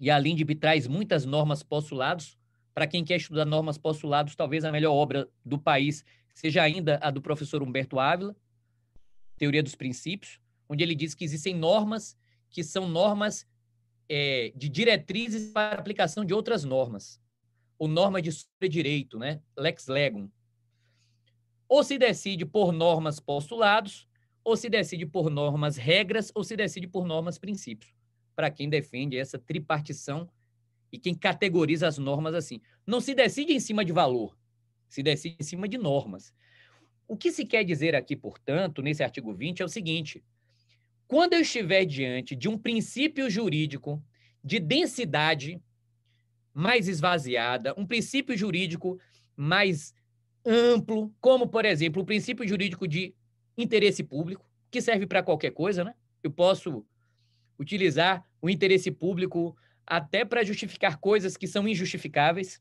e 0.00 0.10
a 0.10 0.18
LINDB 0.18 0.54
traz 0.54 0.88
muitas 0.88 1.26
normas 1.26 1.62
postulados. 1.62 2.38
Para 2.72 2.86
quem 2.86 3.04
quer 3.04 3.16
estudar 3.16 3.44
normas 3.44 3.76
postulados, 3.76 4.34
talvez 4.34 4.64
a 4.64 4.72
melhor 4.72 4.94
obra 4.94 5.28
do 5.44 5.58
país 5.58 6.02
seja 6.34 6.62
ainda 6.62 6.98
a 7.02 7.10
do 7.10 7.20
professor 7.20 7.62
Humberto 7.62 8.00
Ávila, 8.00 8.34
Teoria 9.36 9.62
dos 9.62 9.74
Princípios, 9.74 10.40
onde 10.68 10.82
ele 10.82 10.94
diz 10.94 11.14
que 11.14 11.24
existem 11.24 11.54
normas 11.54 12.16
que 12.48 12.64
são 12.64 12.88
normas 12.88 13.46
é, 14.08 14.52
de 14.56 14.68
diretrizes 14.68 15.52
para 15.52 15.78
aplicação 15.78 16.24
de 16.24 16.32
outras 16.32 16.64
normas, 16.64 17.20
ou 17.78 17.86
norma 17.86 18.22
de 18.22 18.32
direito, 18.68 19.18
né? 19.18 19.40
Lex 19.56 19.86
legum. 19.86 20.30
Ou 21.68 21.84
se 21.84 21.98
decide 21.98 22.44
por 22.44 22.72
normas 22.72 23.20
postulados, 23.20 24.08
ou 24.42 24.56
se 24.56 24.68
decide 24.68 25.06
por 25.06 25.30
normas 25.30 25.76
regras, 25.76 26.32
ou 26.34 26.42
se 26.42 26.56
decide 26.56 26.88
por 26.88 27.06
normas 27.06 27.38
princípios 27.38 27.99
para 28.40 28.50
quem 28.50 28.70
defende 28.70 29.18
essa 29.18 29.38
tripartição 29.38 30.26
e 30.90 30.98
quem 30.98 31.14
categoriza 31.14 31.86
as 31.86 31.98
normas 31.98 32.34
assim. 32.34 32.58
Não 32.86 32.98
se 32.98 33.14
decide 33.14 33.52
em 33.52 33.60
cima 33.60 33.84
de 33.84 33.92
valor, 33.92 34.34
se 34.88 35.02
decide 35.02 35.36
em 35.38 35.44
cima 35.44 35.68
de 35.68 35.76
normas. 35.76 36.32
O 37.06 37.18
que 37.18 37.30
se 37.30 37.44
quer 37.44 37.64
dizer 37.64 37.94
aqui, 37.94 38.16
portanto, 38.16 38.80
nesse 38.80 39.02
artigo 39.02 39.34
20 39.34 39.60
é 39.60 39.64
o 39.66 39.68
seguinte: 39.68 40.24
quando 41.06 41.34
eu 41.34 41.42
estiver 41.42 41.84
diante 41.84 42.34
de 42.34 42.48
um 42.48 42.56
princípio 42.56 43.28
jurídico 43.28 44.02
de 44.42 44.58
densidade 44.58 45.62
mais 46.54 46.88
esvaziada, 46.88 47.74
um 47.76 47.84
princípio 47.84 48.34
jurídico 48.34 48.98
mais 49.36 49.94
amplo, 50.46 51.14
como, 51.20 51.46
por 51.46 51.66
exemplo, 51.66 52.00
o 52.00 52.06
princípio 52.06 52.48
jurídico 52.48 52.88
de 52.88 53.14
interesse 53.54 54.02
público, 54.02 54.48
que 54.70 54.80
serve 54.80 55.06
para 55.06 55.22
qualquer 55.22 55.50
coisa, 55.50 55.84
né? 55.84 55.94
Eu 56.22 56.30
posso 56.30 56.86
utilizar 57.60 58.26
o 58.40 58.48
interesse 58.48 58.90
público 58.90 59.54
até 59.86 60.24
para 60.24 60.42
justificar 60.42 60.96
coisas 60.98 61.36
que 61.36 61.46
são 61.46 61.68
injustificáveis. 61.68 62.58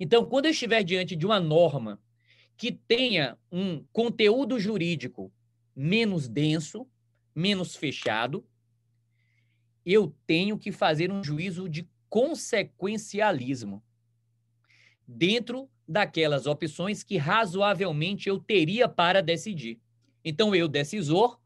Então, 0.00 0.24
quando 0.24 0.46
eu 0.46 0.50
estiver 0.50 0.82
diante 0.82 1.14
de 1.14 1.26
uma 1.26 1.38
norma 1.38 2.00
que 2.56 2.72
tenha 2.72 3.36
um 3.52 3.84
conteúdo 3.92 4.58
jurídico 4.58 5.30
menos 5.74 6.26
denso, 6.26 6.88
menos 7.34 7.76
fechado, 7.76 8.46
eu 9.84 10.16
tenho 10.26 10.58
que 10.58 10.72
fazer 10.72 11.12
um 11.12 11.22
juízo 11.22 11.68
de 11.68 11.86
consequencialismo 12.08 13.84
dentro 15.06 15.68
daquelas 15.86 16.46
opções 16.46 17.02
que 17.02 17.18
razoavelmente 17.18 18.26
eu 18.26 18.38
teria 18.38 18.88
para 18.88 19.22
decidir. 19.22 19.78
Então, 20.24 20.54
eu, 20.54 20.66
decisor, 20.66 21.38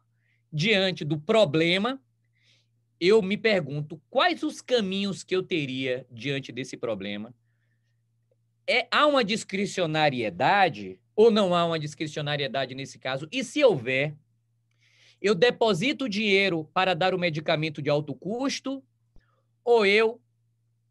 diante 0.53 1.05
do 1.05 1.19
problema, 1.19 2.01
eu 3.01 3.23
me 3.23 3.37
pergunto 3.37 4.01
quais 4.11 4.43
os 4.43 4.61
caminhos 4.61 5.25
que 5.25 5.35
eu 5.35 5.43
teria 5.43 6.07
diante 6.11 6.53
desse 6.53 6.77
problema. 6.77 7.35
É, 8.67 8.87
há 8.91 9.07
uma 9.07 9.25
discricionariedade 9.25 11.01
ou 11.17 11.31
não 11.31 11.55
há 11.55 11.65
uma 11.65 11.79
discricionariedade 11.79 12.75
nesse 12.75 12.99
caso? 12.99 13.27
E 13.33 13.43
se 13.43 13.65
houver, 13.65 14.15
eu 15.21 15.35
deposito 15.35 16.09
dinheiro 16.09 16.69
para 16.73 16.95
dar 16.95 17.15
o 17.15 17.19
medicamento 17.19 17.81
de 17.81 17.89
alto 17.89 18.15
custo 18.15 18.83
ou 19.65 19.85
eu 19.87 20.21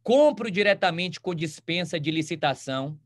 compro 0.01 0.49
diretamente 0.49 1.19
com 1.19 1.35
dispensa 1.35 1.99
de 1.99 2.09
licitação, 2.09 2.99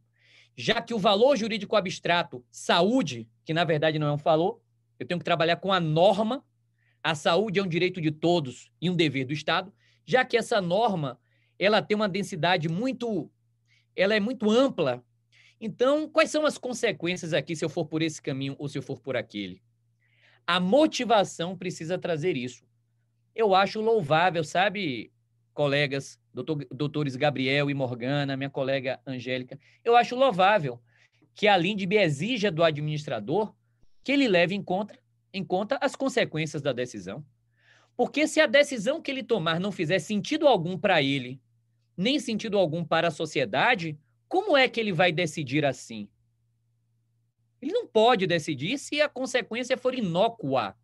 já 0.56 0.82
que 0.82 0.93
o 0.93 0.99
valor 0.99 1.36
jurídico 1.36 1.76
abstrato, 1.76 2.43
saúde, 2.49 3.28
que 3.43 3.54
na 3.54 3.64
verdade 3.64 3.99
não 3.99 4.08
é 4.08 4.12
um 4.12 4.18
valor, 4.18 4.62
eu 4.99 5.06
tenho 5.06 5.20
que 5.20 5.26
trabalhar 5.26 5.58
com 5.58 5.74
a 5.74 5.80
norma, 5.80 6.43
a 7.04 7.14
saúde 7.14 7.60
é 7.60 7.64
um 7.64 7.68
direito 7.68 7.99
de 7.99 8.12
todos 8.12 8.72
e 8.82 8.89
um 8.89 8.95
dever 8.95 9.26
do 9.26 9.34
Estado, 9.34 9.74
já 10.06 10.24
que 10.24 10.38
essa 10.38 10.62
norma, 10.62 11.20
ela 11.60 11.82
tem 11.82 11.95
uma 11.95 12.10
densidade 12.10 12.70
muito 12.70 13.30
ela 13.95 14.16
é 14.16 14.20
muito 14.20 14.49
ampla. 14.49 15.04
Então, 15.60 16.10
quais 16.10 16.30
são 16.30 16.45
as 16.45 16.58
consequências 16.58 17.34
aqui 17.34 17.56
se 17.56 17.64
eu 17.64 17.70
for 17.70 17.86
por 17.86 18.01
esse 18.01 18.22
caminho 18.22 18.56
ou 18.58 18.68
se 18.68 18.78
eu 18.78 18.82
for 18.82 18.99
por 18.99 19.16
aquele? 19.16 19.62
A 20.45 20.60
motivação 20.60 21.56
precisa 21.56 21.97
trazer 21.97 22.36
isso. 22.36 22.66
Eu 23.36 23.56
acho 23.56 23.80
louvável, 23.82 24.43
sabe, 24.43 25.12
colegas, 25.54 26.20
doutor, 26.34 26.68
doutores 26.72 27.16
Gabriel 27.16 27.70
e 27.70 27.74
Morgana, 27.74 28.36
minha 28.36 28.49
colega 28.49 28.99
Angélica, 29.06 29.60
eu 29.84 29.95
acho 29.95 30.16
louvável 30.16 30.82
que 31.34 31.47
a 31.47 31.56
LINDB 31.56 31.97
exija 31.97 32.51
do 32.51 32.64
administrador 32.64 33.56
que 34.04 34.12
ele 34.12 34.28
leve 34.28 34.54
em 34.54 34.62
conta, 34.62 34.99
em 35.34 35.44
conta 35.44 35.78
as 35.82 35.96
consequências 35.96 36.62
da 36.62 36.72
decisão. 36.72 37.26
Porque 37.98 38.28
se 38.28 38.40
a 38.40 38.46
decisão 38.46 39.02
que 39.02 39.12
ele 39.12 39.24
tomar 39.24 39.60
não 39.60 39.72
fizer 39.72 40.00
sentido 40.00 40.48
algum 40.48 40.78
para 40.78 41.02
ele, 41.02 41.42
nem 41.98 42.20
sentido 42.20 42.58
algum 42.58 42.84
para 42.86 43.08
a 43.08 43.12
sociedade, 43.12 43.98
como 44.28 44.56
é 44.56 44.68
que 44.68 44.80
ele 44.80 44.92
vai 44.92 45.12
decidir 45.12 45.66
assim? 45.66 46.08
Ele 47.62 47.72
não 47.72 47.88
pode 47.88 48.28
decidir 48.28 48.78
se 48.78 49.02
a 49.02 49.08
consequência 49.08 49.78
for 49.78 49.94
inócua, 49.94 50.76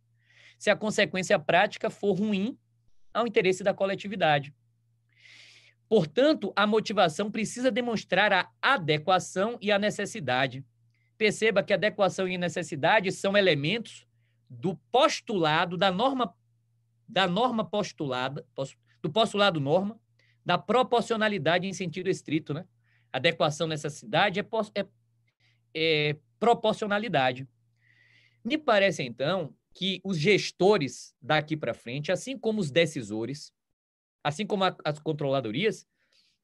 se 0.58 0.70
a 0.70 0.76
consequência 0.76 1.38
prática 1.38 1.90
for 1.90 2.14
ruim 2.14 2.58
ao 3.14 3.28
interesse 3.28 3.64
da 3.64 3.74
coletividade. 3.74 4.54
Portanto, 5.88 6.54
a 6.56 6.68
motivação 6.68 7.32
precisa 7.32 7.72
demonstrar 7.72 8.32
a 8.32 8.52
adequação 8.62 9.58
e 9.60 9.72
a 9.72 9.80
necessidade. 9.80 10.64
Perceba 11.18 11.64
que 11.64 11.74
adequação 11.74 12.28
e 12.28 12.38
necessidade 12.38 13.12
são 13.12 13.36
elementos 13.36 14.08
do 14.50 14.76
postulado 14.92 15.78
da 15.78 15.92
norma 15.92 16.36
da 17.08 17.28
norma 17.28 17.66
postulada, 17.66 18.46
do 19.02 19.10
postulado 19.12 19.60
norma, 19.60 20.00
da 20.46 20.60
proporcionalidade 20.60 21.68
em 21.68 21.74
sentido 21.74 22.08
estrito, 22.08 22.54
né? 22.54 22.68
Adequação, 23.12 23.66
necessidade 23.66 24.40
é, 24.40 24.46
é, 24.76 24.88
é 25.74 26.18
proporcionalidade. 26.40 27.48
Me 28.46 28.60
parece, 28.60 29.02
então, 29.02 29.56
que 29.74 30.00
os 30.04 30.18
gestores 30.20 31.16
daqui 31.20 31.58
para 31.58 31.74
frente, 31.74 32.12
assim 32.12 32.38
como 32.38 32.60
os 32.60 32.70
decisores, 32.70 33.52
assim 34.24 34.46
como 34.46 34.64
a, 34.64 34.76
as 34.86 35.00
controladorias, 35.00 35.88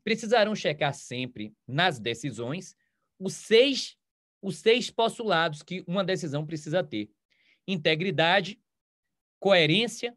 precisarão 0.03 0.55
checar 0.55 0.93
sempre 0.93 1.53
nas 1.67 1.99
decisões 1.99 2.75
os 3.19 3.33
seis, 3.33 3.97
os 4.41 4.57
seis 4.57 4.89
postulados 4.89 5.63
que 5.63 5.83
uma 5.87 6.03
decisão 6.03 6.45
precisa 6.45 6.83
ter: 6.83 7.09
integridade, 7.67 8.59
coerência, 9.39 10.15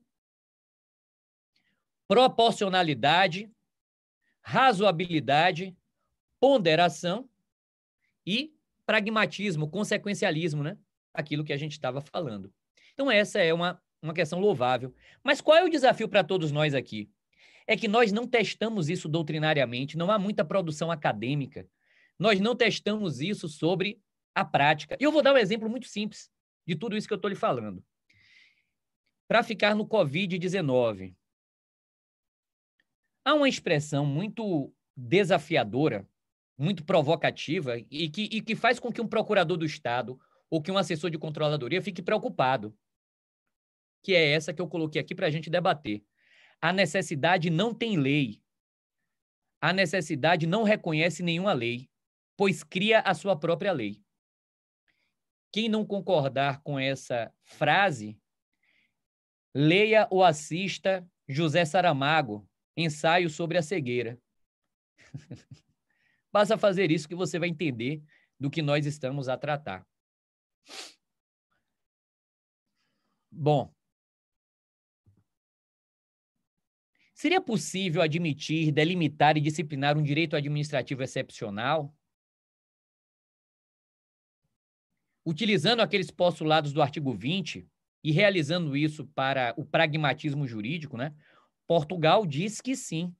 proporcionalidade, 2.06 3.50
razoabilidade, 4.40 5.76
ponderação 6.40 7.28
e 8.26 8.54
pragmatismo, 8.86 9.68
consequencialismo, 9.68 10.62
né? 10.62 10.78
Aquilo 11.12 11.44
que 11.44 11.52
a 11.52 11.56
gente 11.56 11.72
estava 11.72 12.00
falando. 12.00 12.52
Então, 12.94 13.10
essa 13.10 13.38
é 13.38 13.52
uma, 13.52 13.80
uma 14.00 14.14
questão 14.14 14.38
louvável. 14.38 14.94
Mas 15.22 15.40
qual 15.40 15.58
é 15.58 15.64
o 15.64 15.68
desafio 15.68 16.08
para 16.08 16.24
todos 16.24 16.50
nós 16.50 16.74
aqui? 16.74 17.10
É 17.66 17.76
que 17.76 17.86
nós 17.86 18.12
não 18.12 18.26
testamos 18.26 18.88
isso 18.88 19.08
doutrinariamente, 19.08 19.98
não 19.98 20.10
há 20.10 20.18
muita 20.18 20.44
produção 20.44 20.90
acadêmica. 20.90 21.68
Nós 22.18 22.40
não 22.40 22.56
testamos 22.56 23.20
isso 23.20 23.46
sobre 23.48 24.00
a 24.34 24.44
prática. 24.44 24.96
E 24.98 25.04
eu 25.04 25.12
vou 25.12 25.22
dar 25.22 25.34
um 25.34 25.38
exemplo 25.38 25.68
muito 25.68 25.86
simples 25.86 26.30
de 26.68 26.76
tudo 26.76 26.96
isso 26.96 27.08
que 27.08 27.14
eu 27.14 27.16
estou 27.16 27.28
lhe 27.28 27.34
falando. 27.34 27.82
Para 29.26 29.42
ficar 29.42 29.74
no 29.74 29.88
Covid-19, 29.88 31.16
há 33.24 33.34
uma 33.34 33.48
expressão 33.48 34.06
muito 34.06 34.72
desafiadora 34.96 36.08
muito 36.58 36.84
provocativa 36.84 37.78
e 37.78 38.10
que, 38.10 38.22
e 38.22 38.42
que 38.42 38.56
faz 38.56 38.80
com 38.80 38.92
que 38.92 39.00
um 39.00 39.06
procurador 39.06 39.56
do 39.56 39.64
Estado 39.64 40.18
ou 40.50 40.60
que 40.60 40.72
um 40.72 40.76
assessor 40.76 41.08
de 41.08 41.16
controladoria 41.16 41.80
fique 41.80 42.02
preocupado. 42.02 42.76
Que 44.02 44.12
é 44.14 44.32
essa 44.32 44.52
que 44.52 44.60
eu 44.60 44.66
coloquei 44.66 45.00
aqui 45.00 45.14
para 45.14 45.28
a 45.28 45.30
gente 45.30 45.48
debater. 45.48 46.04
A 46.60 46.72
necessidade 46.72 47.48
não 47.48 47.72
tem 47.72 47.96
lei. 47.96 48.42
A 49.60 49.72
necessidade 49.72 50.46
não 50.46 50.64
reconhece 50.64 51.22
nenhuma 51.22 51.52
lei, 51.52 51.88
pois 52.36 52.64
cria 52.64 53.00
a 53.00 53.14
sua 53.14 53.38
própria 53.38 53.72
lei. 53.72 54.02
Quem 55.50 55.68
não 55.68 55.84
concordar 55.84 56.60
com 56.62 56.78
essa 56.78 57.32
frase, 57.44 58.18
leia 59.54 60.06
ou 60.10 60.22
assista 60.22 61.06
José 61.26 61.64
Saramago, 61.64 62.48
Ensaio 62.76 63.28
sobre 63.28 63.58
a 63.58 63.62
Cegueira. 63.62 64.18
Basta 66.32 66.56
fazer 66.56 66.90
isso 66.90 67.08
que 67.08 67.14
você 67.14 67.38
vai 67.38 67.48
entender 67.48 68.02
do 68.38 68.50
que 68.50 68.62
nós 68.62 68.86
estamos 68.86 69.28
a 69.28 69.36
tratar. 69.36 69.84
Bom, 73.30 73.72
seria 77.14 77.40
possível 77.40 78.00
admitir, 78.00 78.70
delimitar 78.70 79.36
e 79.36 79.40
disciplinar 79.40 79.98
um 79.98 80.02
direito 80.02 80.36
administrativo 80.36 81.02
excepcional? 81.02 81.94
Utilizando 85.28 85.80
aqueles 85.80 86.10
postulados 86.10 86.72
do 86.72 86.80
artigo 86.80 87.12
20 87.12 87.68
e 88.02 88.10
realizando 88.10 88.74
isso 88.74 89.06
para 89.08 89.52
o 89.58 89.64
pragmatismo 89.66 90.46
jurídico, 90.46 90.96
né? 90.96 91.14
Portugal 91.66 92.24
diz 92.24 92.62
que 92.62 92.74
sim. 92.74 93.14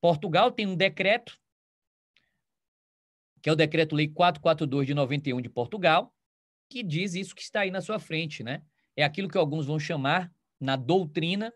Portugal 0.00 0.50
tem 0.50 0.66
um 0.66 0.74
decreto 0.74 1.38
que 3.42 3.50
é 3.50 3.52
o 3.52 3.56
Decreto-Lei 3.56 4.08
442 4.08 4.86
de 4.86 4.94
91 4.94 5.42
de 5.42 5.50
Portugal, 5.50 6.16
que 6.66 6.82
diz 6.82 7.12
isso 7.12 7.34
que 7.34 7.42
está 7.42 7.60
aí 7.60 7.70
na 7.70 7.82
sua 7.82 7.98
frente, 7.98 8.42
né? 8.42 8.62
É 8.96 9.04
aquilo 9.04 9.28
que 9.28 9.36
alguns 9.36 9.66
vão 9.66 9.78
chamar, 9.78 10.32
na 10.58 10.76
doutrina, 10.76 11.52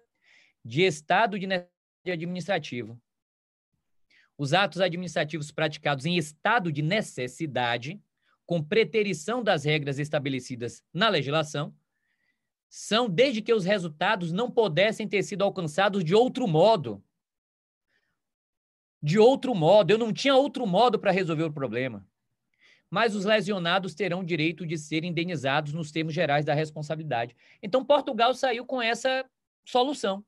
de 0.63 0.83
estado 0.83 1.39
de 1.39 1.47
necessidade 1.47 1.73
administrativo. 2.13 3.01
Os 4.37 4.53
atos 4.53 4.83
administrativos 4.83 5.51
praticados 5.51 6.05
em 6.05 6.19
estado 6.19 6.71
de 6.71 6.83
necessidade, 6.83 7.99
com 8.47 8.63
preterição 8.63 9.43
das 9.43 9.65
regras 9.65 9.99
estabelecidas 9.99 10.83
na 10.93 11.09
legislação, 11.09 11.75
são 12.69 13.09
desde 13.09 13.43
que 13.43 13.53
os 13.53 13.65
resultados 13.65 14.33
não 14.33 14.51
pudessem 14.51 15.07
ter 15.07 15.23
sido 15.23 15.45
alcançados 15.45 16.03
de 16.03 16.15
outro 16.15 16.49
modo, 16.49 17.05
de 19.03 19.19
outro 19.19 19.55
modo. 19.55 19.91
Eu 19.91 19.99
não 19.99 20.13
tinha 20.13 20.35
outro 20.35 20.67
modo 20.67 20.99
para 20.99 21.11
resolver 21.11 21.45
o 21.45 21.53
problema. 21.53 22.07
Mas 22.89 23.15
os 23.15 23.25
lesionados 23.25 23.95
terão 23.95 24.25
direito 24.25 24.67
de 24.67 24.79
serem 24.79 25.11
indenizados 25.11 25.73
nos 25.73 25.91
termos 25.91 26.15
gerais 26.15 26.45
da 26.45 26.55
responsabilidade. 26.55 27.37
Então, 27.63 27.85
Portugal 27.85 28.33
saiu 28.35 28.65
com 28.65 28.81
essa 28.81 29.25
solução. 29.65 30.25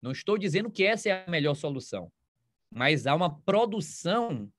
Não 0.00 0.10
estou 0.10 0.36
dizendo 0.36 0.70
que 0.70 0.84
essa 0.84 1.08
é 1.08 1.24
a 1.24 1.30
melhor 1.30 1.54
solução, 1.54 2.10
mas 2.70 3.06
há 3.06 3.14
uma 3.14 3.38
produção 3.40 4.50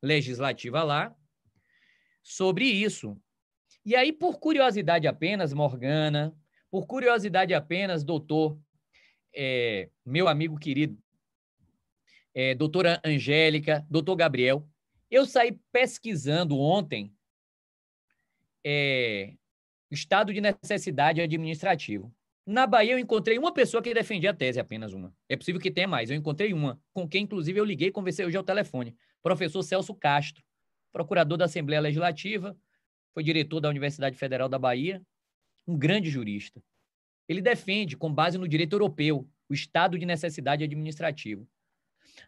legislativa 0.00 0.82
lá 0.82 1.14
sobre 2.22 2.64
isso. 2.64 3.16
E 3.84 3.96
aí, 3.96 4.12
por 4.12 4.38
curiosidade 4.38 5.06
apenas, 5.06 5.52
Morgana, 5.52 6.34
por 6.70 6.86
curiosidade 6.86 7.52
apenas, 7.52 8.04
doutor, 8.04 8.58
é, 9.34 9.90
meu 10.04 10.28
amigo 10.28 10.58
querido 10.58 10.96
é, 12.34 12.54
doutora 12.54 13.00
Angélica, 13.04 13.86
doutor 13.90 14.16
Gabriel. 14.16 14.66
Eu 15.10 15.26
saí 15.26 15.58
pesquisando 15.70 16.58
ontem 16.58 17.12
é, 18.64 19.34
estado 19.90 20.32
de 20.32 20.40
necessidade 20.40 21.20
administrativo. 21.20 22.14
Na 22.46 22.66
Bahia, 22.66 22.92
eu 22.92 22.98
encontrei 22.98 23.38
uma 23.38 23.52
pessoa 23.52 23.82
que 23.82 23.94
defendia 23.94 24.30
a 24.30 24.34
tese, 24.34 24.58
apenas 24.58 24.92
uma. 24.92 25.14
É 25.28 25.36
possível 25.36 25.60
que 25.60 25.70
tenha 25.70 25.86
mais. 25.86 26.10
Eu 26.10 26.16
encontrei 26.16 26.52
uma, 26.52 26.80
com 26.92 27.06
quem, 27.06 27.24
inclusive, 27.24 27.60
eu 27.60 27.64
liguei 27.64 27.88
e 27.88 27.92
conversei 27.92 28.24
hoje 28.24 28.36
ao 28.36 28.42
telefone. 28.42 28.96
Professor 29.22 29.62
Celso 29.62 29.94
Castro, 29.94 30.42
procurador 30.92 31.38
da 31.38 31.46
Assembleia 31.46 31.80
Legislativa, 31.80 32.56
foi 33.12 33.22
diretor 33.22 33.60
da 33.60 33.68
Universidade 33.68 34.16
Federal 34.16 34.48
da 34.48 34.58
Bahia, 34.58 35.02
um 35.66 35.76
grande 35.76 36.10
jurista. 36.10 36.62
Ele 37.28 37.40
defende, 37.40 37.96
com 37.96 38.12
base 38.12 38.38
no 38.38 38.48
direito 38.48 38.74
europeu, 38.74 39.28
o 39.48 39.54
estado 39.54 39.98
de 39.98 40.06
necessidade 40.06 40.64
administrativo. 40.64 41.48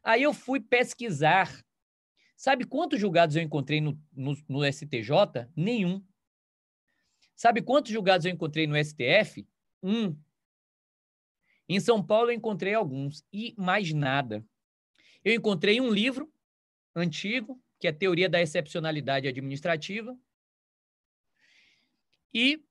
Aí 0.03 0.23
eu 0.23 0.33
fui 0.33 0.61
pesquisar. 0.61 1.65
Sabe 2.37 2.65
quantos 2.65 3.01
julgados 3.01 3.37
eu 3.37 3.43
encontrei 3.43 3.81
no, 3.81 3.99
no, 4.12 4.37
no 4.49 4.73
STJ? 4.73 5.49
Nenhum. 5.57 6.05
Sabe 7.35 7.62
quantos 7.62 7.93
julgados 7.93 8.25
eu 8.25 8.33
encontrei 8.33 8.67
no 8.67 8.77
STF? 8.83 9.47
Um. 9.83 10.17
Em 11.69 11.81
São 11.81 12.05
Paulo 12.05 12.31
eu 12.31 12.35
encontrei 12.35 12.75
alguns 12.75 13.25
e 13.33 13.55
mais 13.57 13.93
nada. 13.93 14.45
Eu 15.25 15.35
encontrei 15.35 15.81
um 15.81 15.91
livro 15.91 16.31
antigo, 16.95 17.61
que 17.85 17.89
é 17.89 17.93
Teoria 17.93 18.30
da 18.30 18.41
Excepcionalidade 18.41 19.28
Administrativa, 19.28 20.16
e 22.32 22.64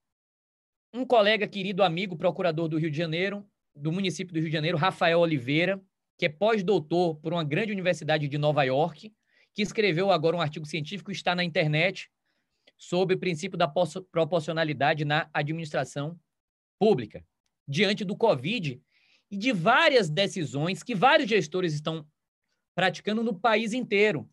um 0.91 1.05
colega 1.05 1.47
querido 1.47 1.83
amigo, 1.83 2.17
procurador 2.17 2.67
do 2.67 2.79
Rio 2.79 2.89
de 2.89 2.97
Janeiro, 2.97 3.47
do 3.75 3.91
município 3.91 4.33
do 4.33 4.39
Rio 4.39 4.47
de 4.49 4.53
Janeiro, 4.53 4.75
Rafael 4.75 5.19
Oliveira, 5.19 5.79
que 6.17 6.25
é 6.25 6.29
pós-doutor 6.29 7.17
por 7.17 7.31
uma 7.31 7.43
grande 7.43 7.71
universidade 7.71 8.27
de 8.27 8.37
Nova 8.39 8.63
York, 8.63 9.13
que 9.53 9.61
escreveu 9.61 10.09
agora 10.09 10.35
um 10.35 10.41
artigo 10.41 10.65
científico, 10.65 11.11
está 11.11 11.35
na 11.35 11.43
internet, 11.43 12.09
sobre 12.75 13.15
o 13.15 13.19
princípio 13.19 13.55
da 13.55 13.71
proporcionalidade 14.11 15.05
na 15.05 15.29
administração 15.31 16.19
pública, 16.79 17.23
diante 17.67 18.03
do 18.03 18.17
Covid 18.17 18.81
e 19.29 19.37
de 19.37 19.51
várias 19.51 20.09
decisões 20.09 20.81
que 20.81 20.95
vários 20.95 21.29
gestores 21.29 21.75
estão 21.75 22.03
praticando 22.73 23.21
no 23.21 23.39
país 23.39 23.73
inteiro. 23.73 24.27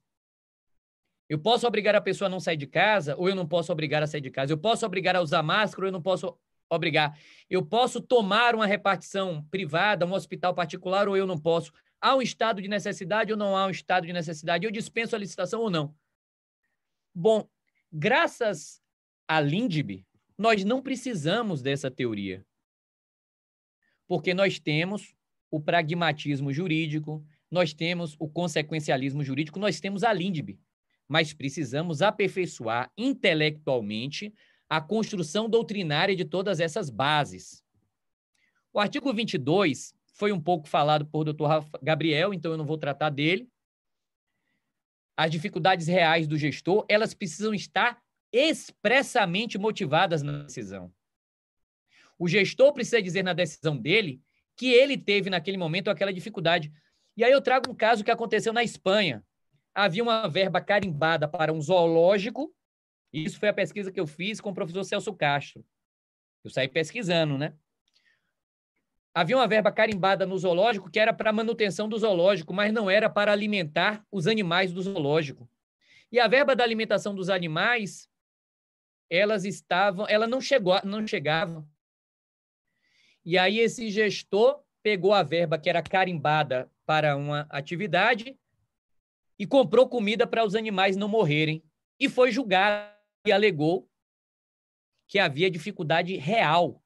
Eu 1.31 1.39
posso 1.39 1.65
obrigar 1.65 1.95
a 1.95 2.01
pessoa 2.01 2.27
a 2.27 2.29
não 2.29 2.41
sair 2.41 2.57
de 2.57 2.67
casa, 2.67 3.15
ou 3.17 3.29
eu 3.29 3.37
não 3.37 3.47
posso 3.47 3.71
obrigar 3.71 4.03
a 4.03 4.07
sair 4.09 4.21
de 4.21 4.33
casa. 4.33 4.53
Eu 4.53 4.59
posso 4.59 4.85
obrigar 4.85 5.15
a 5.15 5.21
usar 5.21 5.45
máscara, 5.45 5.85
ou 5.85 5.89
eu 5.89 5.93
não 5.93 6.03
posso 6.03 6.37
obrigar. 6.69 7.17
Eu 7.49 7.65
posso 7.65 8.01
tomar 8.01 8.53
uma 8.53 8.67
repartição 8.67 9.45
privada, 9.49 10.05
um 10.05 10.13
hospital 10.13 10.53
particular, 10.53 11.09
ou 11.09 11.17
eu 11.17 11.29
não 11.29 11.39
posso. 11.39 11.73
Há 12.01 12.17
um 12.17 12.21
estado 12.21 12.61
de 12.61 12.67
necessidade 12.67 13.31
ou 13.31 13.39
não 13.39 13.57
há 13.57 13.67
um 13.67 13.71
estado 13.71 14.09
de 14.09 14.13
necessidade? 14.13 14.65
Eu 14.65 14.73
dispenso 14.73 15.15
a 15.15 15.21
licitação 15.21 15.61
ou 15.61 15.71
não? 15.71 15.95
Bom, 17.15 17.49
graças 17.93 18.83
a 19.29 19.41
Lindbe, 19.41 20.05
nós 20.37 20.65
não 20.65 20.83
precisamos 20.83 21.63
dessa 21.63 21.89
teoria. 21.93 22.45
Porque 24.09 24.35
nós 24.35 24.59
temos 24.59 25.15
o 25.49 25.61
pragmatismo 25.61 26.53
jurídico, 26.53 27.25
nós 27.49 27.73
temos 27.73 28.17
o 28.19 28.29
consequencialismo 28.29 29.23
jurídico, 29.23 29.61
nós 29.61 29.79
temos 29.79 30.03
a 30.03 30.13
Lindbe. 30.13 30.59
Mas 31.11 31.33
precisamos 31.33 32.03
aperfeiçoar 32.03 32.89
intelectualmente 32.97 34.33
a 34.69 34.81
construção 34.81 35.49
doutrinária 35.49 36.15
de 36.15 36.25
todas 36.25 36.61
essas 36.61 36.89
bases. 36.89 37.65
O 38.73 38.79
artigo 38.79 39.13
22 39.13 39.93
foi 40.15 40.31
um 40.31 40.41
pouco 40.41 40.69
falado 40.69 41.05
por 41.05 41.25
Dr. 41.25 41.67
Gabriel, 41.83 42.33
então 42.33 42.53
eu 42.53 42.57
não 42.57 42.65
vou 42.65 42.79
tratar 42.79 43.11
dele. 43.11 43.51
As 45.17 45.33
dificuldades 45.33 45.89
reais 45.89 46.29
do 46.29 46.39
gestor, 46.39 46.87
elas 46.89 47.13
precisam 47.13 47.53
estar 47.53 48.01
expressamente 48.33 49.59
motivadas 49.59 50.23
na 50.23 50.45
decisão. 50.45 50.95
O 52.17 52.29
gestor 52.29 52.73
precisa 52.73 53.03
dizer 53.03 53.25
na 53.25 53.33
decisão 53.33 53.77
dele 53.77 54.23
que 54.57 54.73
ele 54.73 54.97
teve 54.97 55.29
naquele 55.29 55.57
momento 55.57 55.91
aquela 55.91 56.13
dificuldade. 56.13 56.73
E 57.17 57.25
aí 57.25 57.33
eu 57.33 57.41
trago 57.41 57.69
um 57.69 57.75
caso 57.75 58.05
que 58.05 58.13
aconteceu 58.13 58.53
na 58.53 58.63
Espanha. 58.63 59.25
Havia 59.75 60.03
uma 60.03 60.29
verba 60.29 60.61
carimbada 60.61 61.29
para 61.29 61.53
um 61.53 61.61
zoológico, 61.61 62.55
e 63.13 63.25
isso 63.25 63.39
foi 63.39 63.49
a 63.49 63.55
pesquisa 63.55 63.91
que 63.91 64.01
eu 64.01 64.07
fiz 64.07 64.41
com 64.41 64.51
o 64.51 64.55
professor 64.55 64.85
Celso 64.85 65.15
Castro. 65.15 65.65
Eu 66.45 66.51
saí 66.51 66.69
pesquisando, 66.69 67.37
né? 67.37 67.55
Havia 69.13 69.37
uma 69.37 69.49
verba 69.49 69.73
carimbada 69.73 70.25
no 70.25 70.39
zoológico 70.39 70.91
que 70.91 70.99
era 70.99 71.13
para 71.13 71.33
manutenção 71.33 71.89
do 71.89 71.99
zoológico, 71.99 72.53
mas 72.55 72.73
não 72.73 72.89
era 72.89 73.11
para 73.11 73.33
alimentar 73.33 74.07
os 74.11 74.27
animais 74.27 74.73
do 74.73 74.81
zoológico. 74.81 75.51
E 76.13 76.19
a 76.19 76.29
verba 76.29 76.55
da 76.55 76.63
alimentação 76.63 77.15
dos 77.15 77.29
animais 77.29 78.09
elas 79.11 79.45
estavam, 79.45 80.07
ela 80.09 80.29
não 80.29 80.41
chegou, 80.41 80.81
não 80.85 81.05
chegava. 81.05 81.67
E 83.25 83.37
aí 83.37 83.59
esse 83.59 83.91
gestor 83.91 84.63
pegou 84.83 85.13
a 85.13 85.23
verba 85.23 85.59
que 85.59 85.69
era 85.69 85.83
carimbada 85.83 86.71
para 86.87 87.17
uma 87.17 87.47
atividade 87.51 88.39
e 89.41 89.47
comprou 89.47 89.89
comida 89.89 90.27
para 90.27 90.45
os 90.45 90.55
animais 90.55 90.99
não 90.99 91.09
morrerem 91.09 91.65
e 91.99 92.11
foi 92.11 92.31
julgado 92.31 92.95
e 93.27 93.33
alegou 93.33 93.89
que 95.09 95.19
havia 95.19 95.51
dificuldade 95.51 96.15
real. 96.17 96.85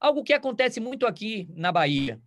Algo 0.00 0.24
que 0.24 0.32
acontece 0.32 0.80
muito 0.80 1.06
aqui 1.06 1.46
na 1.50 1.70
Bahia. 1.70 2.18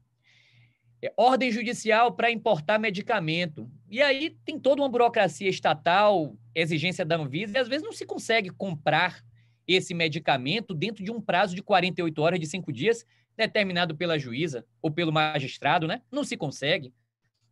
É 1.02 1.12
ordem 1.18 1.52
judicial 1.52 2.12
para 2.16 2.30
importar 2.30 2.78
medicamento. 2.78 3.68
E 3.90 4.00
aí 4.00 4.38
tem 4.46 4.60
toda 4.60 4.84
uma 4.84 4.90
burocracia 4.90 5.50
estatal, 5.50 6.38
exigência 6.54 7.04
da 7.04 7.16
Anvisa, 7.18 7.58
e 7.58 7.60
às 7.60 7.68
vezes 7.68 7.84
não 7.84 7.92
se 7.92 8.06
consegue 8.06 8.52
comprar 8.52 9.24
esse 9.68 9.96
medicamento 9.96 10.72
dentro 10.76 11.04
de 11.04 11.10
um 11.10 11.20
prazo 11.20 11.56
de 11.56 11.64
48 11.64 12.22
horas, 12.22 12.40
de 12.40 12.46
cinco 12.46 12.72
dias, 12.72 13.04
determinado 13.36 13.98
pela 13.98 14.20
juíza 14.20 14.64
ou 14.84 14.92
pelo 14.92 15.12
magistrado, 15.12 15.88
né? 15.88 16.04
Não 16.12 16.24
se 16.24 16.38
consegue. 16.38 16.94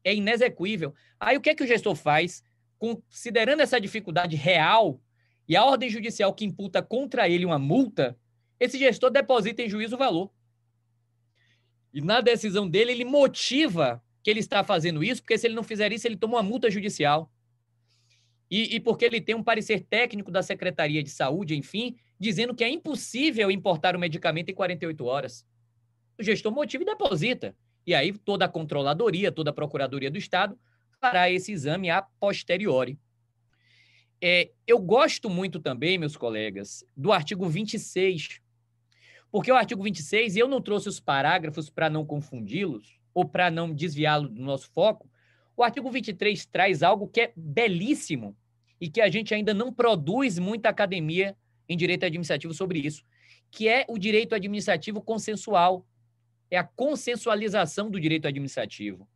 É 0.08 0.16
inexequível. 0.16 0.94
Aí 1.20 1.36
o 1.36 1.42
que 1.42 1.50
é 1.50 1.56
que 1.56 1.64
o 1.64 1.68
gestor 1.68 1.94
faz? 1.94 2.42
Considerando 2.80 3.60
essa 3.60 3.78
dificuldade 3.78 4.38
real 4.38 5.02
e 5.46 5.56
a 5.56 5.66
ordem 5.66 5.90
judicial 5.90 6.34
que 6.34 6.46
imputa 6.46 6.82
contra 6.82 7.28
ele 7.28 7.44
uma 7.44 7.60
multa, 7.60 8.18
esse 8.58 8.80
gestor 8.80 9.10
deposita 9.10 9.62
em 9.62 9.70
juízo 9.70 9.96
o 9.96 10.00
valor. 10.00 10.32
E 11.94 12.00
na 12.00 12.22
decisão 12.22 12.70
dele, 12.70 12.94
ele 12.94 13.04
motiva 13.04 14.02
que 14.24 14.30
ele 14.30 14.40
está 14.40 14.64
fazendo 14.64 15.04
isso, 15.04 15.22
porque 15.22 15.38
se 15.38 15.48
ele 15.48 15.56
não 15.56 15.64
fizer 15.64 15.92
isso, 15.92 16.08
ele 16.08 16.16
toma 16.16 16.36
uma 16.36 16.44
multa 16.44 16.72
judicial. 16.72 17.30
E, 18.50 18.76
e, 18.76 18.80
porque 18.80 19.04
ele 19.04 19.20
tem 19.20 19.36
um 19.36 19.44
parecer 19.44 19.82
técnico 19.82 20.32
da 20.32 20.42
Secretaria 20.42 21.04
de 21.04 21.10
Saúde, 21.10 21.54
enfim, 21.54 21.98
dizendo 22.18 22.56
que 22.56 22.64
é 22.64 22.70
impossível 22.70 23.52
importar 23.52 23.94
o 23.94 24.00
medicamento 24.00 24.50
em 24.50 24.54
48 24.54 25.04
horas. 25.04 25.46
O 26.18 26.24
gestor 26.24 26.54
motiva 26.54 26.84
e 26.84 26.86
deposita. 26.86 27.54
E 27.88 27.96
aí 27.96 28.12
toda 28.12 28.46
a 28.46 28.50
controladoria, 28.50 29.32
toda 29.32 29.50
a 29.50 29.54
Procuradoria 29.54 30.12
do 30.12 30.18
Estado 30.18 30.60
fará 31.00 31.32
esse 31.32 31.52
exame 31.52 31.90
a 31.90 32.02
posteriori. 32.02 33.00
É, 34.22 34.52
eu 34.68 34.78
gosto 34.78 35.30
muito 35.30 35.60
também, 35.60 35.98
meus 35.98 36.18
colegas, 36.18 36.84
do 36.96 37.12
artigo 37.12 37.48
26 37.48 38.42
porque 39.32 39.52
o 39.52 39.56
artigo 39.56 39.84
26, 39.84 40.36
e 40.36 40.40
eu 40.40 40.48
não 40.48 40.62
trouxe 40.62 40.88
os 40.88 41.00
parágrafos 41.00 41.70
para 41.70 41.90
não 41.90 42.06
confundi-los, 42.06 43.00
ou 43.14 43.26
para 43.26 43.52
não 43.52 43.74
desviá-lo 43.74 44.30
do 44.30 44.42
nosso 44.42 44.70
foco, 44.72 45.10
o 45.56 45.64
artigo 45.64 45.90
23 45.90 46.46
traz 46.46 46.84
algo 46.84 47.08
que 47.08 47.22
é 47.22 47.34
belíssimo 47.36 48.36
e 48.80 48.90
que 48.90 49.02
a 49.02 49.10
gente 49.10 49.34
ainda 49.34 49.54
não 49.54 49.74
produz 49.74 50.38
muita 50.38 50.70
academia 50.70 51.36
em 51.68 51.76
direito 51.76 52.06
administrativo 52.06 52.54
sobre 52.54 52.80
isso, 52.80 53.04
que 53.50 53.68
é 53.68 53.86
o 53.90 53.98
direito 53.98 54.36
administrativo 54.36 55.02
consensual. 55.02 55.86
É 56.50 56.58
a 56.58 56.64
consensualização 56.64 57.90
do 57.90 58.00
direito 58.00 58.28
administrativo. 58.28 59.08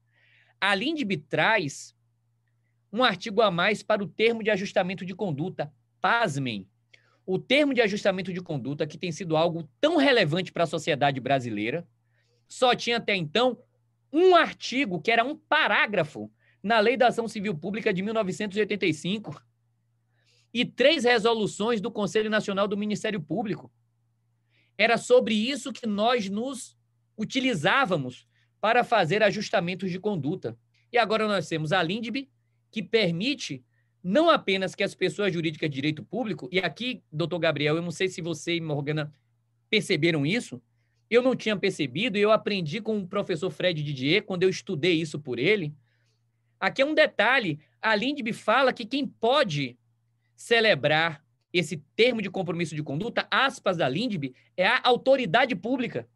A 0.59 0.75
LINDB 0.75 1.17
traz 1.17 1.95
um 2.91 3.03
artigo 3.03 3.41
a 3.41 3.49
mais 3.49 3.82
para 3.82 4.03
o 4.03 4.07
termo 4.07 4.43
de 4.43 4.49
ajustamento 4.49 5.05
de 5.05 5.15
conduta. 5.15 5.73
Pasmem, 6.01 6.67
o 7.25 7.39
termo 7.39 7.73
de 7.73 7.82
ajustamento 7.82 8.34
de 8.34 8.41
conduta, 8.41 8.86
que 8.86 8.97
tem 8.97 9.11
sido 9.11 9.38
algo 9.38 9.69
tão 9.79 9.95
relevante 9.95 10.51
para 10.51 10.63
a 10.63 10.67
sociedade 10.67 11.19
brasileira, 11.19 11.88
só 12.47 12.75
tinha 12.75 12.97
até 12.97 13.15
então 13.15 13.57
um 14.11 14.36
artigo, 14.36 15.01
que 15.01 15.11
era 15.11 15.23
um 15.23 15.38
parágrafo, 15.38 16.29
na 16.61 16.79
Lei 16.79 16.97
da 16.97 17.07
Ação 17.07 17.27
Civil 17.27 17.55
Pública 17.55 17.93
de 17.93 18.01
1985, 18.01 19.41
e 20.53 20.65
três 20.65 21.05
resoluções 21.05 21.79
do 21.79 21.89
Conselho 21.89 22.29
Nacional 22.29 22.67
do 22.67 22.77
Ministério 22.77 23.21
Público. 23.21 23.71
Era 24.77 24.97
sobre 24.97 25.34
isso 25.34 25.71
que 25.71 25.88
nós 25.88 26.29
nos 26.29 26.77
utilizávamos 27.22 28.28
para 28.59 28.84
fazer 28.84 29.22
ajustamentos 29.22 29.91
de 29.91 29.99
conduta. 29.99 30.57
E 30.91 30.97
agora 30.97 31.28
nós 31.28 31.47
temos 31.47 31.72
a 31.72 31.82
LINDB, 31.82 32.30
que 32.72 32.82
permite 32.82 33.63
não 34.03 34.30
apenas 34.30 34.74
que 34.74 34.84
as 34.84 34.95
pessoas 34.95 35.32
jurídicas 35.32 35.69
de 35.69 35.76
direito 35.76 36.03
público, 36.03 36.49
e 36.51 36.59
aqui, 36.59 37.03
doutor 37.11 37.38
Gabriel, 37.38 37.76
eu 37.76 37.82
não 37.82 37.91
sei 37.91 38.07
se 38.07 38.22
você 38.22 38.55
e 38.55 38.61
Morgana 38.61 39.13
perceberam 39.69 40.26
isso, 40.26 40.59
eu 41.09 41.22
não 41.22 41.36
tinha 41.36 41.55
percebido 41.55 42.17
e 42.17 42.22
eu 42.22 42.32
aprendi 42.32 42.82
com 42.82 42.97
o 42.97 43.07
professor 43.07 43.51
Fred 43.51 43.84
Didier, 43.84 44.24
quando 44.24 44.43
eu 44.43 44.49
estudei 44.49 44.93
isso 44.93 45.19
por 45.19 45.38
ele. 45.38 45.74
Aqui 46.59 46.82
é 46.82 46.86
um 46.86 46.95
detalhe, 46.95 47.59
a 47.82 47.95
Lindbe 47.95 48.34
fala 48.34 48.74
que 48.74 48.86
quem 48.86 49.05
pode 49.05 49.78
celebrar 50.36 51.24
esse 51.53 51.78
termo 51.95 52.22
de 52.22 52.30
compromisso 52.30 52.76
de 52.76 52.82
conduta, 52.82 53.28
aspas 53.30 53.78
da 53.78 53.88
LINDB, 53.88 54.34
é 54.55 54.65
a 54.65 54.82
autoridade 54.84 55.55
pública. 55.55 56.07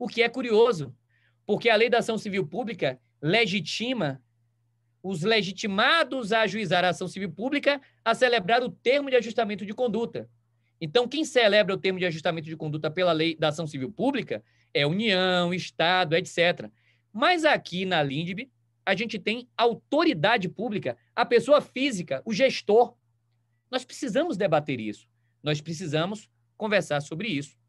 O 0.00 0.08
que 0.08 0.22
é 0.22 0.30
curioso, 0.30 0.96
porque 1.44 1.68
a 1.68 1.76
lei 1.76 1.90
da 1.90 1.98
ação 1.98 2.16
civil 2.16 2.46
pública 2.46 2.98
legitima 3.20 4.18
os 5.02 5.22
legitimados 5.22 6.32
a 6.32 6.40
ajuizar 6.40 6.86
a 6.86 6.88
ação 6.88 7.06
civil 7.06 7.30
pública 7.30 7.78
a 8.02 8.14
celebrar 8.14 8.62
o 8.62 8.70
termo 8.70 9.10
de 9.10 9.16
ajustamento 9.16 9.66
de 9.66 9.74
conduta. 9.74 10.26
Então, 10.80 11.06
quem 11.06 11.22
celebra 11.22 11.74
o 11.74 11.78
termo 11.78 11.98
de 11.98 12.06
ajustamento 12.06 12.48
de 12.48 12.56
conduta 12.56 12.90
pela 12.90 13.12
lei 13.12 13.36
da 13.36 13.48
ação 13.48 13.66
civil 13.66 13.92
pública 13.92 14.42
é 14.72 14.86
União, 14.86 15.52
Estado, 15.52 16.16
etc. 16.16 16.70
Mas 17.12 17.44
aqui 17.44 17.84
na 17.84 18.02
LINDB, 18.02 18.50
a 18.86 18.94
gente 18.94 19.18
tem 19.18 19.46
autoridade 19.54 20.48
pública, 20.48 20.96
a 21.14 21.26
pessoa 21.26 21.60
física, 21.60 22.22
o 22.24 22.32
gestor. 22.32 22.94
Nós 23.70 23.84
precisamos 23.84 24.38
debater 24.38 24.80
isso. 24.80 25.06
Nós 25.42 25.60
precisamos 25.60 26.30
conversar 26.56 27.02
sobre 27.02 27.28
isso. 27.28 27.59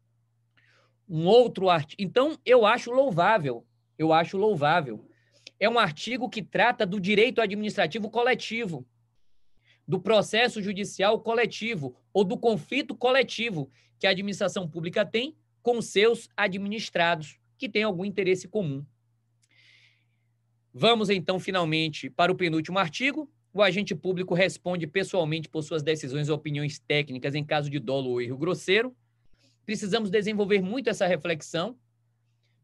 Um 1.14 1.26
outro 1.26 1.68
artigo. 1.68 2.02
Então, 2.02 2.38
eu 2.42 2.64
acho 2.64 2.90
louvável, 2.90 3.66
eu 3.98 4.14
acho 4.14 4.38
louvável. 4.38 5.06
É 5.60 5.68
um 5.68 5.78
artigo 5.78 6.26
que 6.26 6.42
trata 6.42 6.86
do 6.86 6.98
direito 6.98 7.42
administrativo 7.42 8.08
coletivo, 8.08 8.86
do 9.86 10.00
processo 10.00 10.62
judicial 10.62 11.20
coletivo 11.20 11.94
ou 12.14 12.24
do 12.24 12.38
conflito 12.38 12.94
coletivo 12.94 13.70
que 13.98 14.06
a 14.06 14.10
administração 14.10 14.66
pública 14.66 15.04
tem 15.04 15.36
com 15.60 15.82
seus 15.82 16.30
administrados, 16.34 17.38
que 17.58 17.68
têm 17.68 17.82
algum 17.82 18.06
interesse 18.06 18.48
comum. 18.48 18.82
Vamos 20.72 21.10
então 21.10 21.38
finalmente 21.38 22.08
para 22.08 22.32
o 22.32 22.34
penúltimo 22.34 22.78
artigo. 22.78 23.30
O 23.52 23.60
agente 23.60 23.94
público 23.94 24.32
responde 24.32 24.86
pessoalmente 24.86 25.46
por 25.46 25.62
suas 25.62 25.82
decisões 25.82 26.30
ou 26.30 26.36
opiniões 26.36 26.78
técnicas 26.78 27.34
em 27.34 27.44
caso 27.44 27.68
de 27.68 27.78
dolo 27.78 28.12
ou 28.12 28.22
erro 28.22 28.38
grosseiro. 28.38 28.96
Precisamos 29.64 30.10
desenvolver 30.10 30.60
muito 30.60 30.90
essa 30.90 31.06
reflexão. 31.06 31.76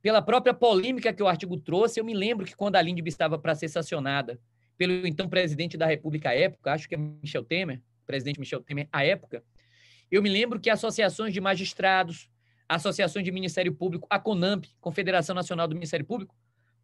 Pela 0.01 0.23
própria 0.23 0.55
polêmica 0.55 1.13
que 1.13 1.23
o 1.23 1.29
artigo 1.29 1.59
trouxe, 1.59 1.99
eu 1.99 2.05
me 2.05 2.15
lembro 2.15 2.47
que 2.47 2.55
quando 2.55 2.77
a 2.77 2.83
Lindb 2.83 3.09
estava 3.09 3.39
para 3.39 3.55
ser 3.55 3.69
sancionada 3.69 4.41
pelo 4.77 5.07
então 5.07 5.29
presidente 5.29 5.77
da 5.77 5.87
República 5.87 6.31
à 6.31 6.35
época, 6.35 6.73
acho 6.73 6.89
que 6.89 6.95
é 6.95 6.99
Michel 6.99 7.43
Temer, 7.43 7.83
presidente 8.07 8.39
Michel 8.39 8.63
Temer 8.63 8.89
à 8.93 9.05
época, 9.05 9.43
eu 10.11 10.23
me 10.23 10.29
lembro 10.29 10.61
que 10.61 10.71
associações 10.71 11.35
de 11.35 11.41
magistrados, 11.41 12.31
associações 12.69 13.25
de 13.25 13.33
Ministério 13.33 13.75
Público, 13.75 14.07
a 14.09 14.19
CONAMP, 14.19 14.67
Confederação 14.81 15.35
Nacional 15.35 15.67
do 15.67 15.75
Ministério 15.75 16.07
Público, 16.07 16.35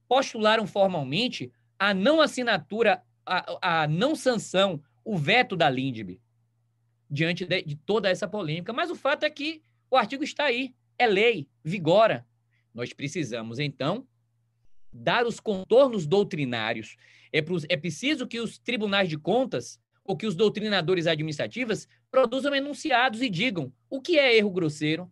postularam 0.08 0.66
formalmente 0.66 1.52
a 1.78 1.94
não 1.94 2.20
assinatura, 2.20 3.02
a, 3.24 3.82
a 3.82 3.88
não 3.88 4.14
sanção, 4.14 4.82
o 5.04 5.16
veto 5.16 5.56
da 5.56 5.70
Lindb, 5.70 6.20
diante 7.08 7.46
de, 7.46 7.62
de 7.62 7.76
toda 7.76 8.10
essa 8.10 8.26
polêmica. 8.28 8.72
Mas 8.72 8.90
o 8.90 8.94
fato 8.94 9.24
é 9.24 9.30
que 9.30 9.62
o 9.94 9.96
artigo 9.96 10.24
está 10.24 10.44
aí, 10.44 10.74
é 10.98 11.06
lei, 11.06 11.48
vigora. 11.62 12.26
Nós 12.72 12.92
precisamos, 12.92 13.60
então, 13.60 14.06
dar 14.92 15.24
os 15.24 15.38
contornos 15.38 16.06
doutrinários. 16.06 16.96
É, 17.32 17.38
é 17.68 17.76
preciso 17.76 18.26
que 18.26 18.40
os 18.40 18.58
tribunais 18.58 19.08
de 19.08 19.16
contas 19.16 19.78
ou 20.04 20.16
que 20.16 20.26
os 20.26 20.34
doutrinadores 20.34 21.06
administrativos 21.06 21.88
produzam 22.10 22.54
enunciados 22.54 23.22
e 23.22 23.30
digam 23.30 23.72
o 23.88 24.00
que 24.00 24.18
é 24.18 24.36
erro 24.36 24.50
grosseiro, 24.50 25.10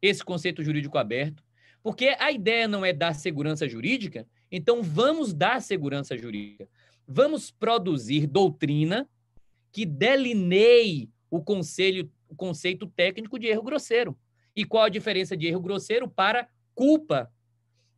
esse 0.00 0.22
conceito 0.22 0.62
jurídico 0.62 0.98
aberto, 0.98 1.42
porque 1.82 2.14
a 2.18 2.30
ideia 2.30 2.68
não 2.68 2.84
é 2.84 2.92
dar 2.92 3.14
segurança 3.14 3.66
jurídica, 3.66 4.26
então 4.50 4.82
vamos 4.82 5.32
dar 5.32 5.60
segurança 5.60 6.16
jurídica. 6.16 6.68
Vamos 7.08 7.50
produzir 7.50 8.26
doutrina 8.26 9.08
que 9.72 9.84
delineie 9.84 11.10
o, 11.30 11.42
conselho, 11.42 12.10
o 12.34 12.36
conceito 12.36 12.86
técnico 12.86 13.38
de 13.38 13.46
erro 13.46 13.62
grosseiro. 13.62 14.18
E 14.54 14.64
qual 14.64 14.84
a 14.84 14.88
diferença 14.88 15.36
de 15.36 15.46
erro 15.46 15.60
grosseiro 15.60 16.08
para 16.08 16.48
culpa? 16.74 17.32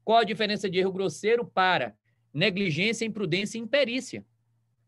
Qual 0.05 0.19
a 0.19 0.25
diferença 0.25 0.71
de 0.71 0.79
erro 0.79 0.93
grosseiro 0.93 1.45
para 1.45 1.97
negligência, 2.33 3.05
imprudência 3.05 3.59
e 3.59 3.63
imperícia? 3.63 4.25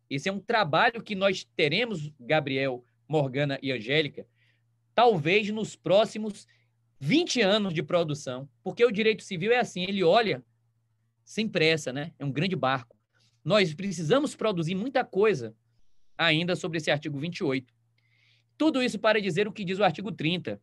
Esse 0.08 0.28
é 0.28 0.32
um 0.32 0.38
trabalho 0.38 1.02
que 1.02 1.14
nós 1.14 1.44
teremos, 1.56 2.10
Gabriel, 2.20 2.84
Morgana 3.08 3.58
e 3.62 3.72
Angélica, 3.72 4.26
talvez 4.94 5.50
nos 5.50 5.74
próximos 5.74 6.46
20 7.00 7.40
anos 7.40 7.74
de 7.74 7.82
produção, 7.82 8.48
porque 8.62 8.84
o 8.84 8.90
direito 8.90 9.22
civil 9.22 9.52
é 9.52 9.58
assim, 9.58 9.82
ele 9.82 10.02
olha 10.02 10.44
sem 11.24 11.48
pressa, 11.48 11.92
né? 11.92 12.12
É 12.18 12.24
um 12.24 12.32
grande 12.32 12.56
barco. 12.56 12.96
Nós 13.44 13.72
precisamos 13.74 14.34
produzir 14.34 14.74
muita 14.74 15.04
coisa 15.04 15.54
ainda 16.16 16.56
sobre 16.56 16.78
esse 16.78 16.90
artigo 16.90 17.18
28. 17.18 17.72
Tudo 18.58 18.82
isso 18.82 18.98
para 18.98 19.20
dizer 19.20 19.48
o 19.48 19.52
que 19.52 19.64
diz 19.64 19.78
o 19.78 19.84
artigo 19.84 20.12
30. 20.12 20.60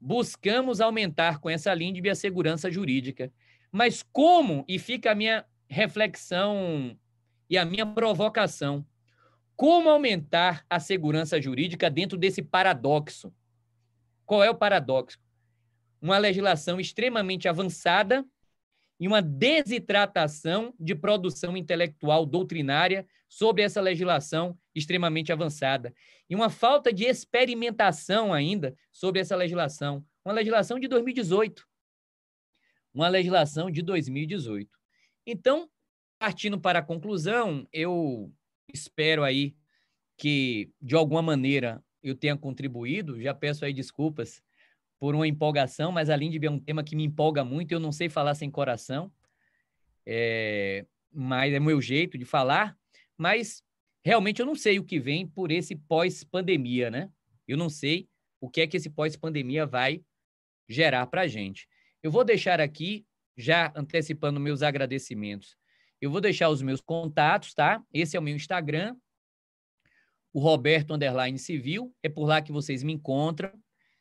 Buscamos 0.00 0.80
aumentar 0.80 1.40
com 1.40 1.50
essa 1.50 1.74
LINDB 1.74 2.10
a 2.10 2.14
segurança 2.14 2.70
jurídica. 2.70 3.32
Mas 3.72 4.02
como, 4.02 4.64
e 4.68 4.78
fica 4.78 5.10
a 5.10 5.14
minha 5.14 5.44
reflexão 5.66 6.96
e 7.48 7.58
a 7.58 7.64
minha 7.64 7.86
provocação, 7.86 8.86
como 9.56 9.88
aumentar 9.88 10.64
a 10.68 10.78
segurança 10.78 11.40
jurídica 11.40 11.90
dentro 11.90 12.18
desse 12.18 12.42
paradoxo? 12.42 13.34
Qual 14.24 14.44
é 14.44 14.50
o 14.50 14.54
paradoxo? 14.54 15.18
uma 16.02 16.18
legislação 16.18 16.80
extremamente 16.80 17.48
avançada 17.48 18.26
e 18.98 19.06
uma 19.06 19.22
desidratação 19.22 20.74
de 20.78 20.96
produção 20.96 21.56
intelectual 21.56 22.26
doutrinária 22.26 23.06
sobre 23.28 23.62
essa 23.62 23.80
legislação 23.80 24.58
extremamente 24.74 25.32
avançada. 25.32 25.94
E 26.28 26.34
uma 26.34 26.48
falta 26.48 26.92
de 26.92 27.04
experimentação 27.04 28.32
ainda 28.32 28.76
sobre 28.90 29.20
essa 29.20 29.36
legislação. 29.36 30.04
Uma 30.24 30.34
legislação 30.34 30.78
de 30.78 30.88
2018. 30.88 31.66
Uma 32.94 33.08
legislação 33.08 33.70
de 33.70 33.82
2018. 33.82 34.70
Então, 35.26 35.68
partindo 36.18 36.60
para 36.60 36.80
a 36.80 36.82
conclusão, 36.82 37.66
eu 37.72 38.32
espero 38.72 39.24
aí 39.24 39.54
que, 40.16 40.70
de 40.80 40.94
alguma 40.94 41.22
maneira, 41.22 41.82
eu 42.02 42.14
tenha 42.14 42.36
contribuído. 42.36 43.20
Já 43.20 43.34
peço 43.34 43.64
aí 43.64 43.72
desculpas 43.72 44.42
por 45.02 45.16
uma 45.16 45.26
empolgação, 45.26 45.90
mas 45.90 46.08
a 46.08 46.16
Lindb 46.16 46.46
é 46.46 46.50
um 46.50 46.60
tema 46.60 46.84
que 46.84 46.94
me 46.94 47.02
empolga 47.02 47.44
muito, 47.44 47.72
eu 47.72 47.80
não 47.80 47.90
sei 47.90 48.08
falar 48.08 48.36
sem 48.36 48.48
coração, 48.48 49.12
é, 50.06 50.86
mas 51.12 51.52
é 51.52 51.58
meu 51.58 51.80
jeito 51.82 52.16
de 52.16 52.24
falar, 52.24 52.78
mas 53.18 53.64
realmente 54.02 54.40
eu 54.40 54.46
não 54.46 54.54
sei 54.54 54.78
o 54.78 54.84
que 54.84 54.98
vem 54.98 55.26
por 55.26 55.50
esse 55.50 55.76
pós-pandemia, 55.76 56.90
né? 56.90 57.10
Eu 57.46 57.56
não 57.56 57.68
sei 57.68 58.08
o 58.40 58.50
que 58.50 58.60
é 58.60 58.66
que 58.66 58.76
esse 58.76 58.90
pós-pandemia 58.90 59.66
vai 59.66 60.02
gerar 60.68 61.06
para 61.06 61.22
a 61.22 61.26
gente. 61.26 61.68
Eu 62.02 62.10
vou 62.10 62.24
deixar 62.24 62.60
aqui, 62.60 63.06
já 63.36 63.72
antecipando 63.74 64.40
meus 64.40 64.62
agradecimentos, 64.62 65.56
eu 66.00 66.10
vou 66.10 66.20
deixar 66.20 66.48
os 66.48 66.60
meus 66.60 66.80
contatos, 66.80 67.54
tá? 67.54 67.82
Esse 67.92 68.16
é 68.16 68.20
o 68.20 68.22
meu 68.22 68.34
Instagram, 68.34 68.96
o 70.32 70.40
Roberto 70.40 70.92
Underline 70.94 71.38
Civil, 71.38 71.94
é 72.02 72.08
por 72.08 72.24
lá 72.24 72.42
que 72.42 72.50
vocês 72.50 72.82
me 72.82 72.92
encontram. 72.92 73.52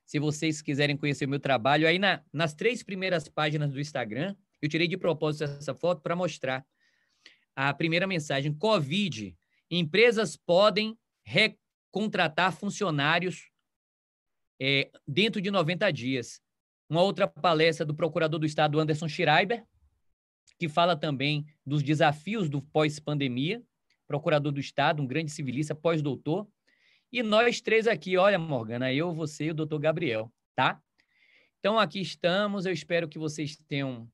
Se 0.05 0.17
vocês 0.17 0.61
quiserem 0.61 0.97
conhecer 0.97 1.25
o 1.25 1.29
meu 1.29 1.39
trabalho, 1.39 1.87
aí 1.87 1.99
na, 1.99 2.23
nas 2.33 2.53
três 2.53 2.81
primeiras 2.83 3.27
páginas 3.27 3.71
do 3.71 3.79
Instagram, 3.79 4.35
eu 4.61 4.67
tirei 4.67 4.87
de 4.87 4.97
propósito 4.97 5.43
essa 5.43 5.73
foto 5.75 6.01
para 6.01 6.15
mostrar 6.15 6.65
a 7.55 7.73
primeira 7.73 8.07
mensagem: 8.07 8.53
Covid. 8.53 9.37
Empresas 9.71 10.35
podem 10.35 10.97
recontratar 11.23 12.51
funcionários 12.51 13.49
é, 14.59 14.91
dentro 15.07 15.41
de 15.41 15.49
90 15.49 15.91
dias. 15.93 16.41
Uma 16.89 17.01
outra 17.01 17.25
palestra 17.25 17.85
do 17.85 17.95
procurador 17.95 18.37
do 18.37 18.45
Estado, 18.45 18.79
Anderson 18.79 19.07
Schreiber, 19.07 19.65
que 20.59 20.67
fala 20.67 20.95
também 20.95 21.45
dos 21.65 21.81
desafios 21.81 22.49
do 22.49 22.61
pós-pandemia. 22.61 23.63
Procurador 24.05 24.51
do 24.51 24.59
Estado, 24.59 25.01
um 25.01 25.07
grande 25.07 25.31
civilista, 25.31 25.73
pós-doutor. 25.73 26.45
E 27.11 27.23
nós 27.23 27.61
três 27.61 27.87
aqui, 27.87 28.17
olha, 28.17 28.37
Morgana, 28.37 28.93
eu, 28.93 29.13
você 29.13 29.45
e 29.45 29.51
o 29.51 29.53
doutor 29.53 29.79
Gabriel, 29.79 30.31
tá? 30.53 30.81
Então, 31.59 31.79
aqui 31.79 32.01
estamos. 32.01 32.65
Eu 32.65 32.73
espero 32.73 33.07
que 33.07 33.17
vocês 33.17 33.55
tenham, 33.67 34.09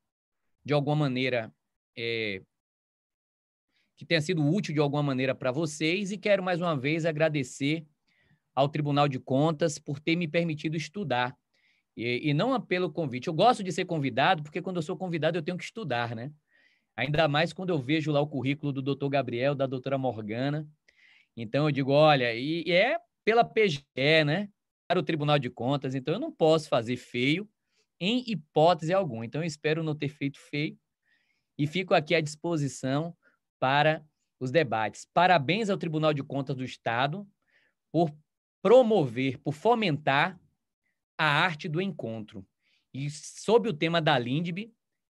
de 0.63 0.73
alguma 0.73 0.95
maneira, 0.95 1.51
é, 1.97 2.41
que 3.97 4.05
tenha 4.05 4.21
sido 4.21 4.45
útil 4.45 4.73
de 4.73 4.79
alguma 4.79 5.01
maneira 5.01 5.33
para 5.33 5.51
vocês. 5.51 6.11
E 6.11 6.17
quero 6.17 6.43
mais 6.43 6.61
uma 6.61 6.77
vez 6.77 7.05
agradecer 7.05 7.85
ao 8.53 8.69
Tribunal 8.69 9.07
de 9.07 9.19
Contas 9.19 9.79
por 9.79 9.99
ter 9.99 10.15
me 10.15 10.27
permitido 10.27 10.77
estudar. 10.77 11.35
E, 11.95 12.29
e 12.29 12.33
não 12.33 12.59
pelo 12.61 12.91
convite. 12.91 13.27
Eu 13.27 13.33
gosto 13.33 13.63
de 13.63 13.71
ser 13.71 13.85
convidado, 13.85 14.43
porque 14.43 14.61
quando 14.61 14.75
eu 14.75 14.83
sou 14.83 14.95
convidado 14.95 15.37
eu 15.37 15.41
tenho 15.41 15.57
que 15.57 15.63
estudar, 15.63 16.15
né? 16.15 16.31
Ainda 16.95 17.27
mais 17.27 17.51
quando 17.51 17.71
eu 17.71 17.79
vejo 17.79 18.11
lá 18.11 18.21
o 18.21 18.27
currículo 18.27 18.71
do 18.71 18.81
doutor 18.81 19.09
Gabriel, 19.09 19.55
da 19.55 19.65
doutora 19.65 19.97
Morgana. 19.97 20.67
Então 21.35 21.65
eu 21.65 21.71
digo, 21.71 21.91
olha, 21.91 22.33
e, 22.35 22.63
e 22.67 22.71
é 22.71 22.97
pela 23.25 23.43
PGE, 23.43 23.83
né? 24.25 24.47
Para 24.87 24.99
o 24.99 25.03
Tribunal 25.03 25.37
de 25.37 25.49
Contas, 25.49 25.95
então 25.95 26.13
eu 26.13 26.19
não 26.19 26.31
posso 26.31 26.69
fazer 26.69 26.95
feio 26.95 27.49
em 27.99 28.23
hipótese 28.27 28.93
alguma. 28.93 29.25
Então 29.25 29.41
eu 29.41 29.45
espero 29.45 29.83
não 29.83 29.95
ter 29.95 30.07
feito 30.07 30.39
feio 30.39 30.77
e 31.57 31.65
fico 31.65 31.93
aqui 31.93 32.13
à 32.13 32.21
disposição 32.21 33.15
para 33.59 34.05
os 34.39 34.51
debates. 34.51 35.07
Parabéns 35.13 35.69
ao 35.69 35.77
Tribunal 35.77 36.13
de 36.13 36.23
Contas 36.23 36.55
do 36.55 36.63
Estado 36.63 37.27
por 37.91 38.13
promover, 38.61 39.37
por 39.39 39.53
fomentar 39.53 40.39
a 41.17 41.25
arte 41.25 41.67
do 41.67 41.81
encontro. 41.81 42.45
E 42.93 43.09
sob 43.09 43.69
o 43.69 43.73
tema 43.73 44.01
da 44.01 44.17
Lindb, 44.17 44.71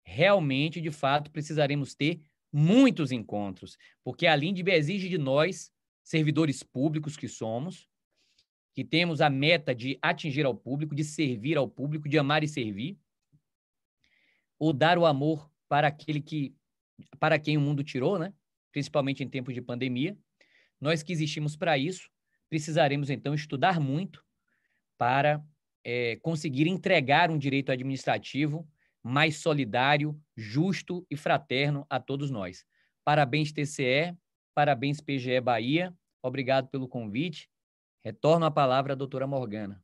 realmente, 0.04 0.80
de 0.80 0.90
fato, 0.90 1.30
precisaremos 1.30 1.94
ter 1.94 2.20
muitos 2.52 3.12
encontros, 3.12 3.76
porque 4.02 4.26
a 4.26 4.34
Lindb 4.34 4.68
exige 4.68 5.08
de 5.08 5.18
nós, 5.18 5.72
servidores 6.02 6.62
públicos 6.62 7.16
que 7.16 7.28
somos, 7.28 7.88
que 8.74 8.84
temos 8.84 9.20
a 9.20 9.30
meta 9.30 9.74
de 9.74 9.98
atingir 10.02 10.44
ao 10.44 10.54
público, 10.54 10.94
de 10.94 11.04
servir 11.04 11.56
ao 11.56 11.68
público, 11.68 12.08
de 12.08 12.18
amar 12.18 12.42
e 12.42 12.48
servir, 12.48 12.98
ou 14.58 14.72
dar 14.72 14.98
o 14.98 15.06
amor 15.06 15.50
para 15.68 15.88
aquele 15.88 16.20
que 16.20 16.54
para 17.18 17.38
quem 17.38 17.56
o 17.56 17.60
mundo 17.60 17.82
tirou, 17.84 18.18
né? 18.18 18.32
Principalmente 18.72 19.22
em 19.22 19.28
tempos 19.28 19.54
de 19.54 19.62
pandemia. 19.62 20.16
Nós 20.80 21.02
que 21.02 21.12
existimos 21.12 21.56
para 21.56 21.76
isso, 21.76 22.08
precisaremos 22.48 23.10
então 23.10 23.34
estudar 23.34 23.78
muito 23.78 24.24
para 24.96 25.42
é, 25.84 26.16
conseguir 26.16 26.66
entregar 26.66 27.30
um 27.30 27.38
direito 27.38 27.72
administrativo 27.72 28.68
mais 29.02 29.36
solidário, 29.36 30.18
justo 30.36 31.06
e 31.10 31.16
fraterno 31.16 31.86
a 31.88 31.98
todos 31.98 32.30
nós. 32.30 32.64
Parabéns, 33.04 33.52
TCE, 33.52 34.14
parabéns, 34.54 35.00
PGE 35.00 35.40
Bahia, 35.40 35.94
obrigado 36.22 36.68
pelo 36.68 36.88
convite. 36.88 37.48
Retorno 38.02 38.46
a 38.46 38.50
palavra 38.50 38.92
à 38.92 38.96
doutora 38.96 39.26
Morgana. 39.26 39.82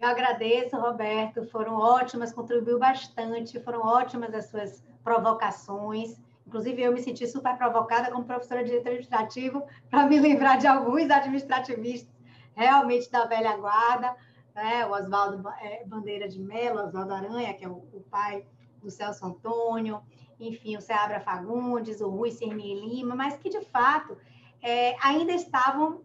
Eu 0.00 0.08
agradeço, 0.08 0.76
Roberto, 0.76 1.44
foram 1.46 1.74
ótimas, 1.74 2.32
contribuiu 2.32 2.78
bastante, 2.78 3.58
foram 3.58 3.80
ótimas 3.80 4.32
as 4.32 4.46
suas 4.46 4.84
provocações. 5.02 6.16
Inclusive, 6.46 6.82
eu 6.82 6.92
me 6.92 7.02
senti 7.02 7.26
super 7.26 7.56
provocada 7.58 8.08
como 8.12 8.24
professora 8.24 8.62
de 8.62 8.66
direito 8.66 8.86
administrativo 8.86 9.66
para 9.90 10.06
me 10.06 10.20
lembrar 10.20 10.56
de 10.56 10.68
alguns 10.68 11.10
administrativistas 11.10 12.14
realmente 12.54 13.10
da 13.10 13.24
velha 13.24 13.56
guarda, 13.56 14.14
né? 14.54 14.86
o 14.86 14.92
Oswaldo 14.92 15.48
é, 15.60 15.84
Bandeira 15.84 16.28
de 16.28 16.40
Mello, 16.40 16.86
Oswaldo 16.86 17.14
Aranha, 17.14 17.54
que 17.54 17.64
é 17.64 17.68
o, 17.68 17.82
pai 18.08 18.46
do 18.80 18.90
Celso 18.90 19.26
Antônio, 19.26 20.00
enfim, 20.38 20.76
o 20.76 20.80
Seabra 20.80 21.18
Fagundes, 21.18 22.00
o 22.00 22.08
Rui 22.08 22.30
Cirne 22.30 22.80
Lima, 22.80 23.16
mas 23.16 23.36
que, 23.36 23.50
de 23.50 23.62
fato, 23.66 24.16
é, 24.62 24.94
ainda 25.04 25.32
estavam 25.32 26.02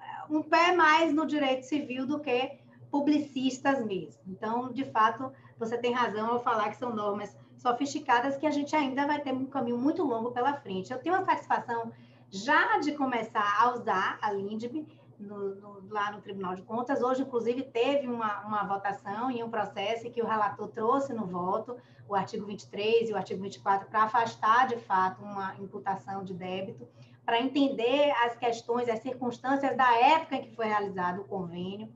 é, 0.00 0.32
um 0.32 0.42
pé 0.42 0.72
mais 0.74 1.12
no 1.12 1.26
direito 1.26 1.64
civil 1.64 2.06
do 2.06 2.20
que 2.20 2.63
publicistas 2.94 3.84
mesmo. 3.84 4.22
Então, 4.24 4.70
de 4.70 4.84
fato, 4.84 5.32
você 5.58 5.76
tem 5.76 5.92
razão 5.92 6.30
ao 6.30 6.40
falar 6.40 6.70
que 6.70 6.76
são 6.76 6.94
normas 6.94 7.36
sofisticadas 7.56 8.36
que 8.36 8.46
a 8.46 8.52
gente 8.52 8.76
ainda 8.76 9.04
vai 9.04 9.20
ter 9.20 9.32
um 9.32 9.46
caminho 9.46 9.76
muito 9.76 10.04
longo 10.04 10.30
pela 10.30 10.54
frente. 10.54 10.92
Eu 10.92 11.00
tenho 11.00 11.16
a 11.16 11.24
satisfação 11.24 11.90
já 12.30 12.78
de 12.78 12.92
começar 12.92 13.60
a 13.60 13.74
usar 13.74 14.16
a 14.22 14.30
LINDB 14.30 14.86
no, 15.18 15.56
no, 15.56 15.82
lá 15.90 16.12
no 16.12 16.20
Tribunal 16.20 16.54
de 16.54 16.62
Contas. 16.62 17.02
Hoje, 17.02 17.22
inclusive, 17.22 17.64
teve 17.64 18.06
uma, 18.06 18.46
uma 18.46 18.62
votação 18.62 19.28
em 19.28 19.42
um 19.42 19.50
processo 19.50 20.08
que 20.08 20.22
o 20.22 20.26
relator 20.26 20.68
trouxe 20.68 21.12
no 21.12 21.26
voto 21.26 21.76
o 22.08 22.14
artigo 22.14 22.46
23 22.46 23.10
e 23.10 23.12
o 23.12 23.16
artigo 23.16 23.42
24 23.42 23.88
para 23.88 24.04
afastar, 24.04 24.68
de 24.68 24.76
fato, 24.76 25.20
uma 25.20 25.56
imputação 25.56 26.22
de 26.22 26.32
débito, 26.32 26.86
para 27.26 27.40
entender 27.40 28.12
as 28.24 28.36
questões, 28.36 28.88
as 28.88 29.00
circunstâncias 29.00 29.76
da 29.76 29.92
época 29.96 30.36
em 30.36 30.42
que 30.42 30.54
foi 30.54 30.66
realizado 30.66 31.22
o 31.22 31.24
convênio. 31.24 31.88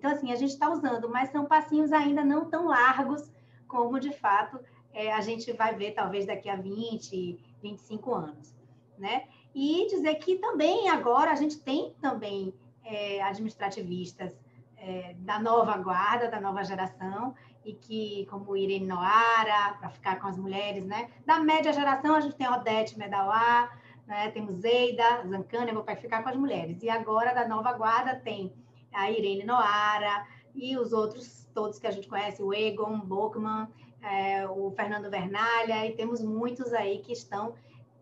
Então, 0.00 0.12
assim, 0.12 0.32
a 0.32 0.34
gente 0.34 0.52
está 0.52 0.70
usando, 0.70 1.10
mas 1.10 1.28
são 1.28 1.44
passinhos 1.44 1.92
ainda 1.92 2.24
não 2.24 2.46
tão 2.46 2.68
largos 2.68 3.30
como, 3.68 4.00
de 4.00 4.10
fato, 4.10 4.58
é, 4.94 5.12
a 5.12 5.20
gente 5.20 5.52
vai 5.52 5.74
ver 5.74 5.90
talvez 5.90 6.24
daqui 6.24 6.48
a 6.48 6.56
20, 6.56 7.38
25 7.62 8.14
anos, 8.14 8.56
né? 8.96 9.24
E 9.54 9.86
dizer 9.90 10.14
que 10.14 10.36
também 10.36 10.88
agora 10.88 11.30
a 11.30 11.34
gente 11.34 11.58
tem 11.58 11.94
também 12.00 12.54
é, 12.82 13.20
administrativistas 13.20 14.34
é, 14.78 15.14
da 15.18 15.38
nova 15.38 15.76
guarda, 15.76 16.30
da 16.30 16.40
nova 16.40 16.64
geração, 16.64 17.34
e 17.62 17.74
que, 17.74 18.26
como 18.30 18.56
Irene 18.56 18.86
Noara, 18.86 19.76
para 19.78 19.90
ficar 19.90 20.18
com 20.18 20.28
as 20.28 20.38
mulheres, 20.38 20.86
né? 20.86 21.10
Da 21.26 21.38
média 21.40 21.74
geração, 21.74 22.14
a 22.14 22.20
gente 22.20 22.36
tem 22.36 22.48
Odete 22.48 22.98
Medauá, 22.98 23.70
né? 24.06 24.30
temos 24.30 24.54
Zeida, 24.62 25.26
Zancana, 25.28 25.74
vou 25.74 25.84
ficar 25.94 26.22
com 26.22 26.30
as 26.30 26.36
mulheres. 26.36 26.82
E 26.82 26.88
agora, 26.88 27.34
da 27.34 27.46
nova 27.46 27.74
guarda, 27.74 28.14
tem 28.14 28.50
a 28.92 29.10
Irene 29.10 29.44
Noara 29.44 30.26
e 30.54 30.76
os 30.76 30.92
outros 30.92 31.40
todos 31.54 31.78
que 31.78 31.86
a 31.86 31.90
gente 31.90 32.08
conhece, 32.08 32.42
o 32.42 32.54
Egon 32.54 33.00
Bockman, 33.00 33.68
é, 34.02 34.46
o 34.48 34.70
Fernando 34.70 35.10
Vernalha, 35.10 35.86
e 35.86 35.94
temos 35.94 36.22
muitos 36.22 36.72
aí 36.72 36.98
que 36.98 37.12
estão, 37.12 37.54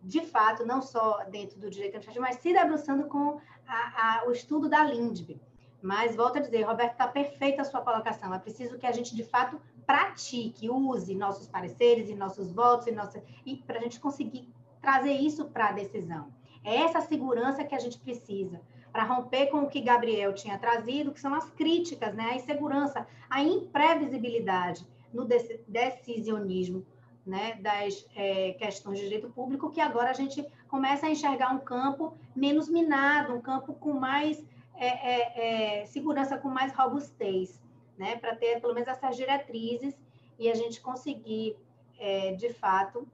de 0.03 0.21
fato, 0.21 0.65
não 0.65 0.81
só 0.81 1.25
dentro 1.31 1.59
do 1.59 1.71
direito 1.71 1.97
administrativo, 1.97 2.25
mas 2.25 2.37
se 2.37 2.53
debruçando 2.53 3.05
com 3.07 3.41
a, 3.67 4.21
a, 4.21 4.29
o 4.29 4.33
estudo 4.33 4.69
da 4.69 4.83
LINDB. 4.85 5.41
Mas, 5.81 6.17
volto 6.17 6.39
a 6.39 6.41
dizer, 6.41 6.63
Roberto, 6.63 6.93
está 6.93 7.07
perfeita 7.07 7.63
a 7.63 7.65
sua 7.65 7.81
colocação. 7.81 8.35
É 8.35 8.39
preciso 8.39 8.79
que 8.79 8.87
a 8.87 8.93
gente, 8.93 9.15
de 9.15 9.23
fato, 9.23 9.61
pratique, 9.87 10.69
use 10.69 11.15
nossos 11.15 11.47
pareceres 11.47 12.09
e 12.11 12.15
nossos 12.15 12.53
votos 12.53 12.89
e, 12.89 12.93
nossa, 12.93 13.23
e 13.47 13.57
para 13.57 13.79
a 13.79 13.83
gente 13.83 14.01
conseguir 14.01 14.53
trazer 14.81 15.13
isso 15.13 15.45
para 15.47 15.69
a 15.69 15.73
decisão. 15.73 16.33
É 16.65 16.77
essa 16.77 17.01
segurança 17.01 17.65
que 17.65 17.75
a 17.75 17.79
gente 17.79 17.99
precisa 17.99 18.61
para 18.99 19.07
romper 19.07 19.47
com 19.47 19.59
o 19.59 19.69
que 19.69 19.81
Gabriel 19.81 20.35
tinha 20.35 20.59
trazido, 20.59 21.13
que 21.13 21.21
são 21.21 21.33
as 21.33 21.49
críticas, 21.51 22.13
né? 22.17 22.31
a 22.33 22.35
insegurança, 22.35 23.07
a 23.31 23.41
imprevisibilidade 23.41 24.85
no 25.15 25.25
decisionismo 25.25 26.85
né, 27.25 27.55
das 27.61 28.05
é, 28.17 28.55
questões 28.55 28.99
de 28.99 29.05
direito 29.05 29.31
público, 29.31 29.71
que 29.71 29.81
agora 29.81 30.11
a 30.11 30.15
gente 30.15 30.45
começa 30.67 31.07
a 31.07 31.11
enxergar 31.11 31.55
um 31.55 31.61
campo 31.61 32.13
menos 32.35 32.69
minado, 32.69 33.33
um 33.35 33.41
campo 33.41 33.73
com 33.75 33.93
mais 33.93 34.45
é, 34.75 34.89
é, 34.89 35.83
é 35.83 35.87
segurança, 35.87 36.37
com 36.37 36.49
mais 36.49 36.75
robustez, 36.75 37.63
né, 37.97 38.17
para 38.17 38.35
ter 38.35 38.61
pelo 38.61 38.75
menos 38.75 38.89
essas 38.89 39.17
diretrizes 39.17 39.95
e 40.41 40.51
a 40.51 40.55
gente 40.57 40.81
conseguir, 40.81 41.57
é, 42.01 42.33
de 42.33 42.53
fato, 42.53 43.07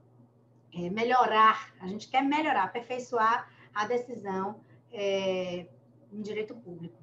é, 0.73 0.89
melhorar, 0.89 1.71
a 1.79 1.85
gente 1.85 2.07
quer 2.07 2.23
melhorar, 2.23 2.63
aperfeiçoar 2.63 3.47
a 3.71 3.85
decisão 3.85 4.59
em 6.15 6.21
direito 6.21 6.55
público. 6.55 6.97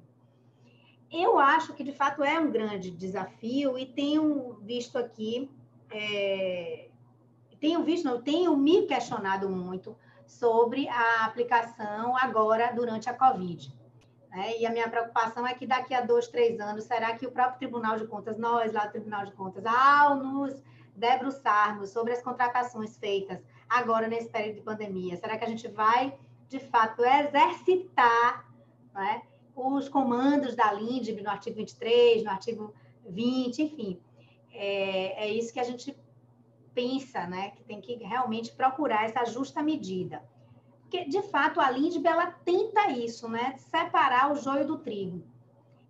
Eu 1.11 1.37
acho 1.37 1.73
que, 1.73 1.83
de 1.83 1.91
fato, 1.91 2.23
é 2.23 2.39
um 2.39 2.51
grande 2.51 2.89
desafio 2.89 3.77
e 3.77 3.85
tenho 3.85 4.57
visto 4.61 4.97
aqui, 4.97 5.49
é, 5.91 6.89
tenho 7.59 7.83
visto, 7.83 8.05
não, 8.05 8.21
tenho 8.21 8.57
me 8.57 8.87
questionado 8.87 9.47
muito 9.47 9.95
sobre 10.25 10.87
a 10.89 11.25
aplicação 11.25 12.17
agora 12.17 12.73
durante 12.73 13.09
a 13.09 13.13
Covid. 13.13 13.71
Né? 14.31 14.59
E 14.59 14.65
a 14.65 14.71
minha 14.71 14.89
preocupação 14.89 15.45
é 15.45 15.53
que 15.53 15.67
daqui 15.67 15.93
a 15.93 16.01
dois, 16.01 16.27
três 16.27 16.59
anos, 16.59 16.85
será 16.85 17.15
que 17.15 17.27
o 17.27 17.31
próprio 17.31 17.59
Tribunal 17.59 17.99
de 17.99 18.07
Contas, 18.07 18.37
nós 18.37 18.73
lá 18.73 18.87
do 18.87 18.91
Tribunal 18.93 19.25
de 19.25 19.33
Contas, 19.33 19.63
ao 19.65 20.15
nos 20.15 20.63
debruçarmos 20.95 21.91
sobre 21.91 22.13
as 22.13 22.21
contratações 22.21 22.97
feitas 22.97 23.39
agora 23.69 24.07
nesse 24.07 24.29
período 24.29 24.55
de 24.55 24.61
pandemia, 24.61 25.17
será 25.17 25.37
que 25.37 25.45
a 25.45 25.47
gente 25.47 25.67
vai, 25.67 26.17
de 26.49 26.59
fato, 26.59 27.03
exercitar 27.03 28.45
né, 28.93 29.23
os 29.55 29.89
comandos 29.89 30.55
da 30.55 30.71
LINDB 30.71 31.21
no 31.21 31.29
artigo 31.29 31.57
23, 31.57 32.23
no 32.23 32.29
artigo 32.29 32.73
20, 33.07 33.61
enfim. 33.61 33.99
É, 34.51 35.25
é 35.25 35.33
isso 35.33 35.53
que 35.53 35.59
a 35.59 35.63
gente 35.63 35.95
pensa, 36.73 37.27
né? 37.27 37.51
Que 37.51 37.63
tem 37.63 37.79
que 37.79 37.95
realmente 37.95 38.51
procurar 38.51 39.05
essa 39.05 39.25
justa 39.25 39.61
medida. 39.61 40.23
Porque, 40.81 41.05
de 41.05 41.21
fato, 41.23 41.59
a 41.59 41.69
LINDB, 41.69 42.07
ela 42.07 42.27
tenta 42.27 42.91
isso, 42.91 43.27
né? 43.27 43.55
Separar 43.57 44.31
o 44.31 44.35
joio 44.35 44.65
do 44.65 44.77
trigo. 44.77 45.23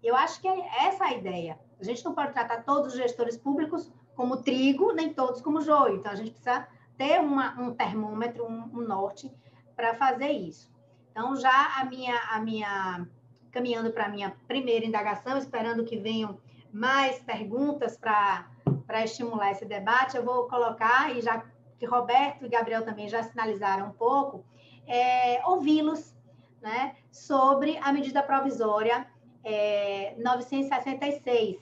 Eu 0.01 0.15
acho 0.15 0.39
que 0.41 0.47
é 0.47 0.85
essa 0.85 1.05
a 1.05 1.13
ideia. 1.13 1.59
A 1.79 1.83
gente 1.83 2.03
não 2.03 2.13
pode 2.13 2.33
tratar 2.33 2.63
todos 2.63 2.93
os 2.93 2.99
gestores 2.99 3.37
públicos 3.37 3.91
como 4.15 4.37
trigo, 4.37 4.93
nem 4.93 5.13
todos 5.13 5.41
como 5.41 5.61
joio. 5.61 5.97
Então, 5.97 6.11
a 6.11 6.15
gente 6.15 6.31
precisa 6.31 6.67
ter 6.97 7.19
uma, 7.19 7.59
um 7.59 7.73
termômetro, 7.73 8.45
um, 8.45 8.69
um 8.73 8.81
norte 8.81 9.31
para 9.75 9.93
fazer 9.95 10.31
isso. 10.31 10.72
Então, 11.13 11.35
já 11.35 11.79
a 11.79 11.85
minha, 11.85 12.19
a 12.31 12.39
minha 12.39 13.07
caminhando 13.51 13.91
para 13.91 14.05
a 14.05 14.09
minha 14.09 14.35
primeira 14.47 14.83
indagação, 14.83 15.37
esperando 15.37 15.85
que 15.85 15.95
venham 15.95 16.39
mais 16.71 17.19
perguntas 17.19 17.95
para 17.95 19.03
estimular 19.03 19.51
esse 19.51 19.63
debate, 19.63 20.17
eu 20.17 20.25
vou 20.25 20.47
colocar, 20.47 21.15
e 21.15 21.21
já 21.21 21.45
que 21.77 21.85
Roberto 21.85 22.43
e 22.43 22.49
Gabriel 22.49 22.83
também 22.83 23.07
já 23.07 23.21
sinalizaram 23.21 23.89
um 23.89 23.91
pouco, 23.91 24.43
é, 24.87 25.39
ouvi-los 25.45 26.15
né, 26.59 26.95
sobre 27.11 27.77
a 27.77 27.93
medida 27.93 28.23
provisória 28.23 29.05
é, 29.43 30.15
966. 30.17 31.59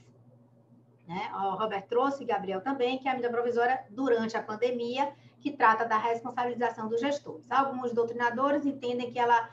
Né? 1.05 1.29
O 1.33 1.55
Roberto 1.55 1.89
trouxe, 1.89 2.23
Gabriel 2.23 2.61
também, 2.61 2.99
que 2.99 3.07
é 3.09 3.11
a 3.11 3.15
medida 3.15 3.29
provisória 3.29 3.83
durante 3.89 4.37
a 4.37 4.41
pandemia, 4.41 5.13
que 5.41 5.51
trata 5.51 5.85
da 5.85 5.97
responsabilização 5.97 6.87
dos 6.87 7.01
gestores. 7.01 7.49
Alguns 7.51 7.91
doutrinadores 7.91 8.65
entendem 8.65 9.11
que 9.11 9.19
ela 9.19 9.49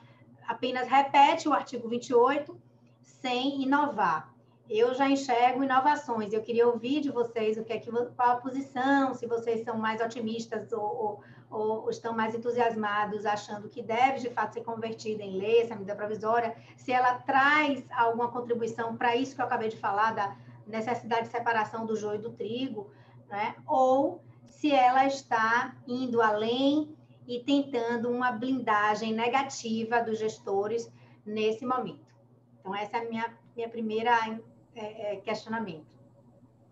apenas 0.47 0.87
repete 0.87 1.49
o 1.49 1.53
artigo 1.53 1.89
28 1.89 2.57
sem 3.03 3.63
inovar. 3.63 4.33
Eu 4.69 4.95
já 4.95 5.09
enxergo 5.09 5.65
inovações. 5.65 6.33
Eu 6.33 6.43
queria 6.43 6.69
ouvir 6.69 7.01
de 7.01 7.11
vocês 7.11 7.57
o 7.57 7.65
que 7.65 7.73
é 7.73 7.79
que 7.79 7.91
qual 7.91 8.31
a 8.31 8.37
posição, 8.37 9.15
se 9.15 9.27
vocês 9.27 9.65
são 9.65 9.79
mais 9.79 10.01
otimistas 10.01 10.71
ou, 10.73 11.23
ou, 11.51 11.59
ou 11.59 11.91
estão 11.91 12.15
mais 12.15 12.35
entusiasmados, 12.35 13.25
achando 13.25 13.69
que 13.71 13.83
deve 13.83 14.21
de 14.21 14.31
fato 14.31 14.53
ser 14.53 14.63
convertida 14.63 15.23
em 15.23 15.39
lei, 15.39 15.63
essa 15.63 15.75
medida 15.75 15.97
provisória, 15.97 16.55
se 16.77 16.93
ela 16.93 17.15
traz 17.15 17.83
alguma 17.91 18.31
contribuição 18.31 18.95
para 18.95 19.17
isso 19.17 19.35
que 19.35 19.41
eu 19.41 19.47
acabei 19.47 19.71
de 19.71 19.79
falar, 19.79 20.15
da 20.15 20.37
necessidade 20.67 21.23
de 21.23 21.29
separação 21.29 21.87
do 21.87 21.97
joio 21.97 22.19
e 22.19 22.23
do 22.23 22.33
trigo, 22.33 22.91
né? 23.31 23.57
ou 23.67 24.23
se 24.59 24.73
ela 24.73 25.07
está 25.07 25.77
indo 25.87 26.21
além 26.21 26.97
e 27.29 27.39
tentando 27.45 28.11
uma 28.11 28.33
blindagem 28.33 29.13
negativa 29.15 30.03
dos 30.03 30.19
gestores 30.19 30.93
nesse 31.25 31.65
momento. 31.65 32.13
Então, 32.59 32.75
essa 32.75 32.97
é 32.97 33.07
a 33.07 33.09
minha, 33.09 33.39
minha 33.55 33.69
primeira 33.69 34.41
é, 34.75 35.13
é, 35.13 35.17
questionamento. 35.21 35.87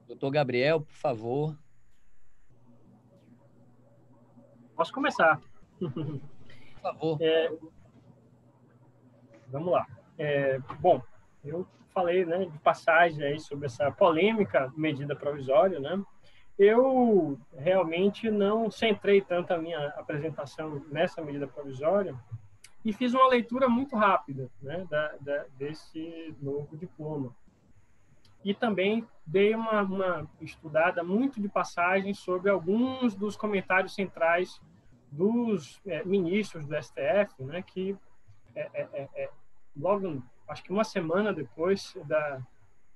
Doutor 0.08 0.30
Gabriel, 0.32 0.80
por 0.80 0.94
favor. 0.94 1.56
Posso 4.74 4.92
começar. 4.92 5.40
Por 5.78 6.20
favor. 6.82 7.18
É, 7.20 7.56
vamos 9.46 9.72
lá. 9.72 9.86
É, 10.18 10.58
bom, 10.80 11.00
eu 11.44 11.64
falei 11.90 12.24
né, 12.24 12.46
de 12.46 12.58
passagem 12.58 13.22
aí 13.22 13.38
sobre 13.38 13.66
essa 13.66 13.92
polêmica 13.92 14.72
medida 14.76 15.14
provisória, 15.14 15.78
né? 15.78 16.02
Eu 16.58 17.38
realmente 17.56 18.30
não 18.30 18.70
centrei 18.70 19.20
tanto 19.20 19.52
a 19.52 19.58
minha 19.58 19.88
apresentação 19.88 20.82
nessa 20.90 21.20
medida 21.20 21.46
provisória 21.46 22.14
e 22.84 22.92
fiz 22.92 23.12
uma 23.12 23.28
leitura 23.28 23.68
muito 23.68 23.96
rápida 23.96 24.48
né, 24.62 24.86
da, 24.88 25.14
da, 25.20 25.44
desse 25.58 26.34
novo 26.40 26.76
diploma. 26.76 27.34
E 28.44 28.54
também 28.54 29.06
dei 29.26 29.54
uma, 29.54 29.82
uma 29.82 30.30
estudada 30.40 31.02
muito 31.02 31.40
de 31.40 31.48
passagem 31.48 32.14
sobre 32.14 32.48
alguns 32.48 33.14
dos 33.14 33.36
comentários 33.36 33.94
centrais 33.94 34.60
dos 35.10 35.80
é, 35.84 36.04
ministros 36.04 36.64
do 36.64 36.80
STF, 36.80 37.42
né, 37.42 37.60
que 37.60 37.96
é, 38.54 38.70
é, 38.72 38.88
é, 38.92 39.08
é 39.24 39.30
logo, 39.76 40.22
acho 40.48 40.62
que 40.62 40.72
uma 40.72 40.84
semana 40.84 41.32
depois 41.32 41.96
da, 42.04 42.40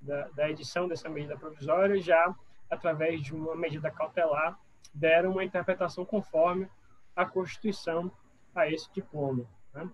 da, 0.00 0.28
da, 0.28 0.50
edição 0.50 0.86
dessa 0.86 1.08
medida 1.08 1.36
provisória, 1.36 2.00
já 2.00 2.34
através 2.70 3.22
de 3.22 3.34
uma 3.34 3.54
medida 3.54 3.90
cautelar, 3.90 4.58
deram 4.94 5.32
uma 5.32 5.44
interpretação 5.44 6.04
conforme 6.04 6.68
a 7.14 7.24
Constituição 7.26 8.10
a 8.54 8.68
esse 8.68 8.92
diploma. 8.92 9.44
Né? 9.74 9.88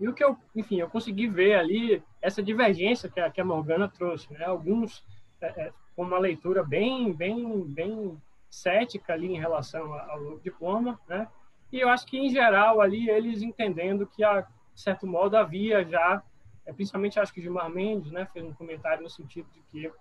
E 0.00 0.08
o 0.08 0.14
que 0.14 0.24
eu, 0.24 0.36
enfim, 0.54 0.80
eu 0.80 0.88
consegui 0.88 1.28
ver 1.28 1.54
ali 1.54 2.02
essa 2.20 2.42
divergência 2.42 3.08
que 3.08 3.20
a, 3.20 3.30
que 3.30 3.40
a 3.40 3.44
Morgana 3.44 3.88
trouxe, 3.88 4.32
né? 4.32 4.44
Alguns 4.44 5.04
é, 5.40 5.46
é, 5.46 5.72
com 5.94 6.02
uma 6.02 6.18
leitura 6.18 6.64
bem, 6.64 7.12
bem, 7.12 7.64
bem 7.64 8.20
cética 8.50 9.12
ali 9.12 9.32
em 9.32 9.38
relação 9.38 9.92
ao 9.94 10.38
diploma, 10.40 10.98
né? 11.08 11.28
E 11.70 11.80
eu 11.80 11.88
acho 11.88 12.06
que 12.06 12.18
em 12.18 12.28
geral 12.28 12.80
ali 12.80 13.08
eles 13.08 13.42
entendendo 13.42 14.06
que 14.06 14.22
a 14.24 14.42
de 14.74 14.80
certo 14.80 15.06
modo 15.06 15.36
havia 15.36 15.84
já, 15.84 16.22
é, 16.64 16.72
principalmente 16.72 17.20
acho 17.20 17.32
que 17.32 17.42
Gilmar 17.42 17.68
Mendes, 17.68 18.10
né, 18.10 18.26
fez 18.32 18.44
um 18.44 18.54
comentário 18.54 19.02
no 19.02 19.10
sentido 19.10 19.46
de 19.52 19.60
que 19.70 19.92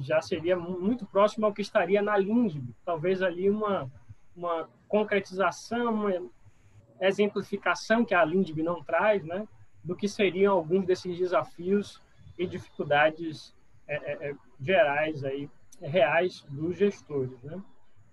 já 0.00 0.20
seria 0.20 0.56
muito 0.56 1.06
próximo 1.06 1.46
ao 1.46 1.54
que 1.54 1.62
estaria 1.62 2.02
na 2.02 2.16
LINDB, 2.16 2.74
talvez 2.84 3.22
ali 3.22 3.48
uma 3.48 3.90
uma 4.36 4.68
concretização, 4.88 5.92
uma 5.92 6.30
exemplificação 7.00 8.04
que 8.04 8.14
a 8.14 8.24
LINDB 8.24 8.62
não 8.62 8.82
traz, 8.82 9.24
né, 9.24 9.46
do 9.82 9.96
que 9.96 10.08
seriam 10.08 10.54
alguns 10.54 10.86
desses 10.86 11.16
desafios 11.16 12.00
e 12.38 12.46
dificuldades 12.46 13.54
é, 13.86 13.96
é, 13.96 14.30
é, 14.30 14.34
gerais 14.60 15.24
aí 15.24 15.50
reais 15.80 16.42
dos 16.48 16.76
gestores, 16.76 17.42
né? 17.42 17.60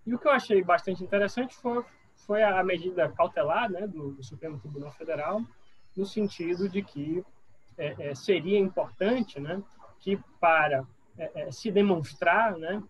E 0.06 0.15
o 0.15 0.18
que 0.18 0.27
eu 0.27 0.31
achei 0.31 0.64
bastante 0.64 1.03
interessante 1.03 1.56
foi 1.56 1.84
foi 2.26 2.41
a 2.41 2.64
medida 2.64 3.10
cautelar, 3.10 3.69
né, 3.69 3.85
do, 3.85 4.11
do 4.11 4.23
Supremo 4.23 4.57
Tribunal 4.57 4.91
Federal, 4.91 5.39
no 5.95 6.06
sentido 6.06 6.68
de 6.68 6.81
que 6.81 7.23
é, 7.77 8.10
é, 8.10 8.15
seria 8.15 8.57
importante, 8.57 9.39
né, 9.39 9.61
que 9.99 10.19
para 10.39 10.85
é, 11.18 11.52
se 11.52 11.72
demonstrar, 11.72 12.57
né, 12.57 12.81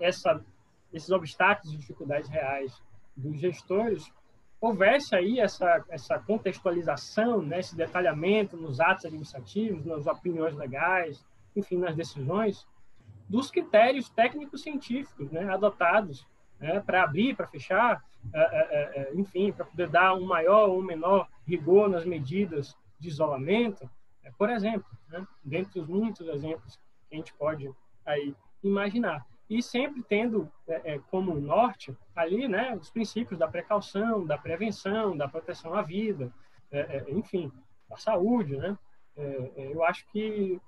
essa, 0.00 0.44
esses 0.92 1.10
obstáculos 1.10 1.72
e 1.72 1.78
dificuldades 1.78 2.28
reais 2.30 2.80
dos 3.16 3.40
gestores, 3.40 4.12
houvesse 4.60 5.14
aí 5.14 5.40
essa, 5.40 5.84
essa 5.88 6.18
contextualização, 6.18 7.42
né, 7.42 7.60
esse 7.60 7.76
detalhamento 7.76 8.56
nos 8.56 8.80
atos 8.80 9.04
administrativos, 9.04 9.84
nas 9.84 10.06
opiniões 10.06 10.54
legais, 10.56 11.24
enfim, 11.54 11.78
nas 11.78 11.96
decisões, 11.96 12.66
dos 13.28 13.50
critérios 13.50 14.08
técnicos 14.08 14.62
científicos 14.62 15.30
né, 15.30 15.52
adotados 15.52 16.26
né, 16.60 16.80
para 16.80 17.02
abrir, 17.02 17.34
para 17.34 17.46
fechar, 17.46 18.02
é, 18.32 18.40
é, 18.40 19.00
é, 19.00 19.14
enfim, 19.14 19.52
para 19.52 19.64
poder 19.64 19.88
dar 19.88 20.14
um 20.14 20.24
maior 20.24 20.68
ou 20.68 20.82
menor 20.82 21.28
rigor 21.46 21.88
nas 21.88 22.04
medidas 22.04 22.76
de 22.98 23.08
isolamento, 23.08 23.88
por 24.38 24.50
exemplo, 24.50 24.86
né, 25.08 25.26
dentre 25.44 25.80
os 25.80 25.86
muitos 25.86 26.26
exemplos 26.28 26.78
que 27.08 27.14
a 27.14 27.18
gente 27.18 27.32
pode 27.34 27.70
aí 28.04 28.34
imaginar 28.62 29.26
e 29.48 29.62
sempre 29.62 30.02
tendo 30.02 30.50
é, 30.66 30.94
é, 30.94 30.98
como 31.10 31.34
norte 31.34 31.96
ali, 32.14 32.48
né, 32.48 32.76
os 32.76 32.90
princípios 32.90 33.38
da 33.38 33.46
precaução, 33.46 34.26
da 34.26 34.36
prevenção, 34.36 35.16
da 35.16 35.28
proteção 35.28 35.74
à 35.74 35.82
vida, 35.82 36.32
é, 36.70 36.98
é 36.98 37.10
enfim, 37.12 37.50
da 37.88 37.96
saúde, 37.96 38.56
né? 38.56 38.76
É, 39.16 39.70
eu 39.72 39.82
acho 39.84 40.06
que 40.08 40.60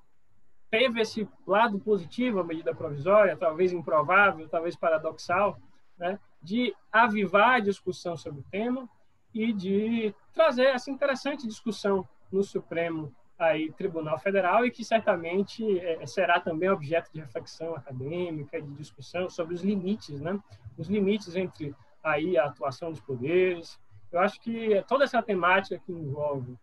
teve 0.71 1.01
esse 1.01 1.29
lado 1.47 1.79
positivo 1.81 2.41
a 2.41 2.45
medida 2.45 2.75
provisória, 2.75 3.37
talvez 3.37 3.73
improvável, 3.73 4.49
talvez 4.49 4.77
paradoxal, 4.77 5.59
né, 5.99 6.19
de 6.41 6.75
avivar 6.93 7.57
a 7.57 7.61
discussão 7.61 8.17
sobre 8.17 8.41
o 8.41 8.45
tema 8.51 8.89
e 9.35 9.53
de 9.53 10.15
trazer 10.33 10.67
essa 10.67 10.91
interessante 10.91 11.47
discussão 11.47 12.09
no 12.31 12.43
Supremo 12.43 13.13
aí 13.39 13.73
Tribunal 13.73 14.19
Federal 14.19 14.67
e 14.67 14.71
que 14.71 14.85
certamente 14.85 15.79
é, 15.79 16.05
será 16.07 16.41
também 16.41 16.69
objeto 16.69 17.11
de 17.13 17.21
reflexão 17.21 17.75
acadêmica, 17.75 18.61
de 18.61 18.75
discussão 18.75 19.31
sobre 19.31 19.55
os 19.55 19.63
limites, 19.63 20.21
né? 20.21 20.39
Os 20.77 20.89
limites 20.89 21.37
entre 21.37 21.75
aí 22.03 22.37
a 22.37 22.47
atuação 22.47 22.91
dos 22.91 23.01
poderes. 23.01 23.79
Eu 24.11 24.21
acho 24.21 24.41
que 24.41 24.83
toda 24.89 25.05
essa 25.05 25.23
temática 25.23 25.79
que 25.79 25.93
envolve 25.93 26.59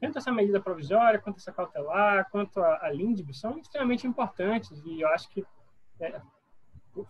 tanto 0.00 0.18
essa 0.18 0.30
medida 0.30 0.60
provisória, 0.60 1.18
quanto 1.18 1.38
essa 1.38 1.52
cautelar, 1.52 2.28
quanto 2.30 2.60
a, 2.60 2.84
a 2.84 2.90
LINDB, 2.90 3.32
são 3.32 3.58
extremamente 3.58 4.06
importantes 4.06 4.82
e 4.84 5.00
eu 5.00 5.08
acho 5.08 5.30
que 5.30 5.44
é, 5.98 6.20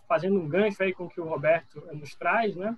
fazendo 0.07 0.39
um 0.39 0.47
gancho 0.47 0.81
aí 0.81 0.93
com 0.93 1.05
o 1.05 1.09
que 1.09 1.19
o 1.19 1.27
Roberto 1.27 1.85
nos 1.93 2.15
traz, 2.15 2.55
né? 2.55 2.77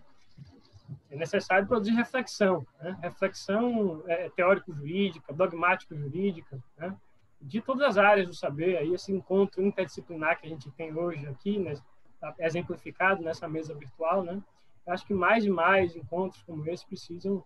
É 1.10 1.16
necessário 1.16 1.68
produzir 1.68 1.92
reflexão, 1.92 2.66
né? 2.82 2.98
reflexão 3.02 4.04
é, 4.08 4.30
teórico-jurídica, 4.30 5.34
dogmático-jurídica, 5.34 6.62
né? 6.78 6.96
de 7.42 7.62
todas 7.62 7.84
as 7.84 7.98
áreas 7.98 8.28
do 8.28 8.34
saber, 8.34 8.78
aí 8.78 8.94
esse 8.94 9.12
encontro 9.12 9.62
interdisciplinar 9.62 10.40
que 10.40 10.48
a 10.48 10.50
gente 10.50 10.72
tem 10.72 10.96
hoje 10.96 11.26
aqui, 11.28 11.60
né? 11.60 11.76
Tá 12.20 12.34
exemplificado 12.40 13.22
nessa 13.22 13.48
mesa 13.48 13.76
virtual, 13.76 14.24
né? 14.24 14.42
Eu 14.86 14.94
acho 14.94 15.06
que 15.06 15.14
mais 15.14 15.46
e 15.46 15.50
mais 15.50 15.96
encontros 15.96 16.42
como 16.44 16.68
esse 16.68 16.86
precisam 16.86 17.44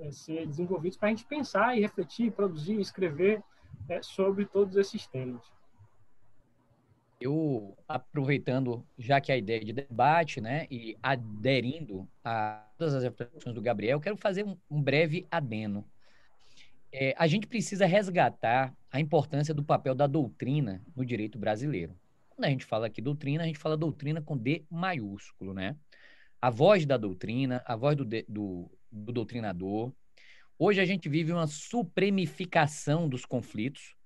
é, 0.00 0.10
ser 0.10 0.46
desenvolvidos 0.46 0.98
para 0.98 1.08
a 1.08 1.10
gente 1.10 1.24
pensar 1.24 1.76
e 1.76 1.80
refletir, 1.80 2.32
produzir, 2.32 2.80
escrever 2.80 3.42
é, 3.88 4.02
sobre 4.02 4.44
todos 4.44 4.76
esses 4.76 5.06
temas. 5.06 5.42
Eu, 7.20 7.76
aproveitando, 7.88 8.86
já 8.96 9.20
que 9.20 9.32
a 9.32 9.36
ideia 9.36 9.64
de 9.64 9.72
debate, 9.72 10.40
né, 10.40 10.66
e 10.70 10.96
aderindo 11.02 12.08
a 12.24 12.64
todas 12.78 12.94
as 12.94 13.02
reflexões 13.02 13.54
do 13.54 13.60
Gabriel, 13.60 14.00
quero 14.00 14.16
fazer 14.16 14.44
um, 14.44 14.56
um 14.70 14.80
breve 14.80 15.26
adeno. 15.28 15.84
É, 16.92 17.14
a 17.18 17.26
gente 17.26 17.46
precisa 17.46 17.86
resgatar 17.86 18.72
a 18.90 19.00
importância 19.00 19.52
do 19.52 19.64
papel 19.64 19.94
da 19.94 20.06
doutrina 20.06 20.82
no 20.94 21.04
direito 21.04 21.38
brasileiro. 21.38 21.94
Quando 22.30 22.44
a 22.44 22.50
gente 22.50 22.64
fala 22.64 22.86
aqui 22.86 23.02
doutrina, 23.02 23.42
a 23.42 23.46
gente 23.46 23.58
fala 23.58 23.76
doutrina 23.76 24.22
com 24.22 24.36
D 24.36 24.64
maiúsculo, 24.70 25.52
né? 25.52 25.76
A 26.40 26.50
voz 26.50 26.86
da 26.86 26.96
doutrina, 26.96 27.62
a 27.66 27.74
voz 27.74 27.96
do, 27.96 28.04
do, 28.04 28.70
do 28.92 29.12
doutrinador. 29.12 29.92
Hoje 30.56 30.80
a 30.80 30.84
gente 30.84 31.08
vive 31.08 31.32
uma 31.32 31.48
supremificação 31.48 33.08
dos 33.08 33.26
conflitos, 33.26 33.96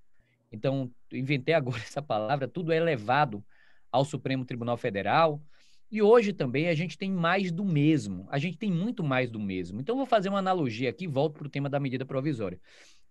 então, 0.53 0.91
inventei 1.13 1.55
agora 1.55 1.79
essa 1.83 2.03
palavra, 2.03 2.47
tudo 2.47 2.73
é 2.73 2.81
levado 2.81 3.45
ao 3.91 4.05
Supremo 4.05 4.45
Tribunal 4.45 4.77
Federal. 4.77 5.43
E 5.91 6.01
hoje 6.01 6.33
também 6.33 6.69
a 6.69 6.75
gente 6.75 6.97
tem 6.97 7.11
mais 7.11 7.53
do 7.53 7.65
mesmo. 7.65 8.27
A 8.31 8.39
gente 8.39 8.57
tem 8.57 8.71
muito 8.71 9.05
mais 9.05 9.31
do 9.31 9.39
mesmo. 9.39 9.81
Então, 9.81 9.97
vou 9.97 10.07
fazer 10.07 10.29
uma 10.29 10.39
analogia 10.39 10.89
aqui, 10.89 11.07
volto 11.07 11.39
para 11.39 11.47
o 11.47 11.51
tema 11.51 11.69
da 11.69 11.79
medida 11.79 12.05
provisória. 12.07 12.59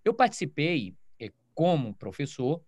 Eu 0.04 0.14
participei, 0.14 0.96
eh, 1.20 1.32
como 1.54 1.94
professor, 1.94 2.62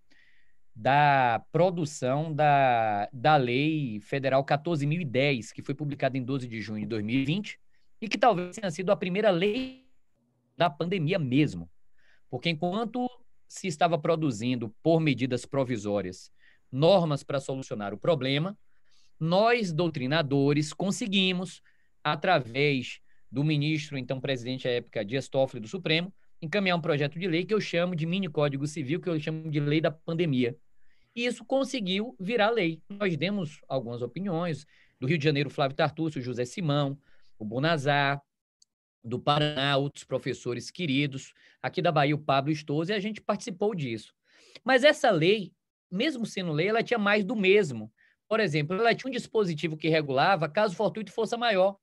da 0.75 1.43
produção 1.51 2.33
da, 2.33 3.07
da 3.11 3.35
Lei 3.35 3.99
Federal 4.01 4.43
14.010, 4.43 5.51
que 5.51 5.61
foi 5.61 5.75
publicada 5.75 6.17
em 6.17 6.23
12 6.23 6.47
de 6.47 6.61
junho 6.61 6.81
de 6.81 6.87
2020, 6.87 7.59
e 8.01 8.07
que 8.07 8.17
talvez 8.17 8.55
tenha 8.55 8.69
sido 8.71 8.91
a 8.91 8.95
primeira 8.95 9.29
lei 9.29 9.85
da 10.57 10.69
pandemia 10.69 11.17
mesmo. 11.17 11.69
Porque 12.29 12.49
enquanto 12.49 13.07
se 13.53 13.67
estava 13.67 13.99
produzindo, 13.99 14.73
por 14.81 14.99
medidas 14.99 15.45
provisórias, 15.45 16.31
normas 16.71 17.21
para 17.21 17.39
solucionar 17.39 17.93
o 17.93 17.97
problema, 17.99 18.57
nós, 19.19 19.71
doutrinadores, 19.71 20.73
conseguimos, 20.73 21.61
através 22.03 22.99
do 23.31 23.43
ministro, 23.43 23.95
então 23.95 24.19
presidente 24.19 24.67
à 24.67 24.71
época, 24.71 25.05
Dias 25.05 25.29
Toffoli 25.29 25.61
do 25.61 25.67
Supremo, 25.67 26.11
encaminhar 26.41 26.75
um 26.75 26.81
projeto 26.81 27.19
de 27.19 27.27
lei 27.27 27.45
que 27.45 27.53
eu 27.53 27.61
chamo 27.61 27.95
de 27.95 28.07
mini 28.07 28.27
código 28.27 28.65
civil, 28.65 28.99
que 28.99 29.07
eu 29.07 29.19
chamo 29.19 29.51
de 29.51 29.59
lei 29.59 29.79
da 29.79 29.91
pandemia. 29.91 30.57
E 31.15 31.23
isso 31.23 31.45
conseguiu 31.45 32.15
virar 32.19 32.49
lei. 32.49 32.81
Nós 32.89 33.15
demos 33.15 33.61
algumas 33.67 34.01
opiniões, 34.01 34.65
do 34.99 35.05
Rio 35.05 35.19
de 35.19 35.23
Janeiro, 35.23 35.51
Flávio 35.51 35.77
Tartúcio, 35.77 36.19
José 36.23 36.43
Simão, 36.43 36.97
o 37.37 37.45
Bonazar, 37.45 38.19
do 39.03 39.19
Paraná, 39.19 39.75
outros 39.77 40.03
professores 40.03 40.71
queridos, 40.71 41.33
aqui 41.61 41.81
da 41.81 41.91
Bahia, 41.91 42.15
o 42.15 42.19
Pablo 42.19 42.51
Estoso, 42.51 42.91
e 42.91 42.95
a 42.95 42.99
gente 42.99 43.19
participou 43.21 43.75
disso. 43.75 44.13
Mas 44.63 44.83
essa 44.83 45.11
lei, 45.11 45.51
mesmo 45.91 46.25
sendo 46.25 46.51
lei, 46.51 46.69
ela 46.69 46.83
tinha 46.83 46.97
mais 46.97 47.25
do 47.25 47.35
mesmo. 47.35 47.91
Por 48.27 48.39
exemplo, 48.39 48.75
ela 48.75 48.95
tinha 48.95 49.09
um 49.09 49.13
dispositivo 49.13 49.75
que 49.75 49.89
regulava 49.89 50.47
caso 50.47 50.75
fortuito 50.75 51.11
e 51.11 51.15
força 51.15 51.37
maior. 51.37 51.77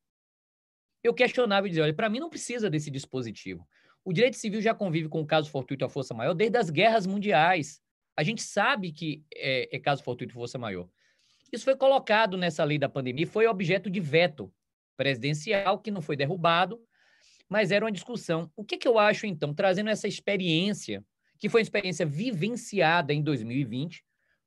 Eu 1.03 1.15
questionava 1.15 1.67
e 1.67 1.71
dizia, 1.71 1.85
olha, 1.85 1.95
para 1.95 2.09
mim 2.09 2.21
não 2.21 2.31
precisa 2.31 2.71
desse 2.71 2.91
dispositivo. 2.91 3.67
O 4.05 4.13
direito 4.13 4.37
civil 4.37 4.61
já 4.61 4.75
convive 4.75 5.09
com 5.09 5.21
o 5.21 5.27
caso 5.27 5.51
fortuito 5.51 5.85
e 5.85 5.87
a 5.87 5.89
força 5.89 6.15
maior 6.15 6.35
desde 6.35 6.57
as 6.57 6.71
guerras 6.71 7.07
mundiais. 7.07 7.81
A 8.17 8.23
gente 8.23 8.43
sabe 8.43 8.93
que 8.93 9.25
é, 9.35 9.77
é 9.77 9.79
caso 9.79 10.03
fortuito 10.03 10.33
e 10.33 10.35
força 10.35 10.59
maior. 10.59 10.89
Isso 11.53 11.65
foi 11.65 11.77
colocado 11.77 12.37
nessa 12.37 12.65
lei 12.65 12.79
da 12.79 12.89
pandemia 12.89 13.27
foi 13.27 13.47
objeto 13.47 13.91
de 13.91 14.01
veto 14.01 14.53
presidencial, 14.97 15.79
que 15.79 15.91
não 15.91 16.01
foi 16.01 16.17
derrubado, 16.17 16.81
mas 17.51 17.73
era 17.73 17.85
uma 17.85 17.91
discussão. 17.91 18.49
O 18.57 18.65
que, 18.65 18.79
que 18.79 18.87
eu 18.87 18.97
acho, 18.97 19.27
então, 19.27 19.53
trazendo 19.53 19.91
essa 19.91 20.07
experiência, 20.07 21.05
que 21.37 21.49
foi 21.49 21.61
uma 21.61 21.65
experiência 21.65 22.07
vivenciada 22.07 23.13
em 23.13 23.21
2020, 23.21 24.05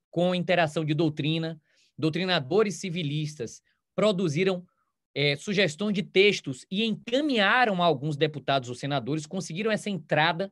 com 0.09 0.33
interação 0.33 0.85
de 0.85 0.93
doutrina, 0.93 1.59
doutrinadores 1.97 2.75
civilistas 2.75 3.61
produziram 3.93 4.65
é, 5.13 5.35
sugestões 5.35 5.93
de 5.93 6.01
textos 6.01 6.65
e 6.71 6.85
encaminharam 6.85 7.83
a 7.83 7.85
alguns 7.85 8.15
deputados 8.15 8.69
ou 8.69 8.75
senadores, 8.75 9.25
conseguiram 9.25 9.69
essa 9.69 9.89
entrada, 9.89 10.51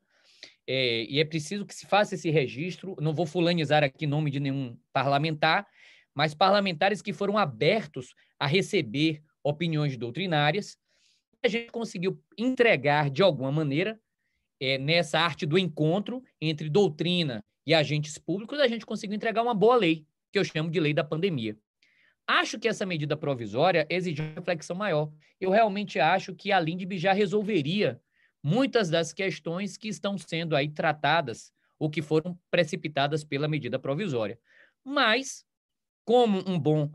é, 0.68 1.06
e 1.06 1.20
é 1.20 1.26
preciso 1.26 1.66
que 1.66 1.74
se 1.74 1.86
faça 1.86 2.16
esse 2.16 2.30
registro. 2.30 2.96
Não 3.00 3.14
vou 3.14 3.26
fulanizar 3.26 3.84
aqui 3.84 4.06
nome 4.06 4.30
de 4.30 4.40
nenhum 4.40 4.78
parlamentar, 4.92 5.66
mas 6.14 6.36
parlamentares 6.36 7.02
que 7.02 7.14
foram 7.14 7.38
abertos 7.38 8.14
a 8.38 8.46
receber 8.46 9.24
opiniões 9.42 9.96
doutrinárias 9.96 10.78
a 11.44 11.48
gente 11.48 11.72
conseguiu 11.72 12.22
entregar, 12.38 13.10
de 13.10 13.24
alguma 13.24 13.52
maneira, 13.52 14.00
é, 14.60 14.78
nessa 14.78 15.20
arte 15.20 15.46
do 15.46 15.58
encontro 15.58 16.24
entre 16.40 16.70
doutrina 16.70 17.44
e 17.66 17.74
agentes 17.74 18.18
públicos, 18.18 18.60
a 18.60 18.68
gente 18.68 18.86
conseguiu 18.86 19.16
entregar 19.16 19.42
uma 19.42 19.54
boa 19.54 19.76
lei, 19.76 20.06
que 20.32 20.38
eu 20.38 20.44
chamo 20.44 20.70
de 20.70 20.80
lei 20.80 20.94
da 20.94 21.04
pandemia. 21.04 21.58
Acho 22.28 22.60
que 22.60 22.68
essa 22.68 22.86
medida 22.86 23.18
provisória 23.18 23.86
exige 23.90 24.22
uma 24.22 24.36
reflexão 24.36 24.76
maior. 24.76 25.12
Eu 25.40 25.50
realmente 25.50 26.00
acho 26.00 26.36
que 26.36 26.52
a 26.52 26.60
LINDB 26.60 26.98
já 26.98 27.12
resolveria 27.12 28.00
muitas 28.44 28.90
das 28.90 29.12
questões 29.12 29.78
que 29.78 29.88
estão 29.88 30.18
sendo 30.18 30.56
aí 30.56 30.70
tratadas 30.70 31.52
ou 31.78 31.90
que 31.90 32.02
foram 32.02 32.40
precipitadas 32.50 33.24
pela 33.24 33.48
medida 33.48 33.80
provisória. 33.80 34.40
Mas, 34.84 35.46
como 36.06 36.38
um 36.48 36.60
bom 36.60 36.92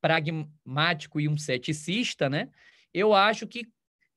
pragmático 0.00 1.20
e 1.20 1.28
um 1.28 1.38
ceticista, 1.38 2.28
né, 2.28 2.50
eu 2.92 3.14
acho 3.14 3.46
que 3.46 3.68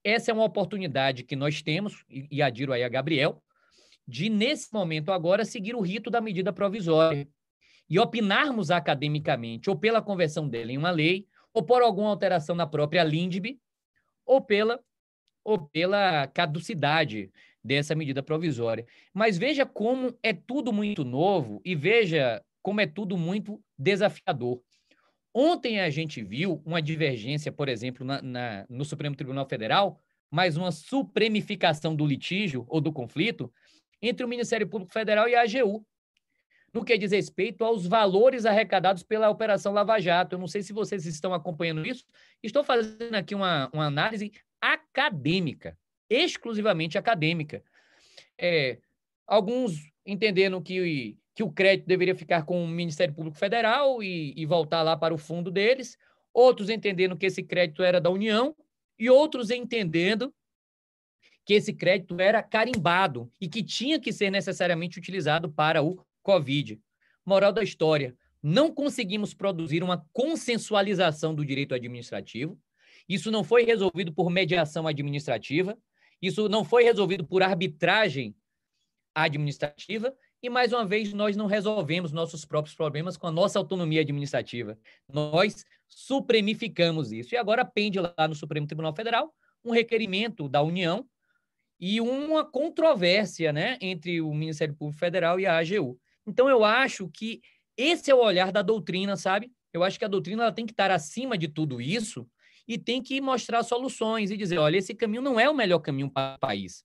essa 0.03 0.31
é 0.31 0.33
uma 0.33 0.43
oportunidade 0.43 1.23
que 1.23 1.35
nós 1.35 1.61
temos, 1.61 2.03
e, 2.09 2.27
e 2.31 2.41
adiro 2.41 2.73
aí 2.73 2.83
a 2.83 2.89
Gabriel, 2.89 3.41
de, 4.07 4.29
nesse 4.29 4.71
momento 4.73 5.11
agora, 5.11 5.43
seguir 5.43 5.75
o 5.75 5.81
rito 5.81 6.09
da 6.09 6.21
medida 6.21 6.53
provisória 6.53 7.27
e 7.89 7.99
opinarmos 7.99 8.71
academicamente, 8.71 9.69
ou 9.69 9.77
pela 9.77 10.01
conversão 10.01 10.47
dela 10.47 10.71
em 10.71 10.77
uma 10.77 10.91
lei, 10.91 11.27
ou 11.53 11.63
por 11.63 11.81
alguma 11.81 12.09
alteração 12.09 12.55
na 12.55 12.67
própria 12.67 13.03
LINDB, 13.03 13.59
ou 14.25 14.41
pela, 14.41 14.79
ou 15.43 15.59
pela 15.67 16.27
caducidade 16.27 17.31
dessa 17.63 17.95
medida 17.95 18.21
provisória. 18.21 18.85
Mas 19.13 19.37
veja 19.37 19.65
como 19.65 20.17
é 20.21 20.33
tudo 20.33 20.71
muito 20.71 21.03
novo 21.03 21.61
e 21.65 21.75
veja 21.75 22.43
como 22.61 22.81
é 22.81 22.87
tudo 22.87 23.17
muito 23.17 23.61
desafiador. 23.77 24.61
Ontem 25.39 25.79
a 25.79 25.87
gente 25.91 26.23
viu 26.23 26.63
uma 26.65 26.81
divergência, 26.81 27.51
por 27.51 27.69
exemplo, 27.69 28.03
na, 28.03 28.19
na, 28.23 28.65
no 28.67 28.83
Supremo 28.83 29.15
Tribunal 29.15 29.47
Federal, 29.47 30.01
mais 30.31 30.57
uma 30.57 30.71
supremificação 30.71 31.95
do 31.95 32.07
litígio 32.07 32.65
ou 32.67 32.81
do 32.81 32.91
conflito 32.91 33.53
entre 34.01 34.25
o 34.25 34.27
Ministério 34.27 34.67
Público 34.67 34.91
Federal 34.91 35.29
e 35.29 35.35
a 35.35 35.43
AGU, 35.43 35.85
no 36.73 36.83
que 36.83 36.97
diz 36.97 37.11
respeito 37.11 37.63
aos 37.63 37.85
valores 37.85 38.47
arrecadados 38.47 39.03
pela 39.03 39.29
Operação 39.29 39.73
Lava 39.73 39.99
Jato. 39.99 40.33
Eu 40.33 40.39
não 40.39 40.47
sei 40.47 40.63
se 40.63 40.73
vocês 40.73 41.05
estão 41.05 41.31
acompanhando 41.35 41.85
isso. 41.85 42.03
Estou 42.41 42.63
fazendo 42.63 43.13
aqui 43.13 43.35
uma, 43.35 43.69
uma 43.71 43.85
análise 43.85 44.31
acadêmica, 44.59 45.77
exclusivamente 46.09 46.97
acadêmica. 46.97 47.63
É, 48.39 48.79
alguns 49.27 49.75
entendendo 50.03 50.59
que 50.63 51.15
que 51.37 51.43
o 51.43 51.51
crédito 51.51 51.85
deveria 51.85 52.15
ficar 52.15 52.45
com 52.45 52.63
o 52.63 52.67
Ministério 52.67 53.13
Público 53.13 53.37
Federal 53.37 54.01
e, 54.01 54.33
e 54.35 54.43
voltar 54.43 54.81
lá 54.81 54.97
para 54.97 55.13
o 55.13 55.19
fundo 55.19 55.51
deles, 55.51 55.95
outros 56.33 56.67
entendendo 56.67 57.15
que 57.15 57.27
esse 57.27 57.43
crédito 57.43 57.83
era 57.83 58.01
da 58.01 58.09
União 58.09 58.55
e 58.97 59.07
outros 59.07 59.51
entendendo 59.51 60.33
que 61.45 61.53
esse 61.53 61.71
crédito 61.73 62.19
era 62.19 62.41
carimbado 62.41 63.31
e 63.39 63.47
que 63.47 63.61
tinha 63.61 63.99
que 63.99 64.11
ser 64.11 64.31
necessariamente 64.31 64.97
utilizado 64.97 65.47
para 65.47 65.83
o 65.83 66.03
Covid. 66.23 66.81
Moral 67.23 67.53
da 67.53 67.61
história: 67.61 68.17
não 68.41 68.73
conseguimos 68.73 69.35
produzir 69.35 69.83
uma 69.83 70.03
consensualização 70.11 71.35
do 71.35 71.45
direito 71.45 71.75
administrativo. 71.75 72.59
Isso 73.07 73.29
não 73.29 73.43
foi 73.43 73.63
resolvido 73.63 74.11
por 74.11 74.31
mediação 74.31 74.87
administrativa, 74.87 75.77
isso 76.19 76.49
não 76.49 76.65
foi 76.65 76.83
resolvido 76.83 77.23
por 77.23 77.43
arbitragem 77.43 78.35
administrativa 79.13 80.15
e, 80.41 80.49
mais 80.49 80.71
uma 80.71 80.85
vez, 80.85 81.13
nós 81.13 81.35
não 81.35 81.47
resolvemos 81.47 82.11
nossos 82.11 82.45
próprios 82.45 82.75
problemas 82.75 83.17
com 83.17 83.27
a 83.27 83.31
nossa 83.31 83.57
autonomia 83.57 84.01
administrativa. 84.01 84.77
Nós 85.11 85.65
supremificamos 85.87 87.11
isso. 87.11 87.33
E 87.33 87.37
agora 87.37 87.65
pende 87.65 87.99
lá 87.99 88.27
no 88.27 88.35
Supremo 88.35 88.67
Tribunal 88.67 88.93
Federal 88.93 89.33
um 89.65 89.71
requerimento 89.71 90.47
da 90.47 90.61
União 90.61 91.07
e 91.79 91.99
uma 91.99 92.45
controvérsia 92.45 93.51
né, 93.51 93.77
entre 93.81 94.21
o 94.21 94.33
Ministério 94.33 94.75
Público 94.75 94.99
Federal 94.99 95.39
e 95.39 95.45
a 95.45 95.57
AGU. 95.57 95.99
Então, 96.25 96.47
eu 96.47 96.63
acho 96.63 97.09
que 97.09 97.41
esse 97.75 98.11
é 98.11 98.15
o 98.15 98.23
olhar 98.23 98.51
da 98.51 98.61
doutrina, 98.61 99.15
sabe? 99.15 99.51
Eu 99.73 99.83
acho 99.83 99.97
que 99.97 100.05
a 100.05 100.09
doutrina 100.09 100.43
ela 100.43 100.51
tem 100.51 100.65
que 100.65 100.73
estar 100.73 100.91
acima 100.91 101.37
de 101.37 101.47
tudo 101.47 101.81
isso 101.81 102.27
e 102.67 102.77
tem 102.77 103.01
que 103.01 103.21
mostrar 103.21 103.63
soluções 103.63 104.29
e 104.29 104.37
dizer: 104.37 104.57
olha, 104.57 104.77
esse 104.77 104.93
caminho 104.93 105.21
não 105.21 105.39
é 105.39 105.49
o 105.49 105.53
melhor 105.55 105.79
caminho 105.79 106.09
para 106.09 106.35
o 106.35 106.39
país. 106.39 106.83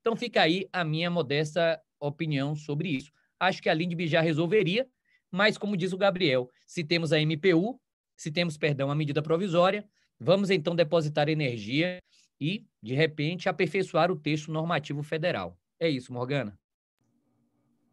Então, 0.00 0.14
fica 0.14 0.42
aí 0.42 0.68
a 0.72 0.84
minha 0.84 1.10
modesta 1.10 1.80
opinião 2.08 2.54
sobre 2.54 2.88
isso. 2.88 3.12
Acho 3.38 3.62
que 3.62 3.68
a 3.68 3.74
Lindb 3.74 4.06
já 4.06 4.20
resolveria, 4.20 4.86
mas, 5.30 5.58
como 5.58 5.76
diz 5.76 5.92
o 5.92 5.98
Gabriel, 5.98 6.50
se 6.66 6.84
temos 6.84 7.12
a 7.12 7.18
MPU, 7.18 7.80
se 8.16 8.30
temos, 8.30 8.56
perdão, 8.56 8.90
a 8.90 8.94
medida 8.94 9.20
provisória, 9.22 9.84
vamos 10.18 10.50
então 10.50 10.74
depositar 10.74 11.28
energia 11.28 12.00
e, 12.40 12.64
de 12.82 12.94
repente, 12.94 13.48
aperfeiçoar 13.48 14.10
o 14.10 14.16
texto 14.16 14.52
normativo 14.52 15.02
federal. 15.02 15.58
É 15.80 15.88
isso, 15.88 16.12
Morgana. 16.12 16.58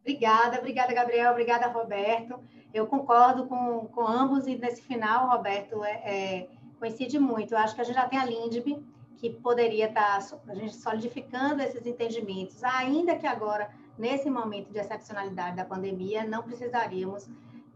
Obrigada, 0.00 0.58
obrigada, 0.58 0.92
Gabriel, 0.92 1.30
obrigada, 1.30 1.68
Roberto. 1.68 2.40
Eu 2.74 2.86
concordo 2.86 3.46
com, 3.46 3.86
com 3.86 4.06
ambos 4.06 4.46
e 4.46 4.56
nesse 4.56 4.82
final, 4.82 5.28
Roberto, 5.28 5.84
é, 5.84 5.90
é, 5.90 6.48
coincide 6.78 7.18
muito. 7.18 7.54
Eu 7.54 7.58
acho 7.58 7.74
que 7.74 7.80
a 7.80 7.84
gente 7.84 7.94
já 7.94 8.08
tem 8.08 8.18
a 8.18 8.24
LINDB, 8.24 8.82
que 9.18 9.30
poderia 9.30 9.86
estar 9.86 10.18
a 10.48 10.54
gente 10.54 10.74
solidificando 10.74 11.62
esses 11.62 11.86
entendimentos, 11.86 12.64
ainda 12.64 13.16
que 13.16 13.26
agora 13.26 13.70
nesse 13.98 14.30
momento 14.30 14.72
de 14.72 14.78
excepcionalidade 14.78 15.56
da 15.56 15.64
pandemia, 15.64 16.24
não 16.24 16.42
precisaríamos, 16.42 17.28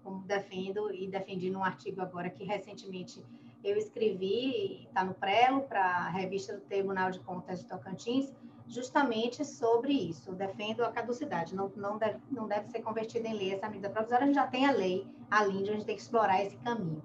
como 0.03 0.23
defendo 0.23 0.93
e 0.95 1.09
defendi 1.09 1.51
num 1.51 1.65
artigo 1.65 2.01
agora 2.01 2.31
que 2.31 2.45
recentemente 2.45 3.23
eu 3.65 3.77
escrevi, 3.77 4.85
está 4.87 5.05
no 5.05 5.15
prelo 5.15 5.63
para 5.63 5.83
a 5.83 6.09
revista 6.09 6.55
do 6.55 6.61
Tribunal 6.61 7.11
de 7.11 7.19
Contas 7.21 7.61
de 7.61 7.67
Tocantins, 7.67 8.33
justamente 8.69 9.45
sobre 9.45 9.93
isso. 9.93 10.33
Defendo 10.33 10.85
a 10.85 10.91
caducidade, 10.93 11.55
não, 11.55 11.73
não, 11.75 11.99
deve, 11.99 12.19
não 12.31 12.47
deve 12.47 12.69
ser 12.69 12.81
convertida 12.81 13.27
em 13.29 13.35
lei 13.35 13.55
essa 13.55 13.69
medida 13.69 13.91
provisória, 13.91 14.25
a 14.25 14.27
gente 14.27 14.37
já 14.37 14.47
tem 14.47 14.67
a 14.67 14.73
lei, 14.73 15.07
a 15.31 15.45
LIND, 15.45 15.69
a 15.69 15.73
gente 15.73 15.85
tem 15.85 15.97
que 15.97 16.03
explorar 16.03 16.45
esse 16.45 16.57
caminho. 16.59 17.03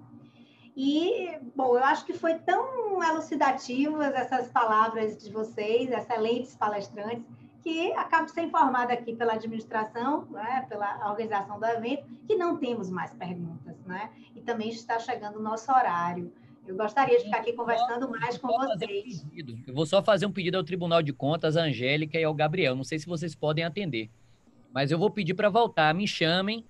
E, 0.76 1.38
bom, 1.54 1.76
eu 1.76 1.84
acho 1.84 2.06
que 2.06 2.14
foi 2.14 2.38
tão 2.38 3.02
elucidativas 3.02 4.14
essas 4.14 4.48
palavras 4.48 5.18
de 5.18 5.30
vocês, 5.30 5.90
excelentes 5.90 6.56
palestrantes, 6.56 7.26
que 7.62 7.92
acaba 7.92 8.26
de 8.26 8.32
ser 8.32 8.42
informada 8.42 8.92
aqui 8.92 9.14
pela 9.14 9.34
administração, 9.34 10.26
né, 10.30 10.66
pela 10.68 11.08
organização 11.08 11.60
do 11.60 11.66
evento, 11.66 12.04
que 12.26 12.34
não 12.34 12.56
temos 12.56 12.90
mais 12.90 13.12
perguntas, 13.12 13.76
né? 13.86 14.10
E 14.34 14.40
também 14.40 14.68
está 14.68 14.98
chegando 14.98 15.38
o 15.38 15.42
nosso 15.42 15.70
horário. 15.70 16.32
Eu 16.66 16.76
gostaria 16.76 17.18
de 17.18 17.24
ficar 17.24 17.38
aqui 17.38 17.52
conversando 17.52 18.08
mais 18.10 18.38
com 18.38 18.48
vocês. 18.48 19.24
Um 19.24 19.62
eu 19.66 19.74
vou 19.74 19.86
só 19.86 20.02
fazer 20.02 20.26
um 20.26 20.32
pedido 20.32 20.56
ao 20.56 20.64
Tribunal 20.64 21.02
de 21.02 21.12
Contas, 21.12 21.56
à 21.56 21.62
Angélica 21.62 22.18
e 22.18 22.24
ao 22.24 22.34
Gabriel. 22.34 22.74
Não 22.74 22.84
sei 22.84 22.98
se 22.98 23.06
vocês 23.06 23.34
podem 23.34 23.64
atender, 23.64 24.10
mas 24.72 24.90
eu 24.90 24.98
vou 24.98 25.10
pedir 25.10 25.34
para 25.34 25.48
voltar. 25.48 25.94
Me 25.94 26.06
chamem. 26.06 26.64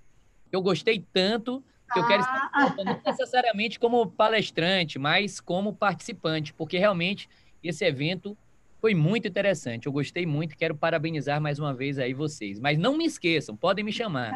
Eu 0.51 0.61
gostei 0.61 1.03
tanto 1.11 1.63
Eu 1.95 2.07
quero 2.07 2.21
estar 2.21 2.49
ah. 2.53 2.75
não 2.83 3.01
necessariamente 3.05 3.79
como 3.79 4.07
palestrante, 4.07 4.97
mas 4.97 5.39
como 5.39 5.73
participante, 5.73 6.53
porque 6.53 6.77
realmente 6.77 7.29
esse 7.63 7.85
evento 7.85 8.37
foi 8.83 8.93
muito 8.93 9.25
interessante. 9.25 9.85
Eu 9.85 9.93
gostei 9.93 10.25
muito, 10.25 10.57
quero 10.57 10.75
parabenizar 10.75 11.39
mais 11.39 11.57
uma 11.57 11.73
vez 11.73 11.97
aí 11.97 12.13
vocês. 12.13 12.59
Mas 12.59 12.77
não 12.77 12.97
me 12.97 13.05
esqueçam, 13.05 13.55
podem 13.55 13.81
me 13.81 13.93
chamar. 13.93 14.33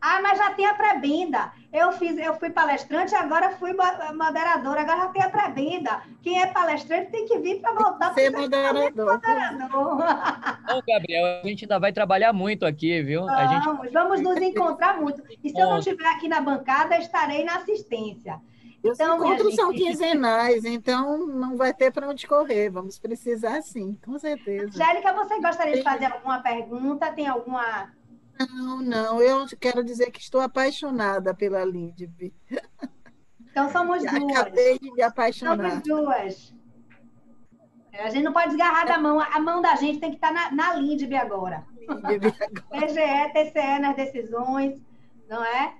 Ah, 0.00 0.20
mas 0.22 0.38
já 0.38 0.54
tem 0.54 0.64
a 0.64 0.74
pré-benda. 0.74 1.52
Eu 1.72 1.90
fiz, 1.90 2.16
eu 2.16 2.34
fui 2.38 2.50
palestrante, 2.50 3.16
agora 3.16 3.50
fui 3.56 3.72
moderadora, 3.72 4.82
agora 4.82 4.96
já 4.96 5.08
tem 5.08 5.22
a 5.22 5.28
pré-benda. 5.28 6.02
Quem 6.22 6.40
é 6.40 6.46
palestrante 6.46 7.10
tem 7.10 7.26
que 7.26 7.36
vir 7.40 7.60
para 7.60 7.72
voltar 7.72 8.14
para 8.14 8.14
ser 8.14 8.30
moderador. 8.30 9.12
moderador. 9.12 9.96
Bom, 10.68 10.80
Gabriel, 10.86 11.40
a 11.42 11.48
gente 11.48 11.64
ainda 11.64 11.80
vai 11.80 11.92
trabalhar 11.92 12.32
muito 12.32 12.64
aqui, 12.64 13.02
viu? 13.02 13.26
Vamos, 13.26 13.40
a 13.40 13.46
gente... 13.48 13.92
vamos 13.92 14.20
nos 14.20 14.36
encontrar 14.40 15.00
muito. 15.00 15.20
E 15.42 15.50
se 15.50 15.58
eu 15.58 15.66
não 15.66 15.78
estiver 15.78 16.06
aqui 16.06 16.28
na 16.28 16.40
bancada, 16.40 16.96
estarei 16.96 17.42
na 17.42 17.56
assistência. 17.56 18.40
Os 18.82 18.98
então, 18.98 19.16
encontros 19.18 19.54
são 19.54 19.72
quinzenais, 19.72 20.64
então 20.64 21.26
não 21.26 21.56
vai 21.56 21.74
ter 21.74 21.90
para 21.92 22.08
onde 22.08 22.26
correr. 22.26 22.70
Vamos 22.70 22.98
precisar 22.98 23.60
sim, 23.62 23.98
com 24.04 24.18
certeza. 24.18 24.68
Angélica, 24.68 25.12
você 25.12 25.40
gostaria 25.40 25.76
de 25.76 25.82
fazer 25.82 26.06
alguma 26.06 26.40
pergunta? 26.40 27.12
Tem 27.12 27.26
alguma 27.26 27.90
não, 28.48 28.80
não, 28.80 29.20
eu 29.20 29.46
quero 29.58 29.84
dizer 29.84 30.10
que 30.10 30.20
estou 30.20 30.40
apaixonada 30.40 31.34
pela 31.34 31.64
Lindbe. 31.64 32.34
Então 33.50 33.70
somos 33.70 34.00
duas. 34.04 34.36
Acabei 34.36 34.78
de 34.78 34.90
me 34.92 35.02
apaixonar. 35.02 35.70
Somos 35.70 35.82
duas. 35.82 36.54
A 37.92 38.08
gente 38.08 38.24
não 38.24 38.32
pode 38.32 38.48
desgarrar 38.48 38.86
da 38.86 38.98
mão. 38.98 39.20
A 39.20 39.40
mão 39.40 39.60
da 39.60 39.74
gente 39.76 39.98
tem 39.98 40.10
que 40.10 40.16
estar 40.16 40.32
na, 40.32 40.50
na 40.52 40.74
Lindbe 40.74 41.16
agora. 41.16 41.66
Lindbe 41.86 42.28
agora. 42.28 42.62
PGE, 42.86 43.32
TCE 43.50 43.78
nas 43.78 43.96
decisões, 43.96 44.80
não 45.28 45.44
é? 45.44 45.74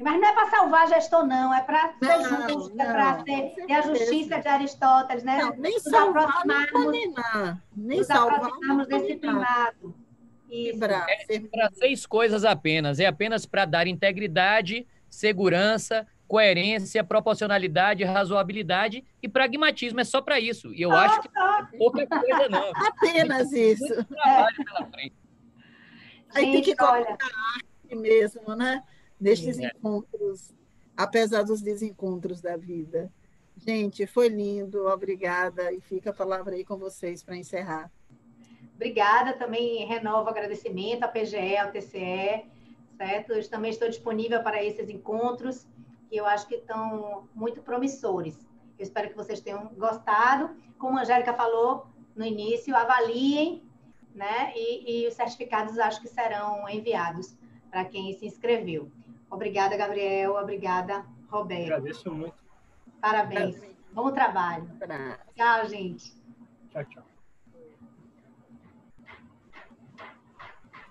Mas 0.00 0.20
não 0.20 0.28
é 0.28 0.32
para 0.32 0.50
salvar 0.50 0.88
gestor, 0.88 1.26
não, 1.26 1.52
é 1.52 1.62
para 1.62 1.92
ser 1.98 2.48
justo, 2.48 2.80
é 2.80 2.84
para 2.84 3.22
ser 3.22 3.54
e 3.68 3.72
a 3.72 3.82
justiça 3.82 4.40
de 4.40 4.48
Aristóteles, 4.48 5.22
né? 5.22 5.38
Não, 5.38 5.56
nem 5.56 5.78
salvar, 5.78 6.42
nem 6.46 7.14
Nem 7.76 8.04
salvar, 8.04 8.36
aproximarmos 8.36 8.86
desse 8.88 9.16
primado. 9.16 9.94
É 10.52 11.40
para 11.40 11.70
seis 11.72 12.04
coisas 12.06 12.44
apenas. 12.44 12.98
É 12.98 13.06
apenas 13.06 13.46
para 13.46 13.64
dar 13.64 13.86
integridade, 13.86 14.86
segurança, 15.08 16.06
coerência, 16.26 17.04
proporcionalidade, 17.04 18.02
razoabilidade 18.02 19.04
e 19.22 19.28
pragmatismo. 19.28 20.00
É 20.00 20.04
só 20.04 20.20
para 20.20 20.40
isso. 20.40 20.72
E 20.74 20.82
eu 20.82 20.90
ah, 20.90 21.04
acho 21.04 21.22
que 21.22 21.28
tá. 21.28 21.68
pouca 21.78 22.06
coisa 22.06 22.48
não. 22.48 22.72
Apenas 22.86 23.52
isso. 23.52 23.94
Muito 23.94 24.14
trabalho 24.14 24.56
é. 24.60 24.64
pela 24.64 24.86
frente. 24.86 25.14
Aí 26.34 26.44
Gente, 26.44 26.52
tem 26.52 26.62
que 26.62 26.76
colocar 26.76 27.18
a 27.20 27.54
arte 27.56 27.96
mesmo, 27.96 28.56
né? 28.56 28.82
Nestes 29.20 29.58
é. 29.58 29.66
encontros, 29.66 30.52
apesar 30.96 31.42
dos 31.42 31.60
desencontros 31.60 32.40
da 32.40 32.56
vida. 32.56 33.12
Gente, 33.56 34.06
foi 34.06 34.28
lindo, 34.28 34.86
obrigada. 34.86 35.72
E 35.72 35.80
fica 35.80 36.10
a 36.10 36.14
palavra 36.14 36.54
aí 36.54 36.64
com 36.64 36.78
vocês 36.78 37.22
para 37.22 37.36
encerrar. 37.36 37.90
Obrigada, 38.74 39.34
também 39.34 39.84
renovo 39.86 40.24
o 40.24 40.30
agradecimento 40.30 41.02
à 41.02 41.08
PGE, 41.08 41.58
ao 41.58 41.70
TCE, 41.70 42.46
certo? 42.96 43.32
Eu 43.34 43.50
também 43.50 43.70
estou 43.70 43.86
disponível 43.86 44.42
para 44.42 44.64
esses 44.64 44.88
encontros, 44.88 45.66
que 46.08 46.16
eu 46.16 46.24
acho 46.24 46.48
que 46.48 46.54
estão 46.54 47.28
muito 47.34 47.60
promissores. 47.60 48.38
Eu 48.78 48.82
espero 48.82 49.10
que 49.10 49.16
vocês 49.16 49.40
tenham 49.40 49.66
gostado. 49.76 50.56
Como 50.78 50.96
a 50.96 51.02
Angélica 51.02 51.34
falou 51.34 51.86
no 52.16 52.24
início, 52.24 52.74
avaliem, 52.74 53.62
né? 54.14 54.54
E, 54.56 55.04
e 55.04 55.06
os 55.06 55.12
certificados 55.12 55.78
acho 55.78 56.00
que 56.00 56.08
serão 56.08 56.66
enviados 56.66 57.36
para 57.70 57.84
quem 57.84 58.14
se 58.14 58.24
inscreveu. 58.24 58.90
Obrigada, 59.30 59.76
Gabriel. 59.76 60.34
Obrigada, 60.34 61.04
Roberto. 61.30 61.72
Agradeço 61.72 62.12
muito. 62.12 62.34
Parabéns. 63.00 63.62
Bom 63.92 64.10
trabalho. 64.12 64.68
Tchau, 65.34 65.68
gente. 65.68 66.12
Tchau, 66.70 66.84
tchau. 66.84 67.09